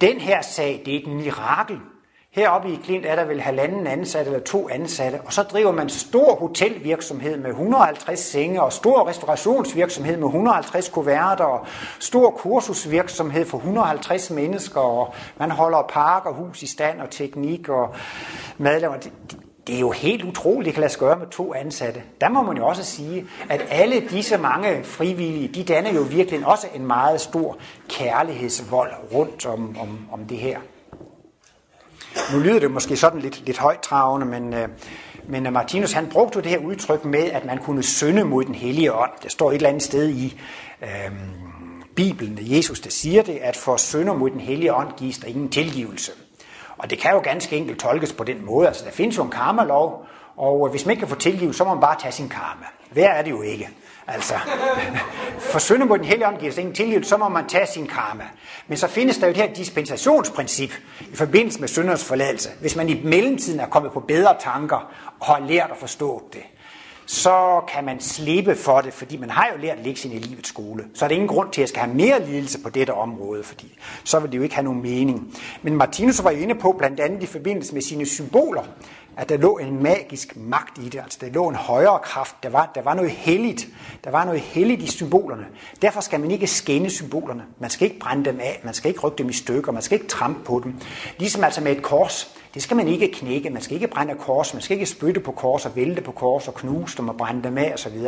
den 0.00 0.20
her 0.20 0.42
sag, 0.42 0.82
det 0.86 0.94
er 0.94 1.00
et 1.00 1.06
mirakel, 1.06 1.80
Heroppe 2.30 2.72
i 2.72 2.78
Klint 2.84 3.06
er 3.06 3.16
der 3.16 3.24
vel 3.24 3.40
halvanden 3.40 3.86
ansat 3.86 4.26
eller 4.26 4.40
to 4.40 4.68
ansatte, 4.68 5.20
og 5.24 5.32
så 5.32 5.42
driver 5.42 5.72
man 5.72 5.88
stor 5.88 6.34
hotelvirksomhed 6.34 7.36
med 7.36 7.50
150 7.50 8.20
senge, 8.20 8.62
og 8.62 8.72
stor 8.72 9.08
restaurationsvirksomhed 9.08 10.16
med 10.16 10.26
150 10.26 10.88
kuverter, 10.88 11.44
og 11.44 11.66
stor 11.98 12.30
kursusvirksomhed 12.30 13.46
for 13.46 13.58
150 13.58 14.30
mennesker, 14.30 14.80
og 14.80 15.14
man 15.38 15.50
holder 15.50 15.82
park 15.82 16.26
og 16.26 16.34
hus 16.34 16.62
i 16.62 16.66
stand 16.66 17.00
og 17.00 17.10
teknik 17.10 17.68
og 17.68 17.94
medlemmer. 18.58 18.98
Det, 18.98 19.12
det 19.66 19.76
er 19.76 19.80
jo 19.80 19.90
helt 19.90 20.24
utroligt, 20.24 20.64
det 20.64 20.74
kan 20.74 20.80
lade 20.80 20.92
sig 20.92 21.00
gøre 21.00 21.18
med 21.18 21.26
to 21.26 21.54
ansatte. 21.54 22.02
Der 22.20 22.28
må 22.28 22.42
man 22.42 22.56
jo 22.56 22.66
også 22.66 22.84
sige, 22.84 23.26
at 23.50 23.66
alle 23.70 24.00
disse 24.00 24.38
mange 24.38 24.84
frivillige, 24.84 25.48
de 25.48 25.64
danner 25.64 25.92
jo 25.92 26.02
virkelig 26.02 26.46
også 26.46 26.66
en 26.74 26.86
meget 26.86 27.20
stor 27.20 27.56
kærlighedsvold 27.88 28.92
rundt 29.14 29.46
om, 29.46 29.76
om, 29.80 29.98
om 30.12 30.24
det 30.24 30.38
her. 30.38 30.58
Nu 32.32 32.38
lyder 32.38 32.58
det 32.58 32.70
måske 32.70 32.96
sådan 32.96 33.20
lidt, 33.20 33.46
lidt 33.46 33.58
højtravende, 33.58 34.26
men, 34.26 34.54
øh, 34.54 34.68
men 35.28 35.46
øh, 35.46 35.52
Martinus 35.52 35.92
han 35.92 36.06
brugte 36.06 36.42
det 36.42 36.50
her 36.50 36.58
udtryk 36.58 37.04
med, 37.04 37.30
at 37.30 37.44
man 37.44 37.58
kunne 37.58 37.82
synde 37.82 38.24
mod 38.24 38.44
den 38.44 38.54
hellige 38.54 38.92
ånd. 38.92 39.10
Det 39.22 39.32
står 39.32 39.50
et 39.50 39.54
eller 39.54 39.68
andet 39.68 39.82
sted 39.82 40.08
i 40.08 40.40
øh, 40.82 40.88
Bibelen, 41.96 42.38
Jesus 42.40 42.80
der 42.80 42.90
siger 42.90 43.22
det, 43.22 43.38
at 43.42 43.56
for 43.56 43.76
synder 43.76 44.14
mod 44.14 44.30
den 44.30 44.40
hellige 44.40 44.74
ånd 44.74 44.88
gives 44.96 45.18
der 45.18 45.26
ingen 45.26 45.48
tilgivelse. 45.48 46.12
Og 46.78 46.90
det 46.90 46.98
kan 46.98 47.10
jo 47.12 47.18
ganske 47.18 47.56
enkelt 47.56 47.80
tolkes 47.80 48.12
på 48.12 48.24
den 48.24 48.44
måde. 48.46 48.66
Altså 48.66 48.84
der 48.84 48.90
findes 48.90 49.16
jo 49.16 49.22
en 49.22 49.30
karmalov, 49.30 50.06
og 50.36 50.66
øh, 50.66 50.70
hvis 50.70 50.86
man 50.86 50.90
ikke 50.90 51.00
kan 51.00 51.08
få 51.08 51.14
tilgivelse, 51.14 51.58
så 51.58 51.64
må 51.64 51.74
man 51.74 51.80
bare 51.80 51.96
tage 52.00 52.12
sin 52.12 52.28
karma. 52.28 52.64
Hver 52.90 53.08
er 53.08 53.22
det 53.22 53.30
jo 53.30 53.42
ikke. 53.42 53.68
Altså, 54.08 54.34
for 55.52 55.58
synder 55.58 55.86
mod 55.86 55.98
den 55.98 56.06
hellige 56.06 56.28
ånd 56.28 56.38
giver 56.38 56.52
sig 56.52 56.60
ingen 56.60 56.74
tilgivelse, 56.74 57.08
så 57.08 57.16
må 57.16 57.28
man 57.28 57.48
tage 57.48 57.66
sin 57.66 57.86
karma. 57.86 58.24
Men 58.68 58.78
så 58.78 58.88
findes 58.88 59.18
der 59.18 59.26
jo 59.26 59.32
det 59.32 59.42
her 59.42 59.54
dispensationsprincip 59.54 60.72
i 61.00 61.16
forbindelse 61.16 61.60
med 61.60 61.68
syndernes 61.68 62.04
forladelse. 62.04 62.50
Hvis 62.60 62.76
man 62.76 62.88
i 62.88 63.00
mellemtiden 63.04 63.60
er 63.60 63.66
kommet 63.66 63.92
på 63.92 64.00
bedre 64.00 64.36
tanker 64.40 64.92
og 65.20 65.26
har 65.26 65.46
lært 65.46 65.70
at 65.70 65.76
forstå 65.76 66.22
det, 66.32 66.42
så 67.06 67.60
kan 67.68 67.84
man 67.84 68.00
slippe 68.00 68.56
for 68.56 68.80
det, 68.80 68.92
fordi 68.92 69.16
man 69.16 69.30
har 69.30 69.48
jo 69.52 69.62
lært 69.62 69.78
lektion 69.84 70.12
i 70.12 70.18
livets 70.18 70.48
skole. 70.48 70.84
Så 70.94 71.04
er 71.04 71.08
der 71.08 71.14
ingen 71.14 71.28
grund 71.28 71.50
til, 71.50 71.60
at 71.60 71.62
jeg 71.62 71.68
skal 71.68 71.82
have 71.82 71.94
mere 71.94 72.26
lidelse 72.26 72.60
på 72.62 72.70
dette 72.70 72.94
område, 72.94 73.42
fordi 73.42 73.78
så 74.04 74.18
vil 74.20 74.32
det 74.32 74.38
jo 74.38 74.42
ikke 74.42 74.54
have 74.54 74.64
nogen 74.64 74.82
mening. 74.82 75.34
Men 75.62 75.76
Martinus 75.76 76.24
var 76.24 76.30
jo 76.30 76.38
inde 76.38 76.54
på, 76.54 76.72
blandt 76.78 77.00
andet 77.00 77.22
i 77.22 77.26
forbindelse 77.26 77.74
med 77.74 77.82
sine 77.82 78.06
symboler, 78.06 78.62
at 79.18 79.28
der 79.28 79.36
lå 79.36 79.58
en 79.58 79.82
magisk 79.82 80.36
magt 80.36 80.78
i 80.78 80.88
det, 80.88 81.00
altså 81.00 81.18
der 81.20 81.30
lå 81.30 81.48
en 81.48 81.54
højere 81.54 81.98
kraft, 81.98 82.36
der 82.42 82.48
var, 82.48 82.70
der 82.74 82.82
var 82.82 82.94
noget 82.94 83.10
helligt, 83.10 83.68
der 84.04 84.10
var 84.10 84.24
noget 84.24 84.40
helligt 84.40 84.82
i 84.82 84.86
symbolerne. 84.86 85.46
Derfor 85.82 86.00
skal 86.00 86.20
man 86.20 86.30
ikke 86.30 86.46
skænde 86.46 86.90
symbolerne, 86.90 87.44
man 87.58 87.70
skal 87.70 87.84
ikke 87.84 87.98
brænde 87.98 88.24
dem 88.24 88.40
af, 88.40 88.60
man 88.64 88.74
skal 88.74 88.88
ikke 88.88 89.00
rykke 89.00 89.18
dem 89.18 89.28
i 89.28 89.32
stykker, 89.32 89.72
man 89.72 89.82
skal 89.82 89.94
ikke 89.94 90.08
trampe 90.08 90.44
på 90.44 90.60
dem. 90.64 90.74
Ligesom 91.18 91.44
altså 91.44 91.60
med 91.60 91.72
et 91.72 91.82
kors, 91.82 92.36
det 92.54 92.62
skal 92.62 92.76
man 92.76 92.88
ikke 92.88 93.08
knække, 93.12 93.50
man 93.50 93.62
skal 93.62 93.74
ikke 93.74 93.88
brænde 93.88 94.14
kors, 94.14 94.54
man 94.54 94.62
skal 94.62 94.74
ikke 94.74 94.86
spytte 94.86 95.20
på 95.20 95.32
kors 95.32 95.66
og 95.66 95.76
vælte 95.76 96.02
på 96.02 96.12
kors 96.12 96.48
og 96.48 96.54
knuse 96.54 96.96
dem 96.96 97.08
og 97.08 97.16
brænde 97.16 97.42
dem 97.42 97.58
af 97.58 97.72
osv. 97.74 97.98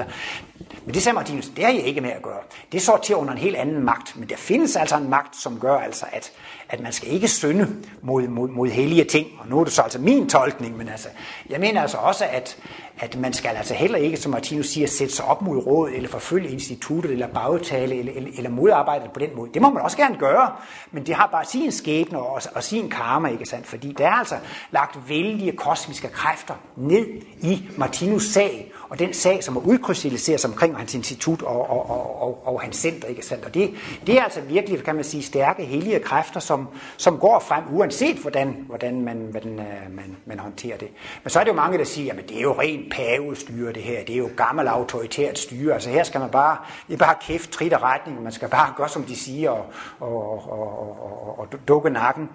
Men 0.84 0.94
det 0.94 1.02
sagde 1.02 1.14
Martinus, 1.14 1.48
det 1.48 1.64
er 1.64 1.68
jeg 1.68 1.82
ikke 1.82 2.00
med 2.00 2.10
at 2.10 2.22
gøre. 2.22 2.40
Det 2.72 2.82
sorterer 2.82 3.18
under 3.18 3.32
en 3.32 3.38
helt 3.38 3.56
anden 3.56 3.84
magt, 3.84 4.16
men 4.16 4.28
der 4.28 4.36
findes 4.36 4.76
altså 4.76 4.96
en 4.96 5.10
magt, 5.10 5.36
som 5.36 5.60
gør 5.60 5.78
altså, 5.78 6.06
at, 6.12 6.32
at 6.70 6.80
man 6.80 6.92
skal 6.92 7.12
ikke 7.12 7.28
synde 7.28 7.76
mod, 8.02 8.28
mod, 8.28 8.48
mod 8.48 8.68
hellige 8.68 9.04
ting. 9.04 9.26
Og 9.38 9.48
nu 9.48 9.60
er 9.60 9.64
det 9.64 9.72
så 9.72 9.82
altså 9.82 9.98
min 9.98 10.28
tolkning, 10.28 10.76
men 10.76 10.88
altså, 10.88 11.08
jeg 11.50 11.60
mener 11.60 11.82
altså 11.82 11.96
også, 11.96 12.24
at, 12.30 12.58
at 12.98 13.16
man 13.16 13.32
skal 13.32 13.56
altså 13.56 13.74
heller 13.74 13.98
ikke, 13.98 14.16
som 14.16 14.32
Martinus 14.32 14.66
siger, 14.66 14.86
sætte 14.86 15.14
sig 15.14 15.24
op 15.24 15.42
mod 15.42 15.66
råd, 15.66 15.90
eller 15.90 16.08
forfølge 16.08 16.48
instituttet, 16.48 17.12
eller 17.12 17.26
bagtale, 17.26 17.98
eller, 17.98 18.12
eller, 18.16 18.30
eller 18.36 18.50
modarbejde 18.50 19.04
det 19.04 19.12
på 19.12 19.20
den 19.20 19.30
måde. 19.36 19.50
Det 19.54 19.62
må 19.62 19.70
man 19.70 19.82
også 19.82 19.96
gerne 19.96 20.18
gøre, 20.18 20.52
men 20.92 21.06
det 21.06 21.14
har 21.14 21.28
bare 21.32 21.44
sin 21.44 21.72
skæbne 21.72 22.18
og, 22.18 22.42
og 22.54 22.64
sin 22.64 22.90
karma, 22.90 23.28
ikke 23.28 23.46
sandt? 23.46 23.66
Fordi 23.66 23.94
der 23.98 24.06
er 24.06 24.12
altså 24.12 24.36
lagt 24.70 25.08
vældige 25.08 25.52
kosmiske 25.52 26.08
kræfter 26.08 26.54
ned 26.76 27.06
i 27.42 27.68
Martinus 27.76 28.24
sag, 28.24 28.72
og 28.90 28.98
den 28.98 29.14
sag, 29.14 29.44
som 29.44 29.56
er 29.56 29.60
udkrystalliseret 29.60 30.44
omkring 30.44 30.76
hans 30.76 30.94
institut 30.94 31.42
og, 31.42 31.70
og, 31.70 31.90
og, 31.90 32.22
og, 32.22 32.46
og 32.46 32.60
hans 32.60 32.76
center. 32.76 33.08
Ikke 33.08 33.26
sandt? 33.26 33.44
Og 33.44 33.54
det, 33.54 33.70
det 34.06 34.18
er 34.18 34.22
altså 34.22 34.40
virkelig, 34.40 34.84
kan 34.84 34.94
man 34.94 35.04
sige, 35.04 35.22
stærke, 35.22 35.64
hellige 35.64 35.98
kræfter, 35.98 36.40
som, 36.40 36.68
som 36.96 37.18
går 37.18 37.38
frem, 37.38 37.64
uanset 37.72 38.16
hvordan, 38.16 38.64
hvordan 38.66 39.04
man, 39.04 39.16
hvordan, 39.30 39.58
øh, 39.58 39.96
man, 39.96 40.16
man 40.26 40.38
håndterer 40.38 40.76
det. 40.76 40.88
Men 41.22 41.30
så 41.30 41.40
er 41.40 41.44
det 41.44 41.50
jo 41.50 41.56
mange, 41.56 41.78
der 41.78 41.84
siger, 41.84 42.14
at 42.14 42.28
det 42.28 42.36
er 42.36 42.42
jo 42.42 42.52
rent 42.60 42.92
pavestyre 42.92 43.72
det 43.72 43.82
her, 43.82 44.04
det 44.04 44.14
er 44.14 44.18
jo 44.18 44.30
gammel 44.36 44.68
autoritært 44.68 45.38
styre, 45.38 45.74
altså 45.74 45.90
her 45.90 46.04
skal 46.04 46.20
man 46.20 46.30
bare, 46.30 46.56
det 46.86 46.94
er 46.94 46.98
bare 46.98 47.14
kæft, 47.20 47.50
trit 47.50 47.72
og 47.72 47.82
retning, 47.82 48.22
man 48.22 48.32
skal 48.32 48.48
bare 48.48 48.72
gøre, 48.76 48.88
som 48.88 49.04
de 49.04 49.16
siger, 49.16 49.50
og, 49.50 49.66
og, 50.00 50.50
og, 50.52 50.80
og, 50.80 51.28
og, 51.28 51.38
og 51.38 51.68
dukke 51.68 51.90
nakken. 51.90 52.28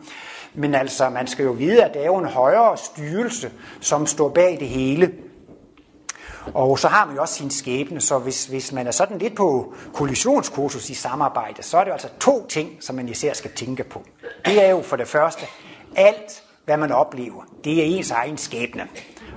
Men 0.53 0.75
altså, 0.75 1.09
man 1.09 1.27
skal 1.27 1.45
jo 1.45 1.51
vide, 1.51 1.83
at 1.83 1.93
der 1.93 1.99
er 1.99 2.05
jo 2.05 2.17
en 2.17 2.25
højere 2.25 2.77
styrelse, 2.77 3.51
som 3.79 4.07
står 4.07 4.29
bag 4.29 4.57
det 4.59 4.67
hele. 4.67 5.11
Og 6.53 6.79
så 6.79 6.87
har 6.87 7.05
man 7.05 7.15
jo 7.15 7.21
også 7.21 7.33
sin 7.33 7.49
skæbne, 7.49 8.01
så 8.01 8.19
hvis, 8.19 8.45
hvis 8.45 8.71
man 8.71 8.87
er 8.87 8.91
sådan 8.91 9.17
lidt 9.17 9.35
på 9.35 9.73
kollisionskursus 9.93 10.89
i 10.89 10.93
samarbejde, 10.93 11.63
så 11.63 11.77
er 11.77 11.83
det 11.83 11.87
jo 11.87 11.93
altså 11.93 12.09
to 12.19 12.47
ting, 12.47 12.69
som 12.81 12.95
man 12.95 13.09
især 13.09 13.33
skal 13.33 13.51
tænke 13.51 13.83
på. 13.83 14.03
Det 14.45 14.65
er 14.65 14.69
jo 14.69 14.81
for 14.81 14.95
det 14.95 15.07
første, 15.07 15.45
alt 15.95 16.43
hvad 16.65 16.77
man 16.77 16.91
oplever, 16.91 17.43
det 17.63 17.79
er 17.79 17.83
ens 17.97 18.11
egen 18.11 18.37
skæbne. 18.37 18.87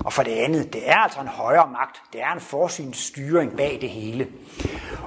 Og 0.04 0.12
for 0.12 0.22
det 0.22 0.30
andet, 0.30 0.72
det 0.72 0.90
er 0.90 0.96
altså 0.96 1.20
en 1.20 1.28
højere 1.28 1.68
magt. 1.72 2.02
Det 2.12 2.22
er 2.22 2.32
en 2.32 2.40
forsynsstyring 2.40 3.56
bag 3.56 3.78
det 3.80 3.90
hele. 3.90 4.26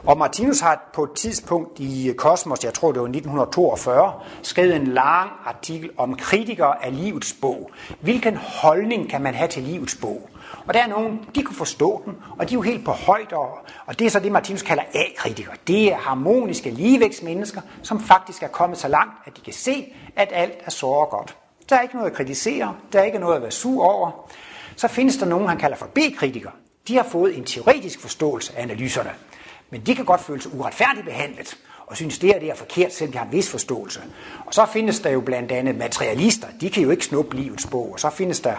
Og 0.03 0.17
Martinus 0.17 0.59
har 0.59 0.89
på 0.93 1.03
et 1.03 1.11
tidspunkt 1.15 1.79
i 1.79 2.13
Kosmos, 2.17 2.63
jeg 2.63 2.73
tror 2.73 2.91
det 2.91 3.01
var 3.01 3.07
1942, 3.07 4.13
skrevet 4.41 4.75
en 4.75 4.87
lang 4.87 5.31
artikel 5.45 5.89
om 5.97 6.15
kritikere 6.15 6.85
af 6.85 6.95
livets 6.95 7.35
bog. 7.41 7.71
Hvilken 7.99 8.37
holdning 8.37 9.09
kan 9.09 9.21
man 9.21 9.33
have 9.33 9.47
til 9.47 9.63
livets 9.63 9.97
bog? 10.01 10.29
Og 10.67 10.73
der 10.73 10.83
er 10.83 10.87
nogen, 10.87 11.25
de 11.35 11.43
kunne 11.43 11.55
forstå 11.55 12.01
den, 12.05 12.17
og 12.39 12.49
de 12.49 12.53
er 12.53 12.57
jo 12.57 12.61
helt 12.61 12.85
på 12.85 12.91
højde, 12.91 13.35
og 13.85 13.99
det 13.99 14.07
er 14.07 14.09
så 14.09 14.19
det, 14.19 14.31
Martinus 14.31 14.61
kalder 14.61 14.83
A-kritikere. 14.93 15.55
Det 15.67 15.91
er 15.91 15.97
harmoniske 15.97 16.69
ligevægtsmennesker, 16.69 17.61
som 17.83 17.99
faktisk 17.99 18.43
er 18.43 18.47
kommet 18.47 18.77
så 18.77 18.87
langt, 18.87 19.13
at 19.25 19.37
de 19.37 19.41
kan 19.41 19.53
se, 19.53 19.93
at 20.15 20.29
alt 20.31 20.53
er 20.65 20.71
så 20.71 21.07
godt. 21.09 21.37
Der 21.69 21.75
er 21.75 21.81
ikke 21.81 21.95
noget 21.95 22.09
at 22.09 22.15
kritisere, 22.17 22.75
der 22.93 22.99
er 22.99 23.03
ikke 23.03 23.19
noget 23.19 23.35
at 23.35 23.41
være 23.41 23.51
sur 23.51 23.85
over. 23.85 24.31
Så 24.75 24.87
findes 24.87 25.17
der 25.17 25.25
nogen, 25.25 25.47
han 25.47 25.57
kalder 25.57 25.77
for 25.77 25.85
B-kritikere. 25.85 26.51
de 26.87 26.95
har 26.95 27.03
fået 27.03 27.37
en 27.37 27.43
teoretisk 27.43 27.99
forståelse 27.99 28.53
af 28.57 28.63
analyserne, 28.63 29.11
men 29.69 29.81
de 29.81 29.95
kan 29.95 30.05
godt 30.05 30.21
føle 30.21 30.41
sig 30.41 30.53
uretfærdigt 30.53 31.05
behandlet, 31.05 31.57
og 31.91 31.97
synes, 31.97 32.19
det 32.19 32.29
her 32.29 32.39
det 32.39 32.49
er 32.49 32.55
forkert, 32.55 32.93
selvom 32.93 33.11
de 33.11 33.17
har 33.17 33.25
en 33.25 33.31
vis 33.31 33.49
forståelse. 33.49 34.01
Og 34.45 34.53
så 34.53 34.65
findes 34.65 34.99
der 34.99 35.09
jo 35.09 35.21
blandt 35.21 35.51
andet 35.51 35.77
materialister, 35.77 36.47
de 36.61 36.69
kan 36.69 36.83
jo 36.83 36.89
ikke 36.89 37.05
snuppe 37.05 37.35
livets 37.35 37.67
bog, 37.67 37.89
og 37.93 37.99
så 37.99 38.09
findes 38.09 38.39
der 38.39 38.55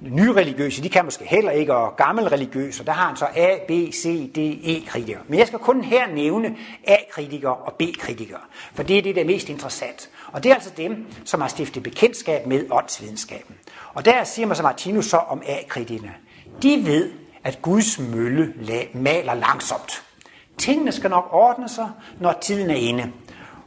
nyreligiøse, 0.00 0.82
de 0.82 0.88
kan 0.88 1.04
måske 1.04 1.24
heller 1.24 1.50
ikke, 1.50 1.74
og 1.74 1.96
gammelreligiøse, 1.96 2.84
der 2.84 2.92
har 2.92 3.06
han 3.06 3.16
så 3.16 3.26
A, 3.36 3.58
B, 3.68 3.70
C, 3.94 4.32
D, 4.34 4.38
E-kritikere. 4.64 5.20
Men 5.28 5.38
jeg 5.38 5.46
skal 5.46 5.58
kun 5.58 5.84
her 5.84 6.06
nævne 6.14 6.56
A-kritikere 6.86 7.54
og 7.54 7.72
B-kritikere, 7.72 8.40
for 8.74 8.82
det 8.82 8.98
er 8.98 9.02
det, 9.02 9.14
der 9.14 9.20
er 9.20 9.26
mest 9.26 9.48
interessant. 9.48 10.10
Og 10.32 10.42
det 10.42 10.50
er 10.50 10.54
altså 10.54 10.70
dem, 10.76 11.06
som 11.24 11.40
har 11.40 11.48
stiftet 11.48 11.82
bekendtskab 11.82 12.46
med 12.46 12.70
åndsvidenskaben. 12.70 13.54
Og 13.94 14.04
der 14.04 14.24
siger 14.24 14.46
man 14.46 14.56
så 14.56 14.62
Martinus 14.62 15.06
så 15.06 15.16
om 15.16 15.42
A-kritikerne. 15.46 16.14
De 16.62 16.82
ved, 16.84 17.10
at 17.44 17.62
Guds 17.62 17.98
mølle 17.98 18.54
maler 18.94 19.34
langsomt. 19.34 20.05
Tingene 20.58 20.92
skal 20.92 21.10
nok 21.10 21.28
ordne 21.32 21.68
sig, 21.68 21.90
når 22.20 22.32
tiden 22.40 22.70
er 22.70 22.74
inde. 22.74 23.12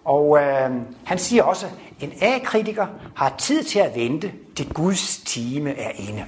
Og 0.05 0.37
øh, 0.37 0.71
han 1.05 1.17
siger 1.17 1.43
også, 1.43 1.65
at 1.65 1.71
en 1.99 2.13
A-kritiker 2.21 2.87
har 3.15 3.35
tid 3.37 3.63
til 3.63 3.79
at 3.79 3.95
vente, 3.95 4.31
til 4.55 4.73
Guds 4.73 5.17
time 5.17 5.77
er 5.77 5.91
inde. 5.95 6.25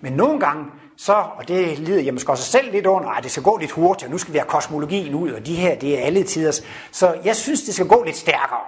Men 0.00 0.12
nogle 0.12 0.40
gange, 0.40 0.64
så, 0.96 1.12
og 1.12 1.48
det 1.48 1.78
lider 1.78 2.02
jeg 2.02 2.14
måske 2.14 2.32
også 2.32 2.44
selv 2.44 2.72
lidt 2.72 2.86
under, 2.86 3.08
at 3.08 3.24
det 3.24 3.30
skal 3.30 3.42
gå 3.42 3.56
lidt 3.56 3.70
hurtigere, 3.70 4.12
nu 4.12 4.18
skal 4.18 4.32
vi 4.32 4.38
have 4.38 4.48
kosmologien 4.48 5.14
ud, 5.14 5.30
og 5.30 5.46
de 5.46 5.54
her, 5.54 5.74
det 5.74 5.98
er 5.98 6.06
alle 6.06 6.22
tiders. 6.22 6.62
Så 6.92 7.14
jeg 7.24 7.36
synes, 7.36 7.62
det 7.62 7.74
skal 7.74 7.88
gå 7.88 8.02
lidt 8.02 8.16
stærkere. 8.16 8.58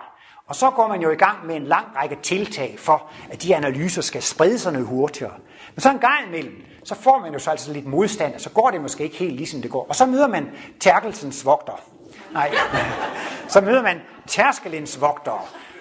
Og 0.46 0.56
så 0.56 0.70
går 0.70 0.88
man 0.88 1.02
jo 1.02 1.10
i 1.10 1.14
gang 1.14 1.46
med 1.46 1.56
en 1.56 1.64
lang 1.64 1.86
række 1.96 2.16
tiltag 2.22 2.74
for, 2.78 3.10
at 3.30 3.42
de 3.42 3.56
analyser 3.56 4.02
skal 4.02 4.22
sprede 4.22 4.58
sig 4.58 4.72
noget 4.72 4.86
hurtigere. 4.86 5.32
Men 5.74 5.80
så 5.80 5.90
en 5.90 5.98
gang 5.98 6.26
imellem, 6.28 6.52
så 6.84 6.94
får 6.94 7.18
man 7.18 7.32
jo 7.32 7.38
så 7.38 7.50
altså 7.50 7.72
lidt 7.72 7.86
modstand, 7.86 8.34
og 8.34 8.40
så 8.40 8.50
går 8.50 8.70
det 8.70 8.80
måske 8.80 9.04
ikke 9.04 9.16
helt 9.16 9.36
ligesom 9.36 9.62
det 9.62 9.70
går. 9.70 9.86
Og 9.88 9.96
så 9.96 10.06
møder 10.06 10.28
man 10.28 10.50
Terkelsens 10.80 11.44
vogter. 11.44 11.80
Nej, 12.32 12.50
så 13.48 13.60
møder 13.60 13.82
man 13.82 14.00
Terskelens 14.26 15.00
vogtere. 15.00 15.40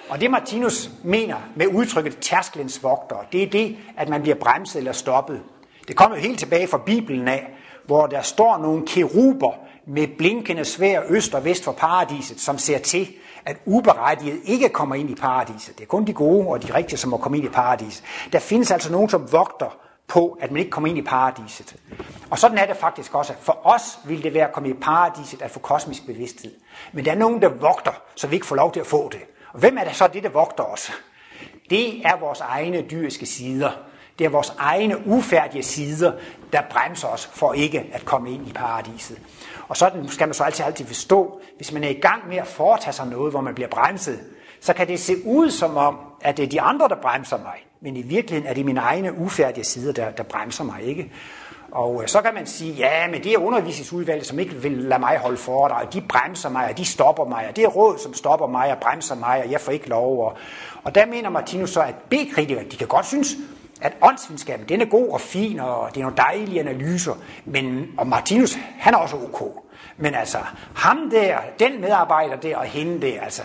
Og 0.10 0.22
det 0.22 0.32
Martinus 0.32 0.89
mener 1.04 1.36
med 1.56 1.68
udtrykket 1.68 2.18
Terskelens 2.22 2.84
vogtere, 2.84 3.20
det 3.32 3.43
er 3.43 3.50
det, 3.50 3.78
at 3.97 4.10
man 4.10 4.22
bliver 4.22 4.36
bremset 4.36 4.80
eller 4.80 4.91
stoppet. 4.91 5.41
Det 5.88 5.95
kommer 5.95 6.18
jo 6.18 6.22
helt 6.22 6.39
tilbage 6.39 6.68
fra 6.68 6.78
Bibelen 6.78 7.28
af, 7.28 7.50
hvor 7.86 8.08
der 8.08 8.22
står 8.22 8.58
nogle 8.58 8.88
keruber 8.88 9.54
med 9.88 10.08
blinkende 10.18 10.66
svær 10.66 11.02
øst 11.10 11.36
og 11.36 11.45
vest 11.45 11.64
for 11.64 11.72
paradiset, 11.72 12.39
som 12.39 12.58
ser 12.58 12.78
til, 12.78 13.08
at 13.45 13.58
uberettiget 13.66 14.39
ikke 14.45 14.70
kommer 14.70 14.95
ind 14.95 15.10
i 15.10 15.16
paradiset. 15.16 15.78
Det 15.78 15.84
er 15.84 15.88
kun 15.88 16.06
de 16.06 16.14
gode 16.14 16.47
og 16.47 16.64
de 16.64 16.74
rigtige, 16.74 16.97
som 16.97 17.10
må 17.10 17.18
komme 17.18 17.38
ind 17.38 17.45
i 17.45 17.50
paradiset. 17.50 18.04
Der 18.34 18.39
findes 18.39 18.72
altså 18.72 18.91
nogen, 18.91 19.10
som 19.10 19.32
vogter 19.32 19.78
på, 20.10 20.38
at 20.41 20.51
man 20.51 20.60
ikke 20.60 20.72
kommer 20.72 20.89
ind 20.89 20.97
i 20.97 21.01
paradiset. 21.01 21.76
Og 22.30 22.39
sådan 22.39 22.57
er 22.57 22.66
det 22.66 22.78
faktisk 22.78 23.16
også. 23.16 23.34
For 23.41 23.60
os 23.64 23.99
vil 24.05 24.24
det 24.24 24.34
være 24.34 24.47
at 24.47 24.53
komme 24.53 24.70
i 24.70 24.74
paradiset 24.74 25.41
at 25.41 25.51
få 25.51 25.60
kosmisk 25.60 26.05
bevidsthed. 26.05 26.51
Men 26.93 27.05
der 27.05 27.12
er 27.12 27.16
nogen, 27.16 27.41
der 27.41 27.49
vogter, 27.49 27.91
så 28.16 28.28
vi 28.28 28.36
ikke 28.36 28.45
får 28.45 28.55
lov 28.55 28.72
til 28.74 28.80
at 28.80 28.88
få 28.88 29.10
det. 29.10 29.22
Og 29.53 29.60
hvem 29.60 29.78
er 29.78 29.84
det 29.84 29.95
så, 29.95 30.07
det 30.07 30.24
der 30.24 30.30
vogter 30.30 30.64
os? 30.64 30.91
Det 31.70 32.05
er 32.05 32.20
vores 32.20 32.41
egne 32.41 32.82
dyriske 32.82 33.26
sider. 33.26 33.72
Det 34.20 34.26
er 34.26 34.30
vores 34.30 34.53
egne 34.57 35.07
ufærdige 35.07 35.64
sider, 35.64 36.12
der 36.53 36.62
bremser 36.70 37.07
os 37.07 37.26
for 37.26 37.53
ikke 37.53 37.89
at 37.93 38.05
komme 38.05 38.32
ind 38.32 38.47
i 38.47 38.53
paradiset. 38.53 39.22
Og 39.68 39.78
sådan 39.78 40.07
skal 40.07 40.28
man 40.28 40.34
så 40.34 40.43
altid, 40.43 40.66
altid 40.66 40.86
forstå, 40.86 41.41
hvis 41.57 41.72
man 41.72 41.84
er 41.84 41.89
i 41.89 41.99
gang 42.01 42.28
med 42.28 42.38
at 42.38 42.47
foretage 42.47 42.93
sig 42.93 43.07
noget, 43.07 43.32
hvor 43.32 43.41
man 43.41 43.55
bliver 43.55 43.70
bremset, 43.70 44.20
så 44.62 44.74
kan 44.74 44.88
det 44.88 44.99
se 44.99 45.16
ud 45.26 45.51
som 45.51 45.78
om, 45.78 45.97
at 46.22 46.38
det 46.38 46.45
er 46.45 46.49
de 46.49 46.62
andre, 46.62 46.88
der 46.88 46.95
bremser 46.95 47.38
mig. 47.38 47.68
Men 47.82 47.95
i 47.95 48.01
virkeligheden 48.01 48.49
er 48.49 48.53
det 48.53 48.65
mine 48.65 48.80
egne 48.80 49.17
ufærdige 49.17 49.63
sider, 49.63 49.93
der, 49.93 50.11
der 50.11 50.23
bremser 50.23 50.63
mig. 50.63 50.84
ikke. 50.84 51.11
Og 51.71 52.01
øh, 52.01 52.07
så 52.07 52.21
kan 52.21 52.34
man 52.34 52.47
sige, 52.47 52.73
ja, 52.73 53.07
men 53.07 53.23
det 53.23 53.34
er 53.34 53.38
undervisningsudvalget, 53.38 54.25
som 54.25 54.39
ikke 54.39 54.55
vil 54.55 54.71
lade 54.71 54.99
mig 54.99 55.17
holde 55.17 55.38
for 55.38 55.67
dig, 55.67 55.77
og 55.77 55.93
de 55.93 56.01
bremser 56.01 56.49
mig, 56.49 56.69
og 56.69 56.77
de 56.77 56.86
stopper 56.86 57.25
mig, 57.25 57.47
og 57.49 57.55
det 57.55 57.63
er 57.63 57.67
råd, 57.67 57.97
som 57.97 58.13
stopper 58.13 58.47
mig 58.47 58.71
og 58.71 58.77
bremser 58.77 59.15
mig, 59.15 59.41
og 59.45 59.51
jeg 59.51 59.61
får 59.61 59.71
ikke 59.71 59.89
lov. 59.89 60.25
Og, 60.25 60.38
og 60.84 60.95
der 60.95 61.05
mener 61.05 61.30
Martinus 61.30 61.69
så, 61.69 61.82
at 61.82 61.95
B-kritikere, 61.95 62.63
de 62.63 62.77
kan 62.77 62.88
godt 62.88 63.05
synes, 63.05 63.36
at 63.82 63.93
åndsvidenskaben, 64.01 64.69
den 64.69 64.82
er 64.82 64.86
god 64.86 65.09
og 65.09 65.21
fin, 65.21 65.59
og 65.59 65.89
det 65.89 65.97
er 65.97 66.01
nogle 66.01 66.17
dejlige 66.17 66.59
analyser, 66.59 67.13
men, 67.45 67.88
og 67.97 68.07
Martinus, 68.07 68.57
han 68.80 68.93
er 68.93 68.97
også 68.97 69.15
ok. 69.15 69.43
Men 69.97 70.15
altså, 70.15 70.38
ham 70.75 71.09
der, 71.09 71.38
den 71.59 71.82
medarbejder 71.82 72.36
der, 72.36 72.57
og 72.57 72.65
hende 72.65 73.01
der, 73.01 73.21
altså, 73.21 73.43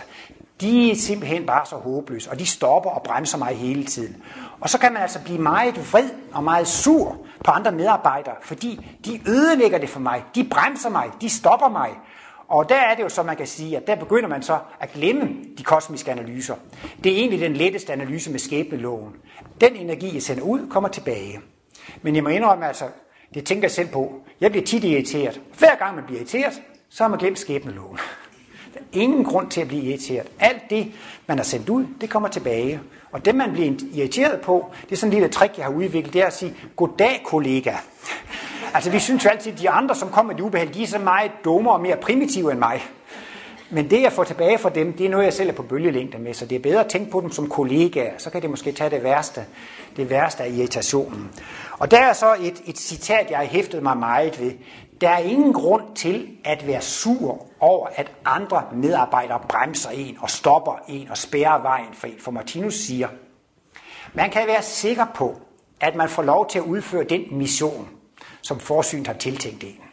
de 0.61 0.91
er 0.91 0.95
simpelthen 0.95 1.45
bare 1.45 1.65
så 1.65 1.75
håbløse, 1.75 2.31
og 2.31 2.39
de 2.39 2.45
stopper 2.45 2.89
og 2.89 3.03
bremser 3.03 3.37
mig 3.37 3.55
hele 3.55 3.85
tiden. 3.85 4.23
Og 4.59 4.69
så 4.69 4.79
kan 4.79 4.93
man 4.93 5.01
altså 5.01 5.19
blive 5.23 5.39
meget 5.39 5.91
vred 5.93 6.09
og 6.33 6.43
meget 6.43 6.67
sur 6.67 7.17
på 7.43 7.51
andre 7.51 7.71
medarbejdere, 7.71 8.35
fordi 8.41 8.87
de 9.05 9.21
ødelægger 9.27 9.77
det 9.77 9.89
for 9.89 9.99
mig, 9.99 10.23
de 10.35 10.43
bremser 10.43 10.89
mig, 10.89 11.11
de 11.21 11.29
stopper 11.29 11.69
mig. 11.69 11.89
Og 12.47 12.69
der 12.69 12.75
er 12.75 12.95
det 12.95 13.03
jo 13.03 13.09
så, 13.09 13.23
man 13.23 13.35
kan 13.35 13.47
sige, 13.47 13.77
at 13.77 13.87
der 13.87 13.95
begynder 13.95 14.29
man 14.29 14.43
så 14.43 14.59
at 14.79 14.91
glemme 14.91 15.29
de 15.57 15.63
kosmiske 15.63 16.11
analyser. 16.11 16.55
Det 17.03 17.11
er 17.11 17.17
egentlig 17.17 17.39
den 17.39 17.53
letteste 17.53 17.93
analyse 17.93 18.31
med 18.31 18.39
skæbneloven. 18.39 19.13
Den 19.61 19.75
energi, 19.75 20.13
jeg 20.13 20.21
sender 20.21 20.43
ud, 20.43 20.69
kommer 20.69 20.89
tilbage. 20.89 21.39
Men 22.01 22.15
jeg 22.15 22.23
må 22.23 22.29
indrømme 22.29 22.67
altså, 22.67 22.85
det 23.33 23.45
tænker 23.45 23.63
jeg 23.63 23.71
selv 23.71 23.87
på. 23.87 24.21
Jeg 24.41 24.51
bliver 24.51 24.65
tit 24.65 24.83
irriteret. 24.83 25.41
Hver 25.57 25.75
gang 25.75 25.95
man 25.95 26.03
bliver 26.03 26.19
irriteret, 26.19 26.61
så 26.89 27.03
har 27.03 27.09
man 27.09 27.19
glemt 27.19 27.39
skæbneloven. 27.39 27.99
Ingen 28.93 29.23
grund 29.23 29.49
til 29.49 29.61
at 29.61 29.67
blive 29.67 29.83
irriteret. 29.83 30.27
Alt 30.39 30.61
det, 30.69 30.91
man 31.27 31.37
har 31.37 31.45
sendt 31.45 31.69
ud, 31.69 31.85
det 32.01 32.09
kommer 32.09 32.29
tilbage. 32.29 32.79
Og 33.11 33.25
det, 33.25 33.35
man 33.35 33.53
bliver 33.53 33.73
irriteret 33.93 34.41
på, 34.41 34.71
det 34.81 34.91
er 34.91 34.95
sådan 34.95 35.13
en 35.13 35.13
lille 35.13 35.29
trick, 35.29 35.57
jeg 35.57 35.65
har 35.65 35.73
udviklet, 35.73 36.13
det 36.13 36.21
er 36.21 36.25
at 36.25 36.35
sige, 36.35 36.53
goddag 36.75 37.21
kollega. 37.25 37.73
Altså, 38.73 38.91
vi 38.91 38.99
synes 38.99 39.25
jo 39.25 39.29
altid, 39.29 39.51
at 39.51 39.59
de 39.59 39.69
andre, 39.69 39.95
som 39.95 40.09
kommer 40.09 40.33
med 40.33 40.37
de 40.37 40.43
ubehag, 40.43 40.69
de 40.73 40.83
er 40.83 40.87
så 40.87 40.99
meget 40.99 41.31
dummere 41.45 41.73
og 41.73 41.81
mere 41.81 41.97
primitive 41.97 42.51
end 42.51 42.59
mig. 42.59 42.81
Men 43.69 43.89
det, 43.89 44.01
jeg 44.01 44.11
får 44.11 44.23
tilbage 44.23 44.57
fra 44.57 44.69
dem, 44.69 44.93
det 44.93 45.05
er 45.05 45.09
noget, 45.09 45.23
jeg 45.23 45.33
selv 45.33 45.49
er 45.49 45.53
på 45.53 45.63
bølgelængde 45.63 46.17
med, 46.17 46.33
så 46.33 46.45
det 46.45 46.55
er 46.55 46.59
bedre 46.59 46.79
at 46.79 46.87
tænke 46.87 47.11
på 47.11 47.21
dem 47.21 47.31
som 47.31 47.49
kollegaer. 47.49 48.13
Så 48.17 48.29
kan 48.29 48.41
det 48.41 48.49
måske 48.49 48.71
tage 48.71 48.89
det 48.89 49.03
værste, 49.03 49.45
det 49.97 50.09
værste 50.09 50.43
af 50.43 50.49
irritationen. 50.49 51.29
Og 51.79 51.91
der 51.91 51.99
er 51.99 52.13
så 52.13 52.35
et, 52.41 52.61
et 52.65 52.77
citat, 52.77 53.29
jeg 53.29 53.37
har 53.37 53.45
hæftet 53.45 53.83
mig 53.83 53.97
meget 53.97 54.41
ved. 54.41 54.51
Der 55.01 55.09
er 55.09 55.17
ingen 55.17 55.53
grund 55.53 55.95
til 55.95 56.37
at 56.43 56.67
være 56.67 56.81
sur 56.81 57.45
over, 57.59 57.87
at 57.95 58.11
andre 58.25 58.63
medarbejdere 58.73 59.39
bremser 59.49 59.89
en 59.89 60.17
og 60.21 60.29
stopper 60.29 60.83
en 60.87 61.09
og 61.09 61.17
spærrer 61.17 61.61
vejen 61.61 61.93
for 61.93 62.07
en. 62.07 62.19
For 62.19 62.31
Martinus 62.31 62.73
siger, 62.73 63.07
man 64.13 64.31
kan 64.31 64.47
være 64.47 64.63
sikker 64.63 65.05
på, 65.15 65.41
at 65.81 65.95
man 65.95 66.09
får 66.09 66.23
lov 66.23 66.49
til 66.49 66.59
at 66.59 66.65
udføre 66.65 67.03
den 67.03 67.37
mission, 67.37 67.89
som 68.41 68.59
forsynet 68.59 69.07
har 69.07 69.13
tiltænkt 69.13 69.63
en. 69.63 69.84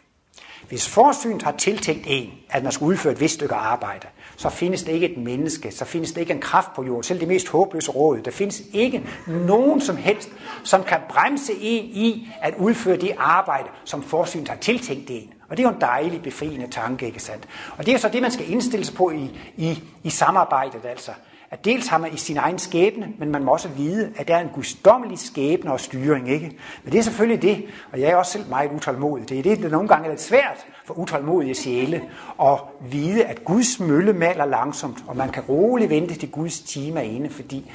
Hvis 0.73 0.89
forsynet 0.89 1.43
har 1.43 1.53
tiltænkt 1.53 2.05
en, 2.07 2.31
at 2.51 2.62
man 2.62 2.73
skal 2.73 2.85
udføre 2.85 3.12
et 3.12 3.20
vist 3.20 3.35
stykke 3.35 3.55
arbejde, 3.55 4.07
så 4.37 4.49
findes 4.49 4.83
det 4.83 4.93
ikke 4.93 5.12
et 5.12 5.18
menneske, 5.18 5.70
så 5.70 5.85
findes 5.85 6.12
det 6.12 6.20
ikke 6.20 6.33
en 6.33 6.41
kraft 6.41 6.68
på 6.77 6.85
jorden, 6.85 7.03
selv 7.03 7.20
det 7.20 7.29
mest 7.29 7.49
håbløse 7.49 7.91
råd. 7.91 8.18
Der 8.18 8.31
findes 8.31 8.62
ikke 8.73 9.05
nogen 9.27 9.81
som 9.81 9.97
helst, 9.97 10.29
som 10.64 10.85
kan 10.85 10.99
bremse 11.09 11.53
en 11.53 11.85
i 11.85 12.29
at 12.41 12.55
udføre 12.59 12.97
det 12.97 13.12
arbejde, 13.18 13.68
som 13.85 14.03
forsynet 14.03 14.49
har 14.49 14.57
tiltænkt 14.57 15.11
en. 15.11 15.33
Og 15.49 15.57
det 15.57 15.64
er 15.64 15.68
jo 15.68 15.75
en 15.75 15.81
dejlig, 15.81 16.23
befriende 16.23 16.66
tanke, 16.70 17.07
ikke 17.07 17.20
sandt? 17.20 17.49
Og 17.77 17.87
det 17.87 17.95
er 17.95 17.99
så 17.99 18.09
det, 18.09 18.23
man 18.23 18.31
skal 18.31 18.51
indstille 18.51 18.85
sig 18.85 18.95
på 18.95 19.11
i, 19.11 19.39
i, 19.57 19.83
i 20.03 20.11
samarbejdet, 20.11 20.85
altså 20.85 21.11
at 21.53 21.65
dels 21.65 21.87
har 21.87 21.99
man 21.99 22.15
i 22.15 22.17
sin 22.17 22.37
egen 22.37 22.59
skæbne, 22.59 23.09
men 23.19 23.31
man 23.31 23.45
må 23.45 23.53
også 23.53 23.69
vide, 23.69 24.13
at 24.17 24.29
der 24.29 24.37
er 24.37 24.41
en 24.41 24.49
guddommelig 24.55 25.19
skæbne 25.19 25.73
og 25.73 25.81
styring. 25.81 26.31
Ikke? 26.31 26.57
Men 26.85 26.93
det 26.93 26.99
er 26.99 27.03
selvfølgelig 27.03 27.43
det, 27.43 27.65
og 27.93 28.01
jeg 28.01 28.11
er 28.11 28.17
også 28.17 28.33
selv 28.33 28.49
meget 28.49 28.71
utålmodig. 28.73 29.29
Det 29.29 29.39
er 29.39 29.43
det, 29.43 29.63
der 29.63 29.69
nogle 29.69 29.89
gange 29.89 30.05
er 30.05 30.11
lidt 30.11 30.21
svært 30.21 30.67
for 30.85 30.99
utålmodige 30.99 31.55
sjæle 31.55 32.03
at 32.43 32.59
vide, 32.81 33.25
at 33.25 33.45
Guds 33.45 33.81
mølle 33.81 34.13
maler 34.13 34.45
langsomt, 34.45 35.05
og 35.07 35.17
man 35.17 35.29
kan 35.29 35.43
roligt 35.43 35.91
vente 35.91 36.15
til 36.15 36.31
Guds 36.31 36.61
time 36.61 37.01
er 37.01 37.05
inde, 37.05 37.31
fordi 37.31 37.71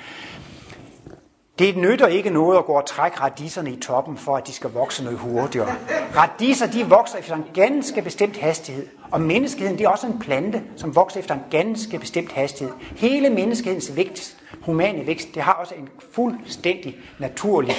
det 1.59 1.77
nytter 1.77 2.07
ikke 2.07 2.29
noget 2.29 2.57
at 2.57 2.65
gå 2.65 2.73
og 2.73 2.85
trække 2.85 3.19
radiserne 3.21 3.71
i 3.71 3.75
toppen, 3.75 4.17
for 4.17 4.37
at 4.37 4.47
de 4.47 4.53
skal 4.53 4.69
vokse 4.69 5.03
noget 5.03 5.19
hurtigere. 5.19 5.75
Radiser, 6.15 6.67
de 6.67 6.85
vokser 6.85 7.17
efter 7.17 7.35
en 7.35 7.45
ganske 7.53 8.01
bestemt 8.01 8.37
hastighed. 8.37 8.87
Og 9.11 9.21
menneskeheden, 9.21 9.77
det 9.77 9.85
er 9.85 9.89
også 9.89 10.07
en 10.07 10.19
plante, 10.19 10.63
som 10.75 10.95
vokser 10.95 11.19
efter 11.19 11.33
en 11.35 11.43
ganske 11.51 11.99
bestemt 11.99 12.31
hastighed. 12.31 12.73
Hele 12.95 13.29
menneskehedens 13.29 13.95
vækst, 13.95 14.37
humane 14.61 15.07
vækst, 15.07 15.35
det 15.35 15.43
har 15.43 15.53
også 15.53 15.75
en 15.75 15.89
fuldstændig 16.13 16.97
naturlig 17.19 17.75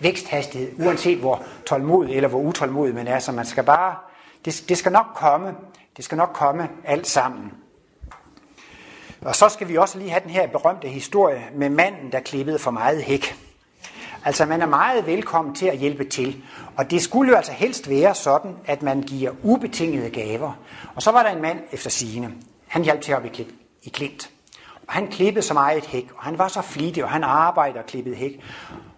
væksthastighed, 0.00 0.72
uanset 0.86 1.18
hvor 1.18 1.42
tålmodig 1.66 2.16
eller 2.16 2.28
hvor 2.28 2.40
utålmodig 2.40 2.94
man 2.94 3.08
er. 3.08 3.18
Så 3.18 3.32
man 3.32 3.44
skal 3.44 3.64
bare, 3.64 3.94
det, 4.44 4.64
det 4.68 4.78
skal 4.78 4.92
nok 4.92 5.06
komme, 5.14 5.54
det 5.96 6.04
skal 6.04 6.18
nok 6.18 6.30
komme 6.34 6.68
alt 6.84 7.06
sammen. 7.06 7.52
Og 9.26 9.36
så 9.36 9.48
skal 9.48 9.68
vi 9.68 9.76
også 9.76 9.98
lige 9.98 10.10
have 10.10 10.22
den 10.22 10.30
her 10.30 10.46
berømte 10.46 10.88
historie 10.88 11.44
med 11.54 11.70
manden, 11.70 12.12
der 12.12 12.20
klippede 12.20 12.58
for 12.58 12.70
meget 12.70 13.02
hæk. 13.02 13.36
Altså 14.24 14.46
man 14.46 14.62
er 14.62 14.66
meget 14.66 15.06
velkommen 15.06 15.54
til 15.54 15.66
at 15.66 15.78
hjælpe 15.78 16.04
til. 16.04 16.42
Og 16.76 16.90
det 16.90 17.02
skulle 17.02 17.30
jo 17.30 17.36
altså 17.36 17.52
helst 17.52 17.90
være 17.90 18.14
sådan, 18.14 18.56
at 18.64 18.82
man 18.82 19.02
giver 19.02 19.32
ubetingede 19.42 20.10
gaver. 20.10 20.52
Og 20.94 21.02
så 21.02 21.10
var 21.10 21.22
der 21.22 21.30
en 21.30 21.42
mand 21.42 21.60
efter 21.72 21.90
sine. 21.90 22.34
Han 22.66 22.84
hjalp 22.84 23.00
til 23.00 23.14
op 23.14 23.24
i 23.82 23.88
Klint. 23.88 24.30
Og 24.86 24.92
han 24.92 25.08
klippede 25.08 25.46
så 25.46 25.54
meget 25.54 25.86
hæk, 25.86 26.10
og 26.16 26.24
han 26.24 26.38
var 26.38 26.48
så 26.48 26.62
flittig, 26.62 27.04
og 27.04 27.10
han 27.10 27.24
arbejdede 27.24 27.78
og 27.78 27.86
klippede 27.86 28.16
hæk. 28.16 28.40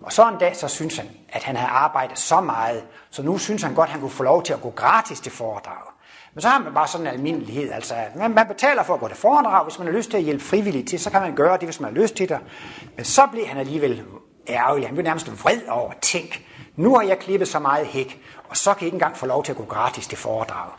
Og 0.01 0.13
så 0.13 0.29
en 0.29 0.39
dag, 0.41 0.57
så 0.57 0.69
synes 0.69 0.97
han, 0.97 1.09
at 1.29 1.43
han 1.43 1.57
havde 1.57 1.71
arbejdet 1.71 2.19
så 2.19 2.41
meget, 2.41 2.85
så 3.11 3.23
nu 3.23 3.39
synes 3.39 3.63
han 3.63 3.75
godt, 3.75 3.87
at 3.87 3.93
han 3.93 4.01
kunne 4.01 4.11
få 4.11 4.23
lov 4.23 4.43
til 4.43 4.53
at 4.53 4.61
gå 4.61 4.71
gratis 4.71 5.21
til 5.21 5.33
foredrag. 5.33 5.88
Men 6.35 6.43
så 6.43 6.49
har 6.49 6.59
man 6.59 6.75
bare 6.75 6.89
sådan 6.89 7.07
en 7.07 7.13
almindelighed, 7.13 7.73
altså 7.73 7.95
man, 8.17 8.35
man 8.35 8.47
betaler 8.47 8.83
for 8.83 8.95
at 8.95 9.01
gå 9.01 9.09
til 9.09 9.17
foredrag, 9.17 9.65
hvis 9.65 9.79
man 9.79 9.89
har 9.89 9.95
lyst 9.95 10.11
til 10.11 10.17
at 10.17 10.23
hjælpe 10.23 10.45
frivilligt 10.45 10.89
til, 10.89 11.01
så 11.01 11.11
kan 11.11 11.21
man 11.23 11.35
gøre 11.35 11.53
det, 11.53 11.63
hvis 11.63 11.81
man 11.81 11.95
har 11.95 12.01
lyst 12.03 12.15
til 12.15 12.29
det. 12.29 12.39
Men 12.97 13.05
så 13.05 13.27
blev 13.33 13.47
han 13.47 13.59
alligevel 13.59 14.03
ærgerlig, 14.49 14.87
han 14.87 14.95
blev 14.95 15.05
nærmest 15.05 15.45
vred 15.45 15.61
over, 15.69 15.93
tænk, 16.03 16.45
nu 16.77 16.95
har 16.95 17.03
jeg 17.03 17.19
klippet 17.19 17.49
så 17.49 17.59
meget 17.59 17.87
hæk, 17.87 18.21
og 18.49 18.57
så 18.57 18.75
kan 18.75 18.81
jeg 18.81 18.87
ikke 18.87 18.95
engang 18.95 19.17
få 19.17 19.27
lov 19.27 19.45
til 19.45 19.53
at 19.53 19.57
gå 19.57 19.65
gratis 19.65 20.07
til 20.07 20.19
foredrag. 20.19 20.71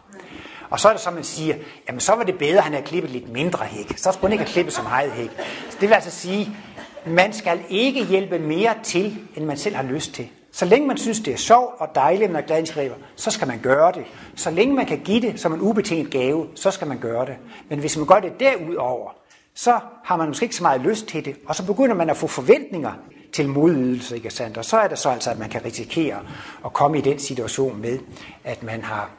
Og 0.70 0.80
så 0.80 0.88
er 0.88 0.94
det 0.94 1.02
som 1.02 1.14
man 1.14 1.24
siger, 1.24 1.56
jamen 1.88 2.00
så 2.00 2.16
var 2.16 2.24
det 2.24 2.38
bedre, 2.38 2.58
at 2.58 2.64
han 2.64 2.74
havde 2.74 2.86
klippet 2.86 3.12
lidt 3.12 3.30
mindre 3.30 3.66
hæk. 3.66 3.98
Så 3.98 4.12
skulle 4.12 4.30
han 4.30 4.32
ikke 4.32 4.44
have 4.44 4.54
klippet 4.54 4.74
så 4.74 4.82
meget 4.82 5.12
hæk. 5.12 5.30
Så 5.70 5.78
det 5.82 5.90
vil 5.90 5.96
altså 5.96 6.12
sige, 6.12 6.58
man 7.06 7.34
skal 7.34 7.60
ikke 7.70 8.06
hjælpe 8.06 8.40
mere 8.40 8.74
til, 8.84 9.18
end 9.36 9.46
man 9.46 9.58
selv 9.58 9.76
har 9.76 9.84
lyst 9.84 10.14
til. 10.14 10.30
Så 10.60 10.66
længe 10.66 10.88
man 10.88 10.98
synes, 10.98 11.20
det 11.20 11.34
er 11.34 11.38
sjovt 11.38 11.76
og 11.78 11.96
dejligt, 11.96 12.32
når 12.32 12.42
er 12.50 12.66
skriver, 12.66 12.96
så 13.16 13.32
skal 13.32 13.48
man 13.48 13.60
gøre 13.60 13.92
det. 13.92 14.06
Så 14.36 14.52
længe 14.52 14.76
man 14.76 14.86
kan 14.86 15.00
give 15.00 15.22
det 15.22 15.40
som 15.40 15.54
en 15.54 15.62
ubetinget 15.62 16.12
gave, 16.12 16.48
så 16.56 16.72
skal 16.72 16.88
man 16.88 16.98
gøre 16.98 17.26
det. 17.26 17.36
Men 17.70 17.80
hvis 17.80 17.98
man 17.98 18.08
gør 18.08 18.20
det 18.20 18.40
derudover, 18.40 19.12
så 19.54 19.80
har 20.04 20.18
man 20.18 20.28
måske 20.28 20.44
ikke 20.44 20.56
så 20.56 20.64
meget 20.64 20.82
lyst 20.82 21.08
til 21.08 21.26
det, 21.26 21.36
og 21.46 21.56
så 21.56 21.66
begynder 21.66 21.96
man 21.96 22.10
at 22.10 22.18
få 22.18 22.28
forventninger 22.28 22.94
til 23.34 23.50
modydelse, 23.50 24.16
ikke 24.16 24.30
sandt? 24.30 24.58
Og 24.58 24.66
så 24.66 24.78
er 24.78 24.88
det 24.88 25.00
så 25.00 25.10
altså, 25.10 25.32
at 25.32 25.40
man 25.40 25.50
kan 25.50 25.66
risikere 25.66 26.20
at 26.66 26.74
komme 26.74 26.98
i 26.98 27.02
den 27.02 27.20
situation 27.20 27.82
med, 27.82 28.00
at 28.44 28.64
man 28.64 28.84
har 28.84 29.10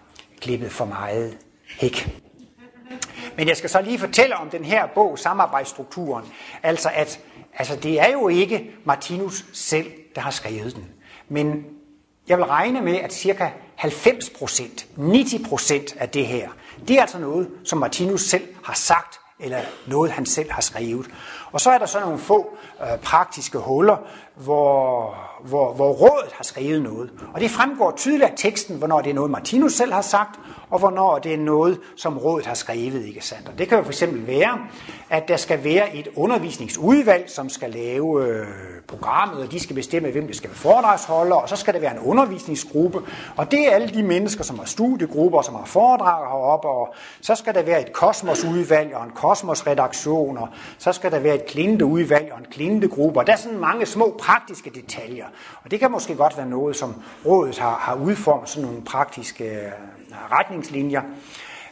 klippet 0.41 0.73
for 0.73 0.85
meget 0.85 1.37
hæk. 1.79 2.21
Men 3.37 3.49
jeg 3.49 3.57
skal 3.57 3.71
så 3.71 3.83
lige 3.83 3.99
fortælle 3.99 4.37
om 4.37 4.51
den 4.51 4.65
her 4.65 4.87
bog, 4.87 5.19
Samarbejdsstrukturen. 5.19 6.25
Altså, 6.63 6.91
at 6.95 7.21
altså, 7.55 7.77
det 7.77 8.01
er 8.01 8.13
jo 8.13 8.29
ikke 8.29 8.71
Martinus 8.85 9.45
selv, 9.53 9.87
der 10.15 10.21
har 10.21 10.31
skrevet 10.31 10.75
den. 10.75 11.00
Men 11.31 11.67
jeg 12.29 12.39
vil 12.39 12.45
regne 12.45 12.81
med, 12.81 12.97
at 12.97 13.13
cirka 13.13 13.49
90 13.77 14.31
procent, 14.31 14.87
90 14.97 15.49
procent 15.49 15.97
af 15.97 16.09
det 16.09 16.27
her, 16.27 16.49
det 16.89 16.97
er 16.97 17.01
altså 17.01 17.19
noget, 17.19 17.49
som 17.65 17.79
Martinus 17.79 18.23
selv 18.23 18.45
har 18.65 18.75
sagt, 18.75 19.21
eller 19.39 19.61
noget, 19.87 20.11
han 20.11 20.27
selv 20.27 20.51
har 20.51 20.61
skrevet. 20.61 21.11
Og 21.53 21.61
så 21.61 21.71
er 21.71 21.79
der 21.79 21.87
så 21.87 22.01
nogle 22.01 22.19
få 22.19 22.57
øh, 22.83 22.99
praktiske 22.99 23.59
huller, 23.59 23.97
hvor, 24.37 25.15
hvor, 25.45 25.73
hvor 25.73 25.93
rådet 25.93 26.33
har 26.33 26.45
skrevet 26.45 26.83
noget. 26.83 27.11
Og 27.35 27.41
det 27.41 27.51
fremgår 27.51 27.93
tydeligt 27.97 28.31
af 28.31 28.35
teksten, 28.37 28.77
hvornår 28.77 29.01
det 29.01 29.11
er 29.11 29.15
noget, 29.15 29.31
Martinus 29.31 29.73
selv 29.73 29.93
har 29.93 30.03
sagt, 30.03 30.41
og 30.71 30.79
hvornår 30.79 31.19
det 31.19 31.35
er 31.35 31.39
noget, 31.39 31.81
som 31.97 32.19
rådet 32.19 32.47
har 32.47 32.55
skrevet. 32.55 33.07
Ikke 33.07 33.21
sandt? 33.21 33.49
Og 33.49 33.59
det 33.59 33.69
kan 33.69 33.79
jo 33.79 33.85
for 33.85 33.91
eksempel 33.91 34.27
være, 34.27 34.59
at 35.11 35.29
der 35.29 35.37
skal 35.37 35.65
være 35.65 35.97
et 35.97 36.09
undervisningsudvalg, 36.17 37.31
som 37.31 37.49
skal 37.49 37.71
lave 37.71 38.27
øh, 38.27 38.47
programmet, 38.89 39.45
og 39.45 39.53
de 39.53 39.61
skal 39.61 39.77
bestemme, 39.77 40.11
hvem 40.11 40.27
det 40.27 40.37
skal 40.37 40.51
være 40.51 40.57
foredragsholder, 40.57 41.37
og 41.37 41.49
så 41.49 41.57
skal 41.57 41.75
der 41.75 41.81
være 41.81 41.93
en 41.93 41.99
undervisningsgruppe, 41.99 43.03
og 43.37 43.51
det 43.51 43.67
er 43.67 43.71
alle 43.71 43.89
de 43.89 44.03
mennesker, 44.03 44.45
som 44.45 44.59
har 44.59 44.67
studiegrupper, 44.67 45.43
som 45.43 45.55
har 45.55 45.65
foredrag 45.65 46.29
heroppe, 46.29 46.69
og 46.69 46.95
så 47.21 47.35
skal 47.35 47.55
der 47.55 47.63
være 47.63 47.81
et 47.81 47.93
kosmosudvalg 47.93 48.95
og 48.95 49.05
en 49.05 49.11
kosmosredaktion, 49.11 50.39
og 50.39 50.49
så 50.79 50.93
skal 50.93 51.13
der 51.13 51.19
være 51.19 51.35
et 51.35 51.47
klinteudvalg 51.47 52.33
og 52.33 52.39
en 52.39 52.47
klintegruppe, 52.51 53.21
og 53.21 53.27
der 53.27 53.33
er 53.33 53.37
sådan 53.37 53.59
mange 53.59 53.87
små 53.87 54.17
praktiske 54.21 54.71
detaljer. 54.71 55.27
Og 55.65 55.71
det 55.71 55.81
kan 55.81 55.91
måske 55.91 56.15
godt 56.15 56.37
være 56.37 56.47
noget, 56.47 56.77
som 56.77 56.95
rådet 57.27 57.59
har, 57.59 57.75
har 57.75 57.95
udformet, 57.95 58.49
sådan 58.49 58.69
nogle 58.69 58.85
praktiske 58.85 59.45
øh, 59.45 59.73
retningslinjer. 60.31 61.03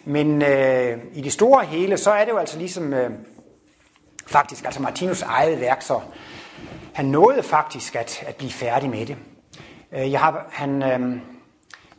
Men 0.05 0.43
øh, 0.43 0.99
i 1.13 1.21
det 1.21 1.33
store 1.33 1.65
hele, 1.65 1.97
så 1.97 2.11
er 2.11 2.25
det 2.25 2.33
jo 2.33 2.39
altså 2.39 2.59
ligesom 2.59 2.93
øh, 2.93 3.11
faktisk 4.27 4.65
altså 4.65 4.83
Martinus 4.83 5.23
eget 5.23 5.61
værk, 5.61 5.83
så 5.83 6.01
han 6.95 7.05
nåede 7.07 7.43
faktisk 7.43 7.97
at, 7.97 8.25
at 8.27 8.37
blive 8.37 8.51
færdig 8.51 8.91
med 8.91 9.07
det. 9.07 9.17
Øh, 9.93 10.13
jeg 10.13 10.21
har, 10.21 10.47
han, 10.51 10.83
øh, 10.83 11.21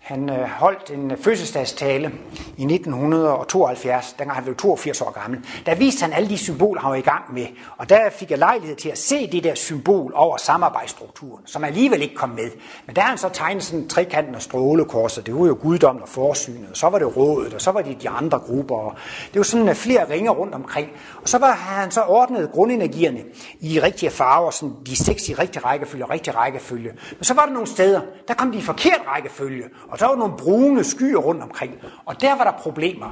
han 0.09 0.29
øh, 0.29 0.49
holdt 0.49 0.91
en 0.91 1.11
øh, 1.11 1.17
fødselsdagstale 1.17 2.11
i 2.57 2.63
1972, 2.63 4.13
dengang 4.13 4.35
han 4.35 4.43
blev 4.43 4.55
82 4.55 5.01
år 5.01 5.11
gammel. 5.11 5.39
Der 5.65 5.75
viste 5.75 6.01
han 6.01 6.13
alle 6.13 6.29
de 6.29 6.37
symboler, 6.37 6.81
han 6.81 6.89
var 6.89 6.95
i 6.95 7.01
gang 7.01 7.33
med. 7.33 7.45
Og 7.77 7.89
der 7.89 8.09
fik 8.09 8.31
jeg 8.31 8.39
lejlighed 8.39 8.75
til 8.75 8.89
at 8.89 8.97
se 8.97 9.31
det 9.31 9.43
der 9.43 9.55
symbol 9.55 10.11
over 10.15 10.37
samarbejdsstrukturen, 10.37 11.47
som 11.47 11.63
alligevel 11.63 12.01
ikke 12.01 12.15
kom 12.15 12.29
med. 12.29 12.49
Men 12.85 12.95
der 12.95 13.01
har 13.01 13.09
han 13.09 13.17
så 13.17 13.29
tegnet 13.29 13.63
sådan 13.63 13.79
en 13.79 13.89
trekanten 13.89 14.35
og 14.35 14.41
strålekorset. 14.41 15.25
Det 15.25 15.35
var 15.35 15.45
jo 15.45 15.57
guddommen 15.61 16.01
og 16.01 16.09
forsynet, 16.09 16.67
og 16.71 16.77
så 16.77 16.89
var 16.89 16.99
det 16.99 17.17
rådet, 17.17 17.53
og 17.53 17.61
så 17.61 17.71
var 17.71 17.81
det 17.81 18.01
de 18.01 18.09
andre 18.09 18.39
grupper. 18.39 18.75
Og 18.75 18.95
det 19.33 19.39
var 19.39 19.43
sådan 19.43 19.69
øh, 19.69 19.75
flere 19.75 20.09
ringer 20.09 20.31
rundt 20.31 20.55
omkring. 20.55 20.89
Og 21.21 21.29
så 21.29 21.37
var 21.37 21.51
han 21.51 21.91
så 21.91 22.01
ordnet 22.01 22.51
grundenergierne 22.51 23.19
i 23.59 23.79
rigtige 23.79 24.09
farver, 24.09 24.51
sådan 24.51 24.75
de 24.85 24.95
seks 24.95 25.29
i 25.29 25.33
rigtig 25.33 25.65
rækkefølge 25.65 26.05
og 26.05 26.09
rigtig 26.09 26.35
rækkefølge. 26.35 26.91
Men 27.11 27.23
så 27.23 27.33
var 27.33 27.45
der 27.45 27.53
nogle 27.53 27.67
steder, 27.67 28.01
der 28.27 28.33
kom 28.33 28.51
de 28.51 28.57
i 28.57 28.61
forkert 28.61 29.01
rækkefølge, 29.07 29.63
og 29.89 29.98
der 29.99 30.07
var 30.07 30.15
nogle 30.15 30.33
brune 30.37 30.83
skyer 30.83 31.17
rundt 31.17 31.43
omkring, 31.43 31.75
og 32.05 32.21
der 32.21 32.37
var 32.37 32.43
der 32.43 32.51
problemer. 32.51 33.11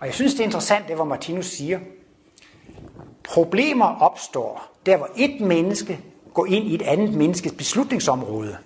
Og 0.00 0.06
jeg 0.06 0.14
synes, 0.14 0.32
det 0.32 0.40
er 0.40 0.44
interessant, 0.44 0.88
det 0.88 0.96
hvor 0.96 1.04
Martinus 1.04 1.46
siger. 1.46 1.80
Problemer 3.24 3.86
opstår, 3.86 4.72
der 4.86 4.96
hvor 4.96 5.08
et 5.16 5.40
menneske 5.40 6.00
går 6.34 6.46
ind 6.46 6.66
i 6.66 6.74
et 6.74 6.82
andet 6.82 7.14
menneskes 7.14 7.52
beslutningsområde. 7.52 8.56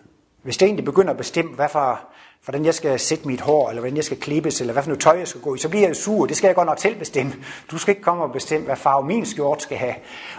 Hvis 0.42 0.57
det 0.57 0.66
egentlig 0.66 0.84
begynder 0.84 1.11
at 1.11 1.16
bestemme, 1.16 1.54
hvad 1.54 1.68
for 1.68 2.00
hvordan 2.47 2.64
jeg 2.64 2.74
skal 2.74 2.99
sætte 2.99 3.28
mit 3.28 3.40
hår, 3.40 3.68
eller 3.68 3.80
hvordan 3.80 3.97
jeg 3.97 4.05
skal 4.05 4.16
klippes, 4.16 4.61
eller 4.61 4.72
hvad 4.72 4.82
for 4.82 4.90
noget 4.90 5.03
tøj 5.03 5.18
jeg 5.18 5.28
skal 5.28 5.40
gå 5.40 5.55
i, 5.55 5.59
så 5.59 5.68
bliver 5.68 5.86
jeg 5.86 5.97
sur. 5.97 6.26
Det 6.26 6.36
skal 6.36 6.49
jeg 6.49 6.55
godt 6.55 6.66
nok 6.66 6.78
selv 6.78 6.99
bestemme. 6.99 7.34
Du 7.70 7.78
skal 7.78 7.92
ikke 7.92 8.03
komme 8.03 8.22
og 8.24 8.32
bestemme, 8.32 8.66
hvad 8.66 8.76
farve 8.76 9.07
min 9.07 9.26
skjort 9.26 9.62
skal 9.62 9.76
have. 9.76 9.94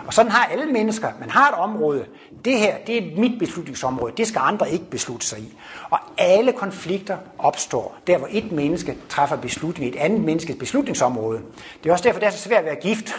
Og 0.05 0.13
sådan 0.13 0.31
har 0.31 0.45
alle 0.45 0.65
mennesker. 0.65 1.11
Man 1.19 1.29
har 1.29 1.49
et 1.49 1.55
område. 1.55 2.05
Det 2.45 2.59
her, 2.59 2.75
det 2.87 2.97
er 2.97 3.19
mit 3.19 3.39
beslutningsområde. 3.39 4.13
Det 4.17 4.27
skal 4.27 4.41
andre 4.43 4.71
ikke 4.71 4.85
beslutte 4.85 5.27
sig 5.27 5.39
i. 5.39 5.57
Og 5.89 5.99
alle 6.17 6.51
konflikter 6.51 7.17
opstår, 7.37 7.97
der 8.07 8.17
hvor 8.17 8.27
et 8.31 8.51
menneske 8.51 8.97
træffer 9.09 9.35
beslutning 9.35 9.93
i 9.93 9.97
et 9.97 9.99
andet 9.99 10.21
menneskes 10.21 10.55
beslutningsområde. 10.55 11.41
Det 11.83 11.89
er 11.89 11.93
også 11.93 12.03
derfor, 12.03 12.19
det 12.19 12.27
er 12.27 12.31
så 12.31 12.37
svært 12.37 12.59
at 12.59 12.65
være 12.65 12.75
gift, 12.75 13.15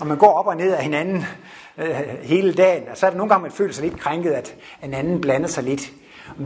og 0.00 0.06
man 0.06 0.18
går 0.18 0.32
op 0.32 0.46
og 0.46 0.56
ned 0.56 0.72
af 0.72 0.82
hinanden 0.82 1.24
øh, 1.78 1.96
hele 2.22 2.54
dagen. 2.54 2.82
Og 2.90 2.96
så 2.96 3.06
er 3.06 3.10
det 3.10 3.16
nogle 3.16 3.30
gange, 3.30 3.42
man 3.42 3.52
føler 3.52 3.72
sig 3.72 3.84
lidt 3.84 4.00
krænket, 4.00 4.30
at 4.30 4.54
en 4.82 4.94
anden 4.94 5.20
blander 5.20 5.48
sig 5.48 5.64
lidt 5.64 5.92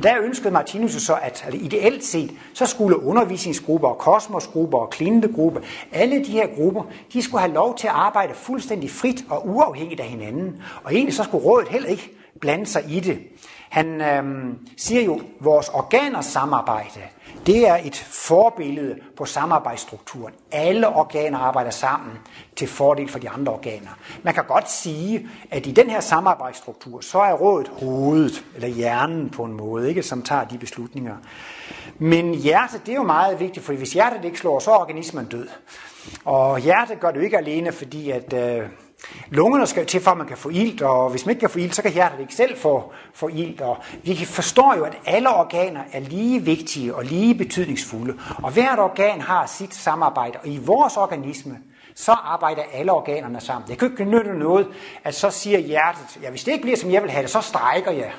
der 0.03 0.21
ønskede 0.23 0.51
Martinus 0.51 0.93
så, 0.93 1.15
at 1.15 1.43
altså 1.45 1.65
ideelt 1.65 2.05
set, 2.05 2.31
så 2.55 2.67
skulle 2.67 3.03
undervisningsgrupper 3.03 3.89
og 3.89 3.99
kosmosgrupper 3.99 4.79
og 4.79 4.91
klintegrupper, 4.91 5.61
alle 5.93 6.25
de 6.25 6.31
her 6.31 6.47
grupper, 6.47 6.83
de 7.13 7.23
skulle 7.23 7.41
have 7.41 7.55
lov 7.55 7.77
til 7.77 7.87
at 7.87 7.93
arbejde 7.93 8.35
fuldstændig 8.35 8.91
frit 8.91 9.25
og 9.29 9.49
uafhængigt 9.49 10.01
af 10.01 10.07
hinanden. 10.07 10.63
Og 10.85 10.95
egentlig 10.95 11.15
så 11.15 11.25
skulle 11.25 11.45
rådet 11.45 11.69
heller 11.69 11.89
ikke 11.89 12.11
blande 12.41 12.67
sig 12.67 12.85
i 12.89 13.01
det. 13.01 13.19
Han 13.71 14.01
øhm, 14.01 14.59
siger 14.77 15.03
jo, 15.03 15.15
at 15.15 15.23
vores 15.41 15.69
organers 15.69 16.27
samarbejde, 16.27 17.01
det 17.47 17.69
er 17.69 17.77
et 17.85 17.97
forbillede 17.97 18.97
på 19.17 19.25
samarbejdsstrukturen. 19.25 20.35
Alle 20.53 20.89
organer 20.89 21.39
arbejder 21.39 21.71
sammen 21.71 22.13
til 22.57 22.69
fordel 22.69 23.09
for 23.09 23.19
de 23.19 23.31
andre 23.31 23.53
organer. 23.53 23.91
Man 24.23 24.35
kan 24.35 24.45
godt 24.45 24.71
sige, 24.71 25.29
at 25.51 25.67
i 25.67 25.71
den 25.71 25.91
her 25.91 26.01
samarbejdsstruktur, 26.01 27.01
så 27.01 27.19
er 27.19 27.33
rådet 27.33 27.69
hovedet, 27.69 28.45
eller 28.55 28.69
hjernen 28.69 29.31
på 29.31 29.45
en 29.45 29.53
måde, 29.53 29.89
ikke, 29.89 30.03
som 30.03 30.23
tager 30.23 30.45
de 30.45 30.59
beslutninger. 30.59 31.17
Men 31.99 32.35
hjertet, 32.35 32.81
det 32.87 32.93
er 32.93 32.97
jo 32.97 33.03
meget 33.03 33.41
vigtigt, 33.41 33.67
for 33.67 33.73
hvis 33.73 33.93
hjertet 33.93 34.25
ikke 34.25 34.39
slår, 34.39 34.59
så 34.59 34.71
er 34.71 34.79
organismen 34.79 35.27
død. 35.27 35.49
Og 36.25 36.59
hjertet 36.59 37.01
gør 37.01 37.11
det 37.11 37.19
jo 37.19 37.25
ikke 37.25 37.39
alene, 37.39 37.73
fordi 37.73 38.11
at... 38.11 38.33
Øh, 38.33 38.69
Lungerne 39.31 39.67
skal 39.67 39.87
til, 39.87 40.01
for 40.01 40.11
at 40.11 40.19
man 40.19 40.27
kan 40.27 40.37
få 40.37 40.49
ilt, 40.49 40.83
og 40.83 41.11
hvis 41.11 41.27
man 41.27 41.31
ikke 41.31 41.41
kan 41.41 41.51
få 41.51 41.59
ilt, 41.59 41.75
så 41.75 41.83
kan 41.83 41.93
hjertet 41.93 42.21
ikke 42.21 42.35
selv 42.35 42.59
få, 42.59 42.93
få 43.15 43.29
ilt. 43.29 43.61
Og 43.61 43.79
vi 44.03 44.25
forstår 44.25 44.75
jo, 44.75 44.85
at 44.85 44.99
alle 45.07 45.29
organer 45.29 45.81
er 45.93 46.01
lige 46.01 46.43
vigtige 46.43 46.95
og 46.95 47.05
lige 47.05 47.35
betydningsfulde, 47.35 48.15
og 48.43 48.51
hvert 48.51 48.79
organ 48.79 49.21
har 49.21 49.47
sit 49.47 49.75
samarbejde, 49.75 50.39
og 50.43 50.49
i 50.49 50.59
vores 50.59 50.97
organisme, 50.97 51.59
så 51.95 52.13
arbejder 52.13 52.63
alle 52.73 52.93
organerne 52.93 53.41
sammen. 53.41 53.69
Det 53.69 53.79
kan 53.79 53.91
ikke 53.91 54.05
nytte 54.05 54.39
noget, 54.39 54.67
at 55.05 55.15
så 55.15 55.31
siger 55.31 55.59
hjertet, 55.59 56.19
ja, 56.23 56.31
hvis 56.31 56.45
det 56.45 56.53
ikke 56.53 56.63
bliver, 56.63 56.77
som 56.77 56.91
jeg 56.91 57.03
vil 57.03 57.11
have 57.11 57.23
det, 57.23 57.31
så 57.31 57.41
strækker 57.41 57.91
jeg. 57.91 58.13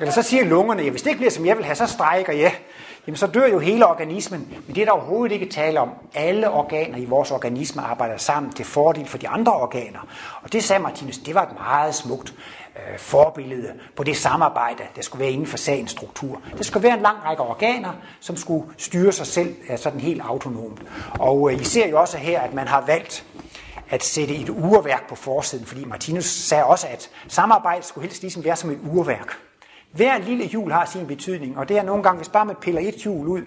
Eller 0.00 0.12
så 0.12 0.22
siger 0.22 0.44
lungerne, 0.44 0.82
ja, 0.82 0.90
hvis 0.90 1.02
det 1.02 1.10
ikke 1.10 1.18
bliver, 1.18 1.30
som 1.30 1.46
jeg 1.46 1.56
vil 1.56 1.64
have, 1.64 1.74
så 1.74 1.86
strækker 1.86 2.32
jeg 2.32 2.54
jamen 3.06 3.16
så 3.16 3.26
dør 3.26 3.46
jo 3.46 3.58
hele 3.58 3.86
organismen. 3.86 4.48
Men 4.66 4.74
det 4.74 4.80
er 4.80 4.84
der 4.84 4.92
overhovedet 4.92 5.34
ikke 5.34 5.48
tale 5.48 5.80
om. 5.80 5.90
Alle 6.14 6.50
organer 6.50 6.98
i 6.98 7.04
vores 7.04 7.30
organisme 7.30 7.82
arbejder 7.82 8.16
sammen 8.16 8.52
til 8.52 8.64
fordel 8.64 9.06
for 9.06 9.18
de 9.18 9.28
andre 9.28 9.52
organer. 9.52 10.08
Og 10.42 10.52
det 10.52 10.64
sagde 10.64 10.82
Martinus, 10.82 11.18
det 11.18 11.34
var 11.34 11.42
et 11.42 11.58
meget 11.58 11.94
smukt 11.94 12.34
øh, 12.76 12.98
forbillede 12.98 13.72
på 13.96 14.04
det 14.04 14.16
samarbejde, 14.16 14.82
der 14.96 15.02
skulle 15.02 15.20
være 15.20 15.32
inden 15.32 15.46
for 15.46 15.56
sagens 15.56 15.90
struktur. 15.90 16.40
Der 16.58 16.64
skulle 16.64 16.82
være 16.82 16.96
en 16.96 17.02
lang 17.02 17.16
række 17.24 17.42
organer, 17.42 17.92
som 18.20 18.36
skulle 18.36 18.64
styre 18.78 19.12
sig 19.12 19.26
selv 19.26 19.54
øh, 19.70 19.78
sådan 19.78 20.00
helt 20.00 20.22
autonomt. 20.24 20.82
Og 21.18 21.52
øh, 21.52 21.60
I 21.60 21.64
ser 21.64 21.88
jo 21.88 22.00
også 22.00 22.18
her, 22.18 22.40
at 22.40 22.54
man 22.54 22.68
har 22.68 22.84
valgt 22.86 23.26
at 23.90 24.04
sætte 24.04 24.34
et 24.34 24.50
urværk 24.50 25.08
på 25.08 25.14
forsiden, 25.14 25.66
fordi 25.66 25.84
Martinus 25.84 26.24
sagde 26.24 26.64
også, 26.64 26.86
at 26.86 27.10
samarbejde 27.28 27.82
skulle 27.82 28.06
helst 28.06 28.22
ligesom 28.22 28.44
være 28.44 28.56
som 28.56 28.70
et 28.70 28.78
urværk. 28.90 29.45
Hver 29.96 30.18
lille 30.18 30.44
hjul 30.44 30.72
har 30.72 30.84
sin 30.84 31.06
betydning, 31.06 31.58
og 31.58 31.68
det 31.68 31.78
er 31.78 31.82
nogle 31.82 32.02
gange, 32.02 32.16
hvis 32.16 32.28
bare 32.28 32.44
man 32.44 32.56
piller 32.60 32.80
et 32.80 32.94
hjul 32.94 33.26
ud, 33.26 33.42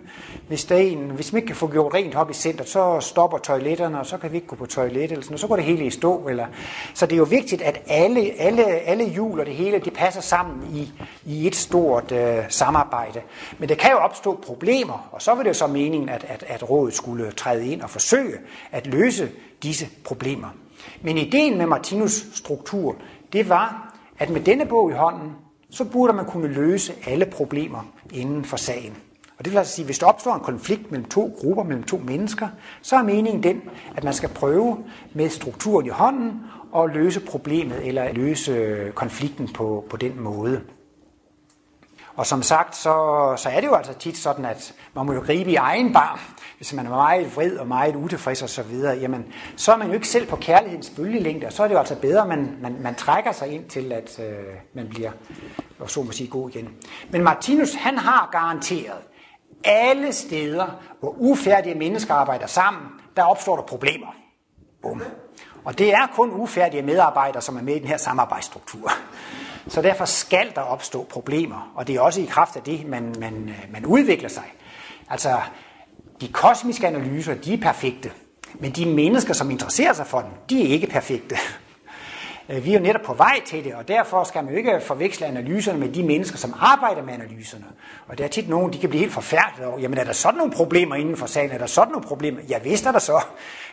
hvis, 0.47 0.65
der 0.65 0.75
en, 0.75 0.97
hvis 0.97 1.33
man 1.33 1.37
ikke 1.37 1.47
kan 1.47 1.55
få 1.55 1.67
gjort 1.67 1.93
rent 1.93 2.15
op 2.15 2.29
i 2.29 2.33
centret, 2.33 2.69
så 2.69 2.99
stopper 2.99 3.37
toiletterne, 3.37 3.99
og 3.99 4.05
så 4.05 4.17
kan 4.17 4.31
vi 4.31 4.35
ikke 4.35 4.47
gå 4.47 4.55
på 4.55 4.65
toilet, 4.65 5.11
eller 5.11 5.21
sådan, 5.21 5.33
og 5.33 5.39
så 5.39 5.47
går 5.47 5.55
det 5.55 5.65
hele 5.65 5.85
i 5.85 5.89
stå. 5.89 6.27
Eller. 6.27 6.45
Så 6.93 7.05
det 7.05 7.13
er 7.13 7.17
jo 7.17 7.23
vigtigt, 7.23 7.61
at 7.61 7.81
alle, 7.87 8.31
alle, 8.39 8.65
alle 8.65 9.09
hjul 9.09 9.39
og 9.39 9.45
det 9.45 9.53
hele, 9.53 9.79
det 9.79 9.93
passer 9.93 10.21
sammen 10.21 10.75
i, 10.75 10.91
i 11.25 11.47
et 11.47 11.55
stort 11.55 12.11
øh, 12.11 12.43
samarbejde. 12.49 13.21
Men 13.57 13.69
det 13.69 13.77
kan 13.77 13.91
jo 13.91 13.97
opstå 13.97 14.39
problemer, 14.45 15.09
og 15.11 15.21
så 15.21 15.35
var 15.35 15.43
det 15.43 15.49
jo 15.49 15.53
så 15.53 15.67
meningen, 15.67 16.09
at, 16.09 16.25
at, 16.27 16.43
at 16.47 16.69
rådet 16.69 16.93
skulle 16.93 17.31
træde 17.31 17.67
ind 17.67 17.81
og 17.81 17.89
forsøge 17.89 18.37
at 18.71 18.87
løse 18.87 19.29
disse 19.63 19.87
problemer. 20.03 20.47
Men 21.01 21.17
ideen 21.17 21.57
med 21.57 21.65
Martinus 21.65 22.25
struktur, 22.33 22.95
det 23.33 23.49
var, 23.49 23.95
at 24.19 24.29
med 24.29 24.41
denne 24.41 24.65
bog 24.65 24.91
i 24.91 24.93
hånden, 24.93 25.31
så 25.69 25.85
burde 25.85 26.13
man 26.13 26.25
kunne 26.25 26.47
løse 26.47 26.93
alle 27.07 27.25
problemer 27.25 27.81
inden 28.13 28.45
for 28.45 28.57
sagen. 28.57 28.97
Og 29.37 29.45
det 29.45 29.53
vil 29.53 29.57
altså 29.57 29.73
sige, 29.73 29.83
at 29.83 29.87
hvis 29.87 29.99
der 29.99 30.05
opstår 30.05 30.35
en 30.35 30.41
konflikt 30.41 30.91
mellem 30.91 31.09
to 31.09 31.37
grupper, 31.39 31.63
mellem 31.63 31.83
to 31.83 31.97
mennesker, 31.97 32.47
så 32.81 32.95
er 32.95 33.03
meningen 33.03 33.43
den, 33.43 33.61
at 33.95 34.03
man 34.03 34.13
skal 34.13 34.29
prøve 34.29 34.77
med 35.13 35.29
strukturen 35.29 35.85
i 35.85 35.89
hånden 35.89 36.41
at 36.75 36.89
løse 36.93 37.19
problemet 37.19 37.87
eller 37.87 38.13
løse 38.13 38.91
konflikten 38.95 39.53
på, 39.53 39.85
på 39.89 39.97
den 39.97 40.19
måde. 40.19 40.61
Og 42.15 42.25
som 42.25 42.43
sagt, 42.43 42.75
så, 42.75 42.93
så 43.37 43.49
er 43.49 43.61
det 43.61 43.67
jo 43.67 43.73
altså 43.73 43.93
tit 43.93 44.17
sådan, 44.17 44.45
at 44.45 44.73
man 44.95 45.05
må 45.05 45.13
jo 45.13 45.19
gribe 45.19 45.51
i 45.51 45.55
egen 45.55 45.93
barm. 45.93 46.19
Hvis 46.59 46.73
man 46.73 46.85
er 46.85 46.89
meget 46.89 47.35
vred 47.35 47.57
og 47.57 47.67
meget 47.67 47.95
utilfreds 47.95 48.41
og 48.41 48.49
så 48.49 48.63
videre, 48.63 48.97
jamen, 48.97 49.33
så 49.55 49.73
er 49.73 49.77
man 49.77 49.87
jo 49.87 49.93
ikke 49.93 50.07
selv 50.07 50.27
på 50.27 50.35
kærlighedens 50.35 50.89
bølgelængde, 50.89 51.47
og 51.47 51.53
så 51.53 51.63
er 51.63 51.67
det 51.67 51.73
jo 51.73 51.79
altså 51.79 51.95
bedre, 51.95 52.21
at 52.21 52.27
man, 52.27 52.57
man, 52.61 52.75
man 52.81 52.95
trækker 52.95 53.31
sig 53.31 53.47
ind 53.47 53.69
til, 53.69 53.91
at 53.91 54.19
øh, 54.19 54.35
man 54.73 54.87
bliver, 54.87 55.11
og 55.79 55.89
så 55.89 56.03
må 56.03 56.11
sige, 56.11 56.29
god 56.29 56.49
igen. 56.49 56.69
Men 57.09 57.23
Martinus, 57.23 57.73
han 57.73 57.97
har 57.97 58.29
garanteret, 58.31 58.97
alle 59.63 60.13
steder, 60.13 60.67
hvor 60.99 61.15
ufærdige 61.17 61.75
mennesker 61.75 62.13
arbejder 62.13 62.47
sammen, 62.47 62.83
der 63.15 63.23
opstår 63.23 63.55
der 63.55 63.63
problemer. 63.63 64.15
Bum. 64.81 65.03
Og 65.65 65.77
det 65.77 65.93
er 65.93 66.07
kun 66.13 66.31
ufærdige 66.31 66.83
medarbejdere, 66.83 67.41
som 67.41 67.57
er 67.57 67.61
med 67.61 67.75
i 67.75 67.79
den 67.79 67.87
her 67.87 67.97
samarbejdsstruktur. 67.97 68.91
Så 69.67 69.81
derfor 69.81 70.05
skal 70.05 70.51
der 70.55 70.61
opstå 70.61 71.03
problemer, 71.03 71.71
og 71.75 71.87
det 71.87 71.95
er 71.95 72.01
også 72.01 72.21
i 72.21 72.25
kraft 72.25 72.55
af 72.55 72.61
det, 72.61 72.87
man, 72.87 73.15
man, 73.19 73.49
øh, 73.49 73.71
man 73.71 73.85
udvikler 73.85 74.29
sig. 74.29 74.53
Altså, 75.09 75.37
de 76.21 76.27
kosmiske 76.27 76.87
analyser, 76.87 77.33
de 77.33 77.53
er 77.53 77.57
perfekte, 77.57 78.11
men 78.59 78.71
de 78.71 78.85
mennesker, 78.85 79.33
som 79.33 79.51
interesserer 79.51 79.93
sig 79.93 80.07
for 80.07 80.19
dem, 80.19 80.29
de 80.49 80.63
er 80.63 80.67
ikke 80.67 80.87
perfekte. 80.87 81.35
Øh, 82.49 82.65
vi 82.65 82.69
er 82.69 82.73
jo 82.73 82.83
netop 82.83 83.01
på 83.01 83.13
vej 83.13 83.41
til 83.45 83.63
det, 83.63 83.73
og 83.75 83.87
derfor 83.87 84.23
skal 84.23 84.43
man 84.43 84.53
jo 84.53 84.57
ikke 84.57 84.81
forveksle 84.81 85.25
analyserne 85.25 85.79
med 85.79 85.89
de 85.89 86.03
mennesker, 86.03 86.37
som 86.37 86.53
arbejder 86.59 87.03
med 87.03 87.13
analyserne. 87.13 87.65
Og 88.07 88.17
der 88.17 88.23
er 88.23 88.27
tit 88.27 88.49
nogen, 88.49 88.73
de 88.73 88.77
kan 88.77 88.89
blive 88.89 88.99
helt 88.99 89.13
forfærdet 89.13 89.65
over, 89.65 89.79
jamen 89.79 89.97
er 89.97 90.03
der 90.03 90.13
sådan 90.13 90.37
nogle 90.37 90.53
problemer 90.53 90.95
inden 90.95 91.17
for 91.17 91.25
sagen? 91.25 91.51
Er 91.51 91.57
der 91.57 91.65
sådan 91.65 91.91
nogle 91.91 92.07
problemer? 92.07 92.41
Ja, 92.49 92.59
vidst 92.59 92.85
er 92.85 92.91
der 92.91 92.99
så, 92.99 93.21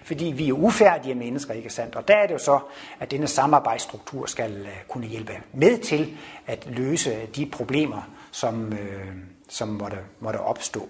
fordi 0.02 0.24
vi 0.24 0.48
er 0.48 0.52
ufærdige 0.52 1.14
mennesker, 1.14 1.54
ikke 1.54 1.70
sandt? 1.70 1.96
Og 1.96 2.08
der 2.08 2.14
er 2.14 2.26
det 2.26 2.34
jo 2.34 2.38
så, 2.38 2.58
at 3.00 3.10
denne 3.10 3.26
samarbejdsstruktur 3.26 4.26
skal 4.26 4.52
øh, 4.56 4.68
kunne 4.88 5.06
hjælpe 5.06 5.32
med 5.54 5.78
til 5.78 6.16
at 6.46 6.66
løse 6.66 7.26
de 7.36 7.46
problemer, 7.46 8.10
som, 8.30 8.72
øh, 8.72 9.06
som 9.48 9.68
måtte, 9.68 9.98
måtte 10.20 10.40
opstå. 10.40 10.88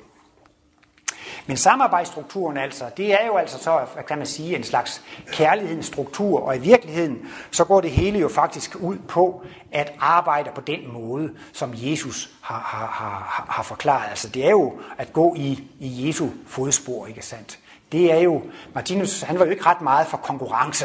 Men 1.47 1.57
samarbejdsstrukturen 1.57 2.57
altså, 2.57 2.85
det 2.97 3.13
er 3.13 3.27
jo 3.27 3.37
altså 3.37 3.59
så, 3.59 3.81
hvad 3.95 4.05
kan 4.05 4.19
man 4.19 4.27
sige, 4.27 4.57
en 4.57 4.65
slags 4.65 5.03
kærlighedens 5.33 5.87
struktur, 5.87 6.41
og 6.41 6.57
i 6.57 6.59
virkeligheden, 6.59 7.19
så 7.51 7.65
går 7.65 7.81
det 7.81 7.91
hele 7.91 8.19
jo 8.19 8.29
faktisk 8.29 8.77
ud 8.81 8.97
på 9.09 9.43
at 9.73 9.93
arbejde 10.01 10.51
på 10.55 10.61
den 10.61 10.93
måde, 10.93 11.31
som 11.53 11.73
Jesus 11.75 12.31
har, 12.43 12.61
har, 12.61 12.87
har, 12.87 13.47
har 13.49 13.63
forklaret. 13.63 14.11
Altså 14.11 14.29
det 14.29 14.47
er 14.47 14.51
jo 14.51 14.73
at 14.99 15.13
gå 15.13 15.35
i, 15.35 15.65
i 15.81 16.09
Jesu 16.09 16.29
fodspor, 16.47 17.07
ikke 17.07 17.23
sandt? 17.23 17.59
Det 17.93 18.13
er 18.13 18.19
jo, 18.19 18.43
Martinus, 18.75 19.21
han 19.21 19.39
var 19.39 19.45
jo 19.45 19.51
ikke 19.51 19.67
ret 19.67 19.81
meget 19.81 20.07
for 20.07 20.17
konkurrence. 20.17 20.85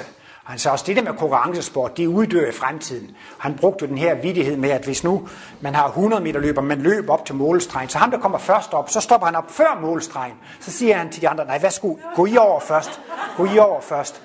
Han 0.51 0.59
sagde 0.59 0.73
også, 0.73 0.85
det 0.87 0.95
der 0.95 1.01
med 1.01 1.11
konkurrencesport, 1.11 1.97
det 1.97 2.07
uddør 2.07 2.49
i 2.49 2.51
fremtiden. 2.51 3.15
Han 3.37 3.55
brugte 3.55 3.87
den 3.87 3.97
her 3.97 4.15
vidighed 4.15 4.57
med, 4.57 4.69
at 4.69 4.85
hvis 4.85 5.03
nu 5.03 5.27
man 5.61 5.75
har 5.75 5.87
100 5.87 6.23
meter 6.23 6.39
løb, 6.39 6.57
man 6.61 6.81
løber 6.81 7.13
op 7.13 7.25
til 7.25 7.35
målstregen, 7.35 7.89
så 7.89 7.97
ham, 7.97 8.11
der 8.11 8.17
kommer 8.19 8.37
først 8.37 8.73
op, 8.73 8.89
så 8.89 8.99
stopper 8.99 9.25
han 9.27 9.35
op 9.35 9.51
før 9.51 9.79
målstregen. 9.81 10.33
Så 10.59 10.71
siger 10.71 10.97
han 10.97 11.09
til 11.09 11.21
de 11.21 11.29
andre, 11.29 11.45
nej, 11.45 11.61
værsgo, 11.61 11.95
gå 12.15 12.25
I 12.25 12.37
over 12.37 12.59
først. 12.59 13.01
Gå 13.37 13.45
I 13.45 13.59
over 13.59 13.81
først. 13.81 14.21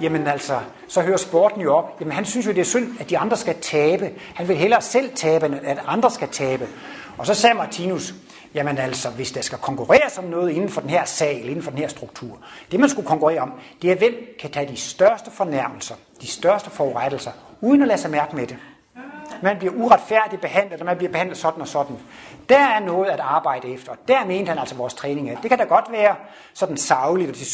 Jamen 0.00 0.26
altså, 0.26 0.58
så 0.88 1.02
hører 1.02 1.16
sporten 1.16 1.60
jo 1.60 1.74
op. 1.74 1.96
Jamen 2.00 2.12
han 2.12 2.24
synes 2.24 2.46
jo, 2.46 2.50
det 2.52 2.60
er 2.60 2.64
synd, 2.64 2.88
at 3.00 3.10
de 3.10 3.18
andre 3.18 3.36
skal 3.36 3.54
tabe. 3.60 4.10
Han 4.34 4.48
vil 4.48 4.56
hellere 4.56 4.82
selv 4.82 5.10
tabe, 5.14 5.46
end 5.46 5.54
at 5.62 5.78
andre 5.86 6.10
skal 6.10 6.28
tabe. 6.28 6.66
Og 7.18 7.26
så 7.26 7.34
sagde 7.34 7.54
Martinus, 7.54 8.14
Jamen 8.54 8.78
altså, 8.78 9.10
hvis 9.10 9.32
der 9.32 9.40
skal 9.40 9.58
konkurrere 9.58 10.10
om 10.18 10.24
noget 10.24 10.50
inden 10.50 10.68
for 10.68 10.80
den 10.80 10.90
her 10.90 11.04
sal, 11.04 11.48
inden 11.48 11.62
for 11.62 11.70
den 11.70 11.78
her 11.78 11.88
struktur, 11.88 12.38
det 12.70 12.80
man 12.80 12.88
skulle 12.88 13.08
konkurrere 13.08 13.40
om, 13.40 13.52
det 13.82 13.92
er, 13.92 13.96
hvem 13.96 14.14
kan 14.40 14.50
tage 14.50 14.68
de 14.68 14.76
største 14.76 15.30
fornærmelser, 15.30 15.94
de 16.20 16.26
største 16.26 16.70
forurettelser, 16.70 17.30
uden 17.60 17.82
at 17.82 17.88
lade 17.88 18.00
sig 18.00 18.10
mærke 18.10 18.36
med 18.36 18.46
det. 18.46 18.56
Man 19.42 19.58
bliver 19.58 19.74
uretfærdigt 19.74 20.42
behandlet, 20.42 20.80
og 20.80 20.86
man 20.86 20.96
bliver 20.96 21.12
behandlet 21.12 21.38
sådan 21.38 21.62
og 21.62 21.68
sådan. 21.68 21.96
Der 22.48 22.58
er 22.58 22.80
noget 22.80 23.06
at 23.06 23.20
arbejde 23.20 23.68
efter. 23.68 23.92
Der 24.08 24.24
mente 24.24 24.48
han 24.48 24.58
altså 24.58 24.74
vores 24.74 24.94
træning 24.94 25.30
af. 25.30 25.38
Det 25.42 25.50
kan 25.50 25.58
da 25.58 25.64
godt 25.64 25.92
være 25.92 26.16
sådan 26.54 26.76
savligt 26.76 27.30
og 27.30 27.36
til 27.36 27.46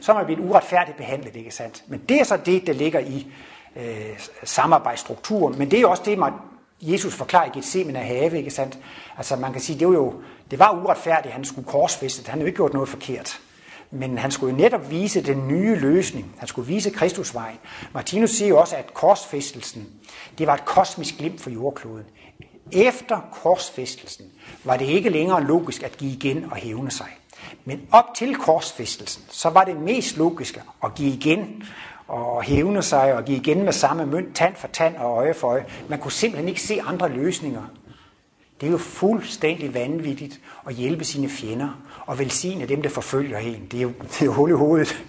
så 0.00 0.12
er 0.12 0.16
man 0.16 0.24
bliver 0.24 0.40
uretfærdigt 0.40 0.96
behandlet, 0.96 1.36
ikke 1.36 1.50
sandt? 1.50 1.84
Men 1.86 2.02
det 2.08 2.20
er 2.20 2.24
så 2.24 2.36
det, 2.36 2.66
der 2.66 2.72
ligger 2.72 3.00
i 3.00 3.26
øh, 3.76 4.20
samarbejdsstrukturen. 4.44 5.58
Men 5.58 5.70
det 5.70 5.80
er 5.80 5.86
også 5.86 6.02
det, 6.06 6.18
Jesus 6.82 7.14
forklarer 7.14 7.46
i 7.46 7.50
Gethsemane 7.54 7.98
have, 7.98 8.38
ikke 8.38 8.50
sandt? 8.50 8.78
Altså 9.16 9.36
man 9.36 9.52
kan 9.52 9.60
sige, 9.60 9.78
det 9.78 9.88
var 9.88 9.94
jo, 9.94 10.14
det 10.50 10.58
var 10.58 10.82
uretfærdigt, 10.84 11.26
at 11.26 11.32
han 11.32 11.44
skulle 11.44 11.68
korsfæste. 11.68 12.22
Han 12.26 12.32
havde 12.32 12.40
jo 12.40 12.46
ikke 12.46 12.56
gjort 12.56 12.72
noget 12.72 12.88
forkert. 12.88 13.40
Men 13.90 14.18
han 14.18 14.30
skulle 14.30 14.50
jo 14.50 14.56
netop 14.56 14.90
vise 14.90 15.22
den 15.22 15.48
nye 15.48 15.74
løsning. 15.74 16.34
Han 16.38 16.48
skulle 16.48 16.68
vise 16.68 16.90
Kristusvejen. 16.90 17.58
Martinus 17.94 18.30
siger 18.30 18.48
jo 18.48 18.60
også, 18.60 18.76
at 18.76 18.94
korsfæstelsen, 18.94 19.88
det 20.38 20.46
var 20.46 20.54
et 20.54 20.64
kosmisk 20.64 21.18
glimt 21.18 21.40
for 21.40 21.50
jordkloden. 21.50 22.04
Efter 22.72 23.20
korsfæstelsen 23.32 24.24
var 24.64 24.76
det 24.76 24.84
ikke 24.84 25.10
længere 25.10 25.44
logisk 25.44 25.82
at 25.82 25.96
give 25.96 26.12
igen 26.12 26.44
og 26.50 26.56
hævne 26.56 26.90
sig. 26.90 27.08
Men 27.64 27.80
op 27.92 28.04
til 28.16 28.36
korsfæstelsen, 28.36 29.22
så 29.28 29.48
var 29.48 29.64
det 29.64 29.76
mest 29.76 30.16
logiske 30.16 30.62
at 30.84 30.94
give 30.94 31.12
igen 31.12 31.62
og 32.08 32.42
hævne 32.42 32.82
sig 32.82 33.14
og 33.14 33.24
give 33.24 33.38
igen 33.38 33.62
med 33.62 33.72
samme 33.72 34.06
mønt, 34.06 34.36
tand 34.36 34.56
for 34.56 34.68
tand 34.68 34.96
og 34.96 35.16
øje 35.16 35.34
for 35.34 35.48
øje. 35.48 35.66
Man 35.88 35.98
kunne 35.98 36.12
simpelthen 36.12 36.48
ikke 36.48 36.62
se 36.62 36.80
andre 36.82 37.08
løsninger. 37.08 37.62
Det 38.60 38.66
er 38.66 38.70
jo 38.70 38.78
fuldstændig 38.78 39.74
vanvittigt 39.74 40.40
at 40.66 40.74
hjælpe 40.74 41.04
sine 41.04 41.28
fjender 41.28 41.68
og 42.08 42.18
velsigne 42.18 42.66
dem, 42.66 42.82
der 42.82 42.88
forfølger 42.88 43.38
en. 43.38 43.66
Det 43.70 43.78
er 43.78 43.82
jo, 43.82 43.92
det 44.02 44.22
er 44.22 44.24
jo 44.24 44.32
hul 44.32 44.50
i 44.50 44.52
hovedet. 44.52 45.04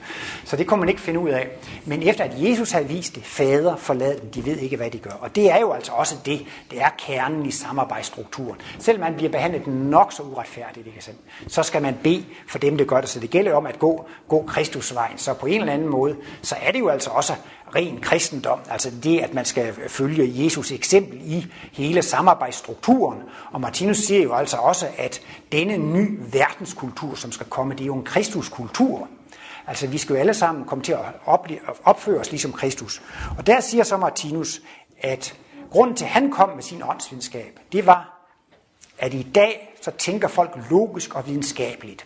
Så 0.45 0.55
det 0.55 0.67
kunne 0.67 0.79
man 0.79 0.89
ikke 0.89 1.01
finde 1.01 1.19
ud 1.19 1.29
af. 1.29 1.47
Men 1.85 2.03
efter 2.03 2.23
at 2.23 2.31
Jesus 2.35 2.71
havde 2.71 2.87
vist 2.87 3.15
det, 3.15 3.23
fader 3.23 3.75
forlad 3.75 4.19
dem, 4.19 4.31
de 4.31 4.45
ved 4.45 4.57
ikke, 4.57 4.77
hvad 4.77 4.91
de 4.91 4.97
gør. 4.97 5.11
Og 5.21 5.35
det 5.35 5.51
er 5.51 5.59
jo 5.59 5.71
altså 5.71 5.91
også 5.91 6.15
det, 6.25 6.45
det 6.71 6.81
er 6.81 6.89
kernen 6.97 7.45
i 7.45 7.51
samarbejdsstrukturen. 7.51 8.61
Selvom 8.79 8.99
man 8.99 9.15
bliver 9.15 9.31
behandlet 9.31 9.67
nok 9.67 10.13
så 10.13 10.23
uretfærdigt, 10.23 10.87
ikke 10.87 11.03
sandt? 11.03 11.19
så 11.47 11.63
skal 11.63 11.81
man 11.81 11.97
bede 12.03 12.25
for 12.47 12.59
dem, 12.59 12.77
der 12.77 12.85
gør 12.85 13.01
det. 13.01 13.09
Så 13.09 13.19
det 13.19 13.29
gælder 13.29 13.53
om 13.53 13.65
at 13.65 13.79
gå, 13.79 14.05
gå 14.27 14.43
Kristusvejen. 14.47 15.17
Så 15.17 15.33
på 15.33 15.45
en 15.45 15.59
eller 15.59 15.73
anden 15.73 15.89
måde, 15.89 16.15
så 16.41 16.55
er 16.61 16.71
det 16.71 16.79
jo 16.79 16.89
altså 16.89 17.09
også 17.09 17.33
ren 17.75 17.99
kristendom, 18.01 18.59
altså 18.69 18.91
det, 19.03 19.19
at 19.19 19.33
man 19.33 19.45
skal 19.45 19.73
følge 19.87 20.43
Jesus 20.43 20.71
eksempel 20.71 21.21
i 21.23 21.45
hele 21.71 22.01
samarbejdsstrukturen. 22.01 23.19
Og 23.51 23.61
Martinus 23.61 23.97
siger 23.97 24.23
jo 24.23 24.33
altså 24.33 24.57
også, 24.57 24.87
at 24.97 25.21
denne 25.51 25.77
ny 25.77 26.19
verdenskultur, 26.31 26.88
kultur, 26.89 27.15
som 27.15 27.31
skal 27.31 27.45
komme, 27.45 27.73
det 27.73 27.81
er 27.81 27.85
jo 27.85 27.95
en 27.95 28.03
kristuskultur. 28.03 29.07
Altså 29.67 29.87
vi 29.87 29.97
skal 29.97 30.13
jo 30.13 30.19
alle 30.19 30.33
sammen 30.33 30.65
komme 30.65 30.83
til 30.83 30.91
at 30.91 30.99
opføre 31.83 32.19
os 32.19 32.31
ligesom 32.31 32.53
Kristus. 32.53 33.01
Og 33.37 33.47
der 33.47 33.59
siger 33.59 33.83
så 33.83 33.97
Martinus, 33.97 34.61
at 35.01 35.37
grunden 35.71 35.95
til, 35.95 36.05
at 36.05 36.11
han 36.11 36.31
kom 36.31 36.49
med 36.49 36.63
sin 36.63 36.83
åndsvidenskab, 36.83 37.59
det 37.71 37.85
var, 37.85 38.27
at 38.97 39.13
i 39.13 39.23
dag 39.35 39.75
så 39.81 39.91
tænker 39.91 40.27
folk 40.27 40.57
logisk 40.69 41.15
og 41.15 41.27
videnskabeligt. 41.27 42.05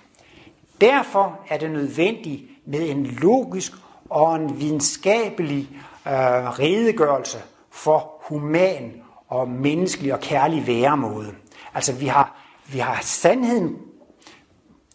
Derfor 0.81 1.39
er 1.49 1.57
det 1.57 1.71
nødvendigt 1.71 2.43
med 2.65 2.89
en 2.89 3.05
logisk 3.05 3.71
og 4.09 4.35
en 4.35 4.59
videnskabelig 4.59 5.69
øh, 6.07 6.13
redegørelse 6.59 7.37
for 7.71 8.11
human 8.21 9.01
og 9.27 9.49
menneskelig 9.49 10.13
og 10.13 10.19
kærlig 10.19 10.67
væremåde. 10.67 11.31
Altså 11.73 11.93
vi 11.93 12.07
har, 12.07 12.37
vi 12.67 12.79
har 12.79 12.99
sandheden 13.01 13.77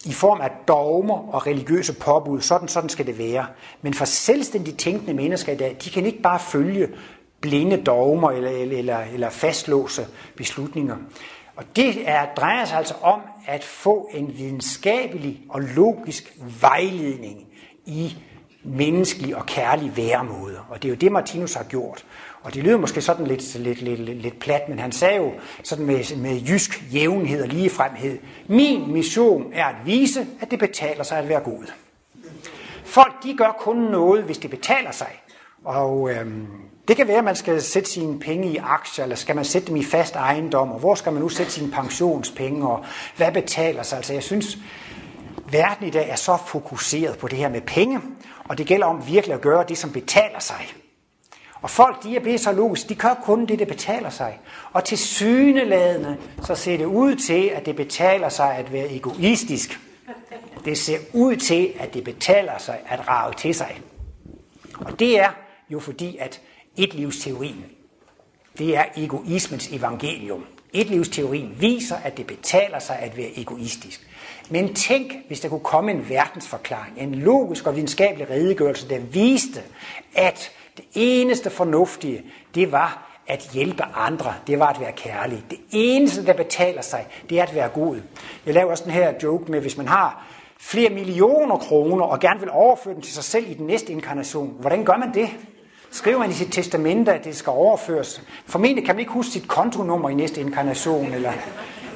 i 0.05 0.13
form 0.13 0.41
af 0.41 0.51
dogmer 0.69 1.35
og 1.35 1.47
religiøse 1.47 1.93
påbud. 1.93 2.41
Sådan, 2.41 2.69
sådan 2.69 2.89
skal 2.89 3.07
det 3.07 3.19
være. 3.19 3.47
Men 3.83 3.95
for 3.95 4.05
selvstændigt 4.05 4.79
tænkende 4.79 5.15
mennesker 5.15 5.53
i 5.53 5.57
dag, 5.57 5.77
de 5.85 5.91
kan 5.91 6.07
ikke 6.07 6.23
bare 6.23 6.41
følge 6.41 6.89
blinde 7.41 7.77
dogmer 7.77 8.31
eller, 8.31 8.51
eller, 8.51 8.79
eller, 8.79 8.99
eller 8.99 9.31
fastlåse 9.31 10.07
beslutninger. 10.37 10.97
Og 11.57 11.65
det 11.77 12.09
er, 12.09 12.27
drejer 12.37 12.65
sig 12.65 12.79
altså 12.79 12.95
om 13.03 13.21
at 13.47 13.65
få 13.65 14.11
en 14.15 14.39
videnskabelig 14.39 15.41
og 15.49 15.61
logisk 15.61 16.37
vejledning 16.61 17.47
i 17.87 18.17
menneskelig 18.65 19.37
og 19.37 19.47
kærlig 19.47 19.97
væremåde. 19.97 20.59
Og 20.69 20.83
det 20.83 20.89
er 20.89 20.93
jo 20.93 20.97
det, 20.97 21.13
Martinus 21.13 21.55
har 21.55 21.65
gjort. 21.65 22.05
Og 22.49 22.55
det 22.55 22.63
lyder 22.63 22.77
måske 22.77 23.01
sådan 23.01 23.27
lidt, 23.27 23.55
lidt, 23.55 23.83
lidt, 23.83 24.01
lidt, 24.01 24.23
lidt 24.23 24.39
plat, 24.39 24.69
men 24.69 24.79
han 24.79 24.93
sagde 24.93 25.17
jo 25.17 25.33
sådan 25.63 25.87
med, 25.87 26.17
med 26.17 26.41
jysk 26.41 26.83
jævnhed 26.93 27.43
og 27.43 27.49
ligefremhed, 27.49 28.19
min 28.47 28.93
mission 28.93 29.53
er 29.53 29.65
at 29.65 29.75
vise, 29.85 30.27
at 30.41 30.51
det 30.51 30.59
betaler 30.59 31.05
sig 31.05 31.19
at 31.19 31.29
være 31.29 31.41
god. 31.41 31.65
Folk 32.85 33.23
de 33.23 33.37
gør 33.37 33.57
kun 33.59 33.77
noget, 33.77 34.25
hvis 34.25 34.39
det 34.39 34.51
betaler 34.51 34.93
sig. 34.93 35.21
Og 35.65 36.11
øhm, 36.11 36.47
det 36.89 36.97
kan 36.97 37.09
være, 37.09 37.19
at 37.19 37.25
man 37.25 37.37
skal 37.37 37.63
sætte 37.63 37.91
sine 37.91 38.21
penge 38.21 38.49
i 38.53 38.57
aktier, 38.57 39.05
eller 39.05 39.17
skal 39.17 39.37
man 39.37 39.45
sætte 39.45 39.69
dem 39.69 39.77
i 39.77 39.85
fast 39.85 40.17
ejendom, 40.17 40.73
og 40.73 40.79
hvor 40.79 40.95
skal 40.95 41.13
man 41.13 41.23
nu 41.23 41.29
sætte 41.29 41.53
sine 41.53 41.71
pensionspenge, 41.71 42.69
og 42.69 42.85
hvad 43.17 43.33
betaler 43.33 43.83
sig? 43.83 43.97
Altså 43.97 44.13
jeg 44.13 44.23
synes, 44.23 44.59
verden 45.51 45.87
i 45.87 45.91
dag 45.91 46.09
er 46.11 46.17
så 46.17 46.37
fokuseret 46.47 47.19
på 47.19 47.29
det 47.29 47.39
her 47.39 47.49
med 47.49 47.61
penge, 47.61 48.01
og 48.45 48.59
det 48.59 48.67
gælder 48.67 48.87
om 48.87 49.07
virkelig 49.07 49.35
at 49.35 49.41
gøre 49.41 49.65
det, 49.69 49.79
som 49.79 49.93
betaler 49.93 50.41
sig. 50.41 50.75
Og 51.63 51.71
folk, 51.71 52.03
de 52.03 52.17
er 52.17 52.21
blevet 52.21 52.41
så 52.41 52.53
logisk, 52.53 52.89
de 52.89 52.95
gør 52.95 53.21
kun 53.25 53.47
det, 53.47 53.59
det 53.59 53.69
betaler 53.69 54.11
sig. 54.11 54.39
Og 54.73 54.85
til 54.85 54.99
syneladende, 54.99 56.17
så 56.47 56.55
ser 56.55 56.77
det 56.77 56.85
ud 56.85 57.15
til, 57.15 57.47
at 57.55 57.67
det 57.67 57.77
betaler 57.77 58.29
sig 58.29 58.57
at 58.57 58.73
være 58.73 58.93
egoistisk. 58.93 59.81
Det 60.65 60.79
ser 60.79 60.99
ud 61.13 61.37
til, 61.37 61.73
at 61.79 61.95
det 61.95 62.05
betaler 62.05 62.59
sig 62.59 62.79
at 62.89 63.09
rave 63.09 63.35
til 63.35 63.55
sig. 63.55 63.81
Og 64.81 65.01
det 65.01 65.21
er 65.21 65.29
jo 65.71 65.81
fordi, 65.81 66.17
at 66.17 66.41
etlivsteorien, 66.77 67.65
det 68.59 68.77
er 68.77 68.85
egoismens 68.97 69.69
evangelium. 69.73 70.45
Etlivsteorien 70.73 71.57
viser, 71.61 71.97
at 71.97 72.17
det 72.17 72.27
betaler 72.27 72.79
sig 72.79 72.99
at 72.99 73.17
være 73.17 73.39
egoistisk. 73.39 74.07
Men 74.51 74.75
tænk, 74.75 75.13
hvis 75.27 75.41
der 75.41 75.49
kunne 75.49 75.61
komme 75.61 75.91
en 75.91 76.09
verdensforklaring, 76.09 76.99
en 76.99 77.15
logisk 77.15 77.67
og 77.67 77.75
videnskabelig 77.77 78.31
redegørelse, 78.31 78.89
der 78.89 78.99
viste, 78.99 79.63
at 80.15 80.51
det 80.79 80.87
eneste 80.95 81.51
fornuftige, 81.51 82.23
det 82.55 82.73
var 82.73 83.09
at 83.27 83.51
hjælpe 83.53 83.83
andre, 83.83 84.35
det 84.47 84.59
var 84.59 84.67
at 84.67 84.81
være 84.81 84.93
kærlig. 84.93 85.45
Det 85.51 85.59
eneste, 85.71 86.27
der 86.27 86.33
betaler 86.33 86.83
sig, 86.83 87.07
det 87.31 87.39
er 87.39 87.43
at 87.43 87.55
være 87.55 87.69
god. 87.69 87.97
Jeg 88.47 88.55
laver 88.55 88.71
også 88.71 88.85
den 88.85 88.93
her 88.93 89.13
joke 89.23 89.51
med, 89.51 89.61
hvis 89.61 89.77
man 89.77 89.89
har 89.89 90.27
flere 90.61 90.91
millioner 90.91 91.57
kroner 91.57 92.05
og 92.05 92.21
gerne 92.21 92.41
vil 92.41 92.51
overføre 92.51 92.95
dem 92.95 93.03
til 93.03 93.15
sig 93.15 93.25
selv 93.25 93.51
i 93.51 93.55
den 93.55 93.67
næste 93.67 93.93
inkarnation, 93.93 94.57
hvordan 94.61 94.85
gør 94.85 94.97
man 94.97 95.15
det? 95.15 95.29
Skriver 95.91 96.19
man 96.19 96.31
i 96.31 96.33
sit 96.33 96.53
testamente, 96.53 97.13
at 97.13 97.25
det 97.25 97.37
skal 97.37 97.51
overføres? 97.51 98.23
Formentlig 98.47 98.87
kan 98.87 98.95
man 98.95 99.01
ikke 99.01 99.13
huske 99.13 99.33
sit 99.33 99.49
kontonummer 99.49 100.09
i 100.09 100.15
næste 100.15 100.41
inkarnation. 100.41 101.15
Eller 101.15 101.33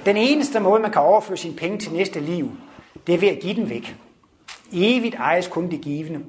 den 0.05 0.17
eneste 0.17 0.61
måde, 0.61 0.83
man 0.83 0.91
kan 0.91 1.03
overføre 1.03 1.37
sine 1.37 1.57
penge 1.57 1.79
til 1.79 1.93
næste 1.93 2.21
liv, 2.21 2.51
det 3.07 3.15
er 3.15 3.19
ved 3.19 3.29
at 3.29 3.39
give 3.41 3.55
den 3.55 3.71
væk. 3.71 3.97
Evigt 4.73 5.15
ejes 5.15 5.49
kun 5.49 5.71
det 5.71 5.81
givende. 5.81 6.21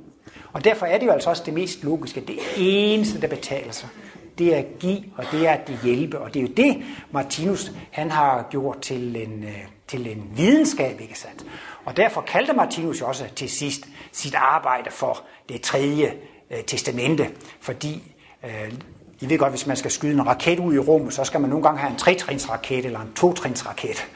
Og 0.54 0.64
derfor 0.64 0.86
er 0.86 0.98
det 0.98 1.06
jo 1.06 1.12
altså 1.12 1.30
også 1.30 1.44
det 1.46 1.54
mest 1.54 1.84
logiske. 1.84 2.22
Det 2.22 2.40
eneste, 2.58 3.22
der 3.22 3.28
betaler 3.28 3.72
sig, 3.72 3.90
det 4.38 4.54
er 4.54 4.58
at 4.58 4.80
give, 4.80 5.04
og 5.18 5.26
det 5.32 5.48
er 5.48 5.52
at 5.52 5.72
hjælpe. 5.84 6.20
Og 6.20 6.34
det 6.34 6.40
er 6.40 6.44
jo 6.44 6.54
det, 6.58 6.84
Martinus 7.12 7.72
han 7.92 8.12
har 8.12 8.48
gjort 8.50 8.82
til 8.82 9.16
en, 9.16 9.44
øh, 9.44 9.58
til 9.88 10.08
en 10.08 10.32
videnskab, 10.36 11.02
ikke 11.02 11.20
sandt? 11.20 11.46
Og 11.86 11.98
derfor 11.98 12.22
kaldte 12.22 12.54
Martinus 12.54 13.02
også 13.02 13.26
til 13.36 13.50
sidst 13.50 13.86
sit 14.12 14.36
arbejde 14.36 14.92
for 14.92 15.24
det 15.50 15.62
tredje 15.62 16.14
øh, 16.52 16.64
testamente, 16.64 17.30
fordi 17.60 18.14
øh, 18.44 18.74
I 19.22 19.30
ved 19.30 19.38
godt, 19.38 19.52
hvis 19.52 19.68
man 19.68 19.78
skal 19.78 19.92
skyde 19.92 20.14
en 20.14 20.28
raket 20.28 20.60
ud 20.60 20.74
i 20.74 20.80
rummet, 20.80 21.14
så 21.14 21.24
skal 21.24 21.42
man 21.42 21.50
nogle 21.50 21.64
gange 21.64 21.80
have 21.80 21.92
en 21.92 21.98
tretrinsraket 21.98 22.86
eller 22.86 23.00
en 23.00 23.14
totrinsraket. 23.14 24.08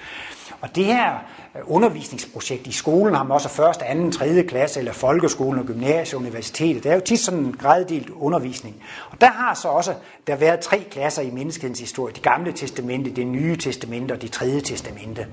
Og 0.62 0.76
det 0.76 0.86
her 0.86 1.20
Øh, 1.58 1.64
undervisningsprojekt 1.66 2.68
i 2.68 2.72
skolen 2.72 3.16
har 3.16 3.24
man 3.24 3.32
også 3.32 3.50
første, 3.50 3.86
anden, 3.86 4.12
tredje 4.12 4.44
klasse, 4.44 4.80
eller 4.80 4.94
folkeskolen 4.94 5.60
og 5.60 5.66
gymnasiet, 5.66 6.20
universitetet. 6.20 6.84
Det 6.84 6.92
er 6.92 6.96
jo 6.96 7.02
tit 7.02 7.20
sådan 7.20 7.40
en 7.40 7.56
graddelt 7.60 8.10
undervisning. 8.10 8.84
Og 9.10 9.22
der 9.22 9.32
har 9.32 9.54
så 9.54 9.68
også 9.68 9.94
der 10.28 10.36
været 10.36 10.60
tre 10.60 10.86
klasser 10.92 11.22
i 11.22 11.32
menneskehedens 11.32 11.80
historie. 11.80 12.14
Det 12.14 12.24
gamle 12.24 12.52
testamente, 12.52 13.12
det 13.12 13.28
nye 13.28 13.58
testamente 13.58 14.12
og 14.12 14.22
det 14.22 14.32
tredje 14.32 14.62
testamente. 14.62 15.28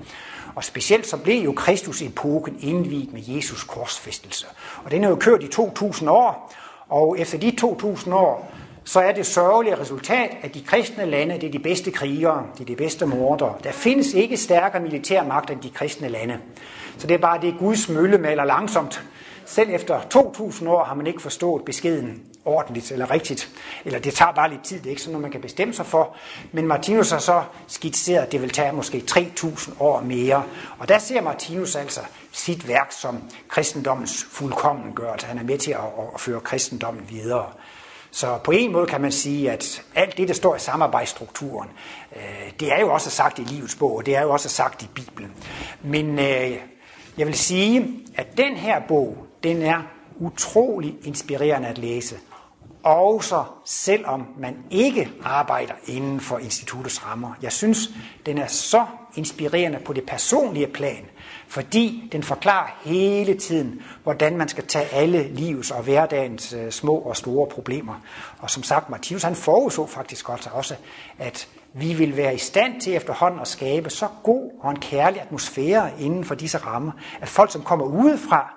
Og 0.55 0.63
specielt 0.63 1.07
så 1.07 1.17
blev 1.17 1.43
jo 1.43 1.51
Kristus-epoken 1.51 2.57
indviet 2.59 3.13
med 3.13 3.21
Jesus 3.27 3.63
korsfæstelse. 3.63 4.45
Og 4.83 4.91
den 4.91 5.03
har 5.03 5.09
jo 5.09 5.15
kørt 5.15 5.43
i 5.43 5.47
2000 5.47 6.09
år, 6.09 6.53
og 6.89 7.19
efter 7.19 7.37
de 7.37 7.51
2000 7.51 8.13
år, 8.15 8.51
så 8.85 8.99
er 8.99 9.11
det 9.11 9.25
sørgelige 9.25 9.79
resultat, 9.79 10.37
at 10.41 10.53
de 10.53 10.63
kristne 10.63 11.05
lande, 11.05 11.35
det 11.35 11.43
er 11.43 11.51
de 11.51 11.59
bedste 11.59 11.91
krigere, 11.91 12.45
det 12.53 12.61
er 12.61 12.65
de 12.65 12.75
bedste 12.75 13.05
mordere. 13.05 13.55
Der 13.63 13.71
findes 13.71 14.13
ikke 14.13 14.37
stærkere 14.37 14.81
militærmagt 14.81 15.49
end 15.49 15.61
de 15.61 15.69
kristne 15.69 16.09
lande. 16.09 16.39
Så 16.97 17.07
det 17.07 17.13
er 17.13 17.17
bare 17.17 17.41
det, 17.41 17.55
Guds 17.59 17.89
mølle 17.89 18.17
maler 18.17 18.45
langsomt. 18.45 19.03
Selv 19.45 19.69
efter 19.69 20.01
2000 20.09 20.69
år 20.69 20.83
har 20.83 20.95
man 20.95 21.07
ikke 21.07 21.21
forstået 21.21 21.65
beskeden 21.65 22.23
ordentligt 22.45 22.91
eller 22.91 23.11
rigtigt. 23.11 23.49
Eller 23.85 23.99
det 23.99 24.13
tager 24.13 24.31
bare 24.31 24.49
lidt 24.49 24.63
tid, 24.63 24.77
det 24.77 24.85
er 24.85 24.89
ikke 24.89 25.01
sådan 25.01 25.11
noget, 25.11 25.21
man 25.21 25.31
kan 25.31 25.41
bestemme 25.41 25.73
sig 25.73 25.85
for. 25.85 26.15
Men 26.51 26.67
Martinus 26.67 27.11
har 27.11 27.19
så 27.19 27.43
skitseret, 27.67 28.25
at 28.25 28.31
det 28.31 28.41
vil 28.41 28.49
tage 28.49 28.71
måske 28.71 29.01
3000 29.01 29.75
år 29.79 30.01
mere. 30.01 30.43
Og 30.79 30.89
der 30.89 30.97
ser 30.97 31.21
Martinus 31.21 31.75
altså 31.75 32.01
sit 32.31 32.67
værk 32.67 32.91
som 32.91 33.23
kristendommens 33.47 34.23
fuldkommengørelse. 34.31 35.27
Han 35.27 35.37
er 35.37 35.43
med 35.43 35.57
til 35.57 35.71
at, 35.71 35.79
at 36.13 36.21
føre 36.21 36.39
kristendommen 36.39 37.05
videre. 37.09 37.45
Så 38.15 38.39
på 38.43 38.51
en 38.51 38.71
måde 38.71 38.85
kan 38.85 39.01
man 39.01 39.11
sige, 39.11 39.51
at 39.51 39.83
alt 39.95 40.17
det, 40.17 40.27
der 40.27 40.33
står 40.33 40.55
i 40.55 40.59
samarbejdsstrukturen, 40.59 41.69
øh, 42.15 42.51
det 42.59 42.73
er 42.73 42.79
jo 42.79 42.93
også 42.93 43.09
sagt 43.09 43.39
i 43.39 43.41
livets 43.41 43.75
bog, 43.75 43.95
og 43.95 44.05
det 44.05 44.15
er 44.15 44.21
jo 44.21 44.31
også 44.31 44.49
sagt 44.49 44.83
i 44.83 44.87
Bibelen. 44.95 45.31
Men 45.83 46.19
øh, 46.19 46.51
jeg 47.17 47.27
vil 47.27 47.33
sige, 47.33 47.87
at 48.15 48.37
den 48.37 48.55
her 48.55 48.81
bog, 48.87 49.17
den 49.43 49.61
er 49.61 49.81
utrolig 50.19 50.95
inspirerende 51.03 51.67
at 51.67 51.77
læse. 51.77 52.15
Også 52.83 53.43
selvom 53.65 54.27
man 54.39 54.57
ikke 54.71 55.09
arbejder 55.23 55.73
inden 55.87 56.19
for 56.19 56.37
instituttets 56.37 57.05
rammer. 57.05 57.33
Jeg 57.41 57.51
synes, 57.51 57.89
den 58.25 58.37
er 58.37 58.47
så 58.47 58.85
inspirerende 59.15 59.79
på 59.85 59.93
det 59.93 60.05
personlige 60.05 60.67
plan, 60.67 61.05
fordi 61.55 62.09
den 62.11 62.23
forklarer 62.23 62.67
hele 62.83 63.37
tiden, 63.37 63.81
hvordan 64.03 64.37
man 64.37 64.47
skal 64.47 64.67
tage 64.67 64.85
alle 64.85 65.23
livs 65.23 65.71
og 65.71 65.83
hverdagens 65.83 66.53
øh, 66.53 66.71
små 66.71 66.95
og 66.95 67.17
store 67.17 67.47
problemer. 67.47 67.93
Og 68.39 68.49
som 68.49 68.63
sagt, 68.63 68.89
Martinus 68.89 69.23
han 69.23 69.35
forudså 69.35 69.85
faktisk 69.85 70.25
godt 70.25 70.49
også, 70.53 70.75
at 71.19 71.47
vi 71.73 71.93
vil 71.93 72.17
være 72.17 72.35
i 72.35 72.37
stand 72.37 72.81
til 72.81 72.95
efterhånden 72.95 73.39
at 73.39 73.47
skabe 73.47 73.89
så 73.89 74.07
god 74.23 74.51
og 74.59 74.71
en 74.71 74.79
kærlig 74.79 75.21
atmosfære 75.21 75.91
inden 75.99 76.25
for 76.25 76.35
disse 76.35 76.57
rammer, 76.57 76.91
at 77.21 77.27
folk, 77.27 77.51
som 77.51 77.61
kommer 77.63 77.85
udefra, 77.85 78.53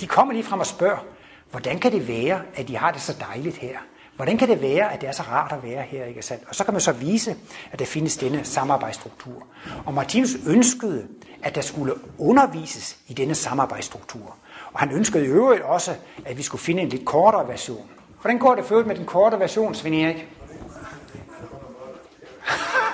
de 0.00 0.06
kommer 0.06 0.34
lige 0.34 0.44
frem 0.44 0.60
og 0.60 0.66
spørger, 0.66 1.04
hvordan 1.50 1.78
kan 1.78 1.92
det 1.92 2.08
være, 2.08 2.40
at 2.54 2.68
de 2.68 2.76
har 2.76 2.90
det 2.90 3.00
så 3.00 3.16
dejligt 3.20 3.56
her? 3.56 3.78
Hvordan 4.18 4.38
kan 4.38 4.48
det 4.48 4.62
være, 4.62 4.92
at 4.92 5.00
det 5.00 5.08
er 5.08 5.12
så 5.12 5.22
rart 5.22 5.52
at 5.52 5.62
være 5.62 5.82
her? 5.82 6.04
Ikke 6.04 6.22
sandt? 6.22 6.44
Og 6.48 6.54
så 6.54 6.64
kan 6.64 6.74
man 6.74 6.80
så 6.80 6.92
vise, 6.92 7.36
at 7.72 7.78
der 7.78 7.84
findes 7.84 8.16
denne 8.16 8.44
samarbejdsstruktur. 8.44 9.46
Og 9.86 9.94
Martinus 9.94 10.30
ønskede, 10.46 11.06
at 11.42 11.54
der 11.54 11.60
skulle 11.60 11.94
undervises 12.18 12.96
i 13.08 13.14
denne 13.14 13.34
samarbejdsstruktur. 13.34 14.36
Og 14.72 14.80
han 14.80 14.92
ønskede 14.92 15.24
i 15.24 15.28
øvrigt 15.28 15.62
også, 15.62 15.94
at 16.24 16.38
vi 16.38 16.42
skulle 16.42 16.62
finde 16.62 16.82
en 16.82 16.88
lidt 16.88 17.04
kortere 17.04 17.48
version. 17.48 17.90
Hvordan 18.20 18.38
går 18.38 18.54
det 18.54 18.64
for 18.64 18.82
med 18.82 18.94
den 18.94 19.06
korte 19.06 19.38
version, 19.38 19.74
Svend 19.74 19.94
Erik? 19.94 20.28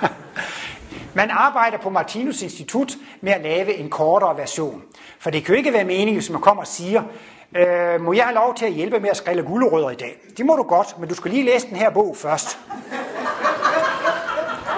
Man 1.13 1.29
arbejder 1.29 1.77
på 1.77 1.89
Martinus 1.89 2.41
Institut 2.41 2.93
med 3.21 3.31
at 3.31 3.41
lave 3.41 3.73
en 3.73 3.89
kortere 3.89 4.37
version. 4.37 4.83
For 5.19 5.29
det 5.29 5.45
kan 5.45 5.55
jo 5.55 5.57
ikke 5.57 5.73
være 5.73 5.85
meningen, 5.85 6.15
hvis 6.15 6.29
man 6.29 6.41
kommer 6.41 6.63
og 6.63 6.67
siger, 6.67 7.03
øh, 7.55 8.01
må 8.01 8.13
jeg 8.13 8.23
have 8.23 8.35
lov 8.35 8.55
til 8.55 8.65
at 8.65 8.71
hjælpe 8.71 8.99
med 8.99 9.09
at 9.09 9.17
skrælle 9.17 9.43
gulerødder 9.43 9.89
i 9.89 9.95
dag? 9.95 10.17
Det 10.37 10.45
må 10.45 10.55
du 10.55 10.63
godt, 10.63 10.99
men 10.99 11.09
du 11.09 11.15
skal 11.15 11.31
lige 11.31 11.43
læse 11.45 11.69
den 11.69 11.77
her 11.77 11.89
bog 11.89 12.17
først. 12.17 12.59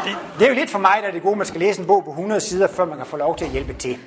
Det, 0.05 0.17
det 0.39 0.45
er 0.45 0.49
jo 0.49 0.55
lidt 0.55 0.69
for 0.69 0.80
mig, 0.80 0.97
der 1.01 1.07
er 1.07 1.11
det 1.11 1.21
gode, 1.21 1.36
man 1.36 1.45
skal 1.45 1.59
læse 1.59 1.82
en 1.82 1.88
bog 1.88 2.03
på 2.03 2.09
100 2.09 2.41
sider, 2.41 2.67
før 2.67 2.86
man 2.86 2.97
kan 2.97 3.05
få 3.05 3.17
lov 3.17 3.38
til 3.38 3.45
at 3.45 3.51
hjælpe 3.51 3.73
til. 3.73 3.97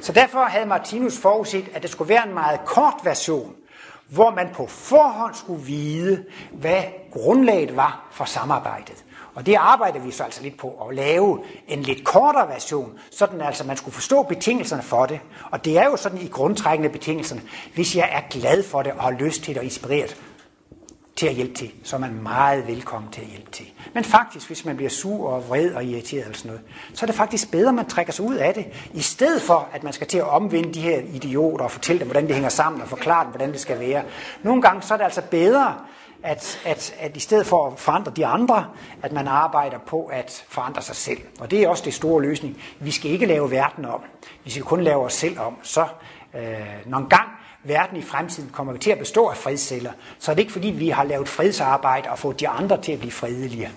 Så 0.00 0.12
derfor 0.12 0.44
havde 0.44 0.66
Martinus 0.66 1.18
forudset, 1.18 1.64
at 1.74 1.82
det 1.82 1.90
skulle 1.90 2.08
være 2.08 2.26
en 2.28 2.34
meget 2.34 2.60
kort 2.64 2.94
version, 3.04 3.54
hvor 4.08 4.30
man 4.30 4.48
på 4.54 4.66
forhånd 4.66 5.34
skulle 5.34 5.62
vide, 5.62 6.24
hvad 6.52 6.82
grundlaget 7.12 7.76
var 7.76 8.08
for 8.10 8.24
samarbejdet. 8.24 9.04
Og 9.34 9.46
det 9.46 9.54
arbejder 9.54 10.00
vi 10.00 10.10
så 10.10 10.24
altså 10.24 10.42
lidt 10.42 10.56
på 10.56 10.86
at 10.88 10.94
lave 10.94 11.44
en 11.68 11.82
lidt 11.82 12.04
kortere 12.04 12.48
version, 12.48 12.98
sådan 13.10 13.40
altså 13.40 13.64
man 13.64 13.76
skulle 13.76 13.94
forstå 13.94 14.22
betingelserne 14.22 14.82
for 14.82 15.06
det. 15.06 15.20
Og 15.50 15.64
det 15.64 15.78
er 15.78 15.84
jo 15.84 15.96
sådan 15.96 16.18
i 16.18 16.28
grundtrækkende 16.28 16.88
betingelserne. 16.88 17.42
Hvis 17.74 17.96
jeg 17.96 18.08
er 18.12 18.20
glad 18.30 18.62
for 18.62 18.82
det 18.82 18.92
og 18.92 19.02
har 19.02 19.10
lyst 19.10 19.42
til 19.42 19.54
det 19.54 19.58
og 19.58 19.64
inspireret 19.64 20.16
til 21.16 21.26
at 21.26 21.34
hjælpe 21.34 21.54
til, 21.54 21.70
så 21.84 21.96
er 21.96 22.00
man 22.00 22.22
meget 22.22 22.66
velkommen 22.66 23.12
til 23.12 23.20
at 23.20 23.26
hjælpe 23.26 23.50
til. 23.50 23.66
Men 23.94 24.04
faktisk, 24.04 24.46
hvis 24.46 24.64
man 24.64 24.76
bliver 24.76 24.90
sur 24.90 25.28
og 25.28 25.48
vred 25.48 25.74
og 25.74 25.84
irriteret 25.84 26.24
eller 26.24 26.38
sådan 26.38 26.50
noget, 26.50 26.64
så 26.94 27.04
er 27.04 27.06
det 27.06 27.16
faktisk 27.16 27.50
bedre, 27.50 27.68
at 27.68 27.74
man 27.74 27.86
trækker 27.86 28.12
sig 28.12 28.24
ud 28.24 28.34
af 28.34 28.54
det, 28.54 28.66
i 28.94 29.00
stedet 29.00 29.42
for, 29.42 29.68
at 29.72 29.82
man 29.82 29.92
skal 29.92 30.06
til 30.06 30.18
at 30.18 30.28
omvende 30.28 30.74
de 30.74 30.80
her 30.80 31.00
idioter 31.12 31.64
og 31.64 31.70
fortælle 31.70 32.00
dem, 32.00 32.08
hvordan 32.08 32.26
det 32.26 32.34
hænger 32.34 32.48
sammen 32.50 32.82
og 32.82 32.88
forklare 32.88 33.24
dem, 33.24 33.30
hvordan 33.30 33.52
det 33.52 33.60
skal 33.60 33.80
være. 33.80 34.02
Nogle 34.42 34.62
gange 34.62 34.82
så 34.82 34.94
er 34.94 34.98
det 34.98 35.04
altså 35.04 35.22
bedre, 35.30 35.74
at, 36.22 36.60
at, 36.64 36.94
at 37.00 37.16
i 37.16 37.20
stedet 37.20 37.46
for 37.46 37.66
at 37.66 37.78
forandre 37.78 38.12
de 38.16 38.26
andre, 38.26 38.66
at 39.02 39.12
man 39.12 39.28
arbejder 39.28 39.78
på 39.78 40.04
at 40.04 40.44
forandre 40.48 40.82
sig 40.82 40.96
selv. 40.96 41.18
Og 41.40 41.50
det 41.50 41.62
er 41.62 41.68
også 41.68 41.84
det 41.84 41.94
store 41.94 42.22
løsning. 42.22 42.62
Vi 42.80 42.90
skal 42.90 43.10
ikke 43.10 43.26
lave 43.26 43.50
verden 43.50 43.84
om. 43.84 44.00
Vi 44.44 44.50
skal 44.50 44.62
kun 44.62 44.80
lave 44.80 45.04
os 45.04 45.12
selv 45.12 45.38
om. 45.38 45.58
Så 45.62 45.86
øh, 46.34 46.42
når 46.86 46.98
en 46.98 47.08
gang 47.08 47.28
verden 47.64 47.96
i 47.96 48.02
fremtiden 48.02 48.50
kommer 48.52 48.76
til 48.76 48.90
at 48.90 48.98
bestå 48.98 49.26
af 49.26 49.36
fredsceller, 49.36 49.92
så 50.18 50.30
er 50.30 50.34
det 50.34 50.42
ikke 50.42 50.52
fordi, 50.52 50.68
vi 50.68 50.88
har 50.88 51.04
lavet 51.04 51.28
fredsarbejde 51.28 52.10
og 52.10 52.18
fået 52.18 52.40
de 52.40 52.48
andre 52.48 52.82
til 52.82 52.92
at 52.92 52.98
blive 52.98 53.12
fredelige. 53.12 53.70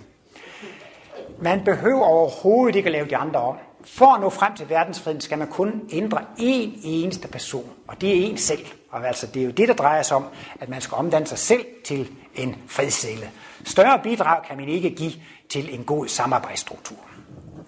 Man 1.39 1.63
behøver 1.63 2.03
overhovedet 2.03 2.75
ikke 2.75 2.87
at 2.87 2.93
lave 2.93 3.07
de 3.07 3.17
andre 3.17 3.39
om. 3.39 3.55
For 3.85 4.05
at 4.15 4.21
nå 4.21 4.29
frem 4.29 4.55
til 4.55 4.69
verdensfreden 4.69 5.21
skal 5.21 5.37
man 5.37 5.47
kun 5.47 5.81
ændre 5.91 6.17
én 6.39 6.79
eneste 6.83 7.27
person, 7.27 7.69
og 7.87 8.01
det 8.01 8.09
er 8.09 8.29
en 8.29 8.37
selv. 8.37 8.65
Og 8.91 9.07
altså, 9.07 9.27
det 9.27 9.41
er 9.41 9.45
jo 9.45 9.51
det, 9.51 9.67
der 9.67 9.73
drejer 9.73 10.01
sig 10.01 10.17
om, 10.17 10.25
at 10.59 10.69
man 10.69 10.81
skal 10.81 10.95
omdanne 10.95 11.27
sig 11.27 11.37
selv 11.37 11.65
til 11.85 12.09
en 12.35 12.55
fredscelle. 12.67 13.31
Større 13.65 13.99
bidrag 14.03 14.45
kan 14.47 14.57
man 14.57 14.69
ikke 14.69 14.89
give 14.89 15.13
til 15.49 15.73
en 15.73 15.83
god 15.83 16.07
samarbejdsstruktur. 16.07 16.97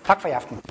Tak 0.05 0.22
for 0.22 0.28
i 0.28 0.32
aften. 0.32 0.61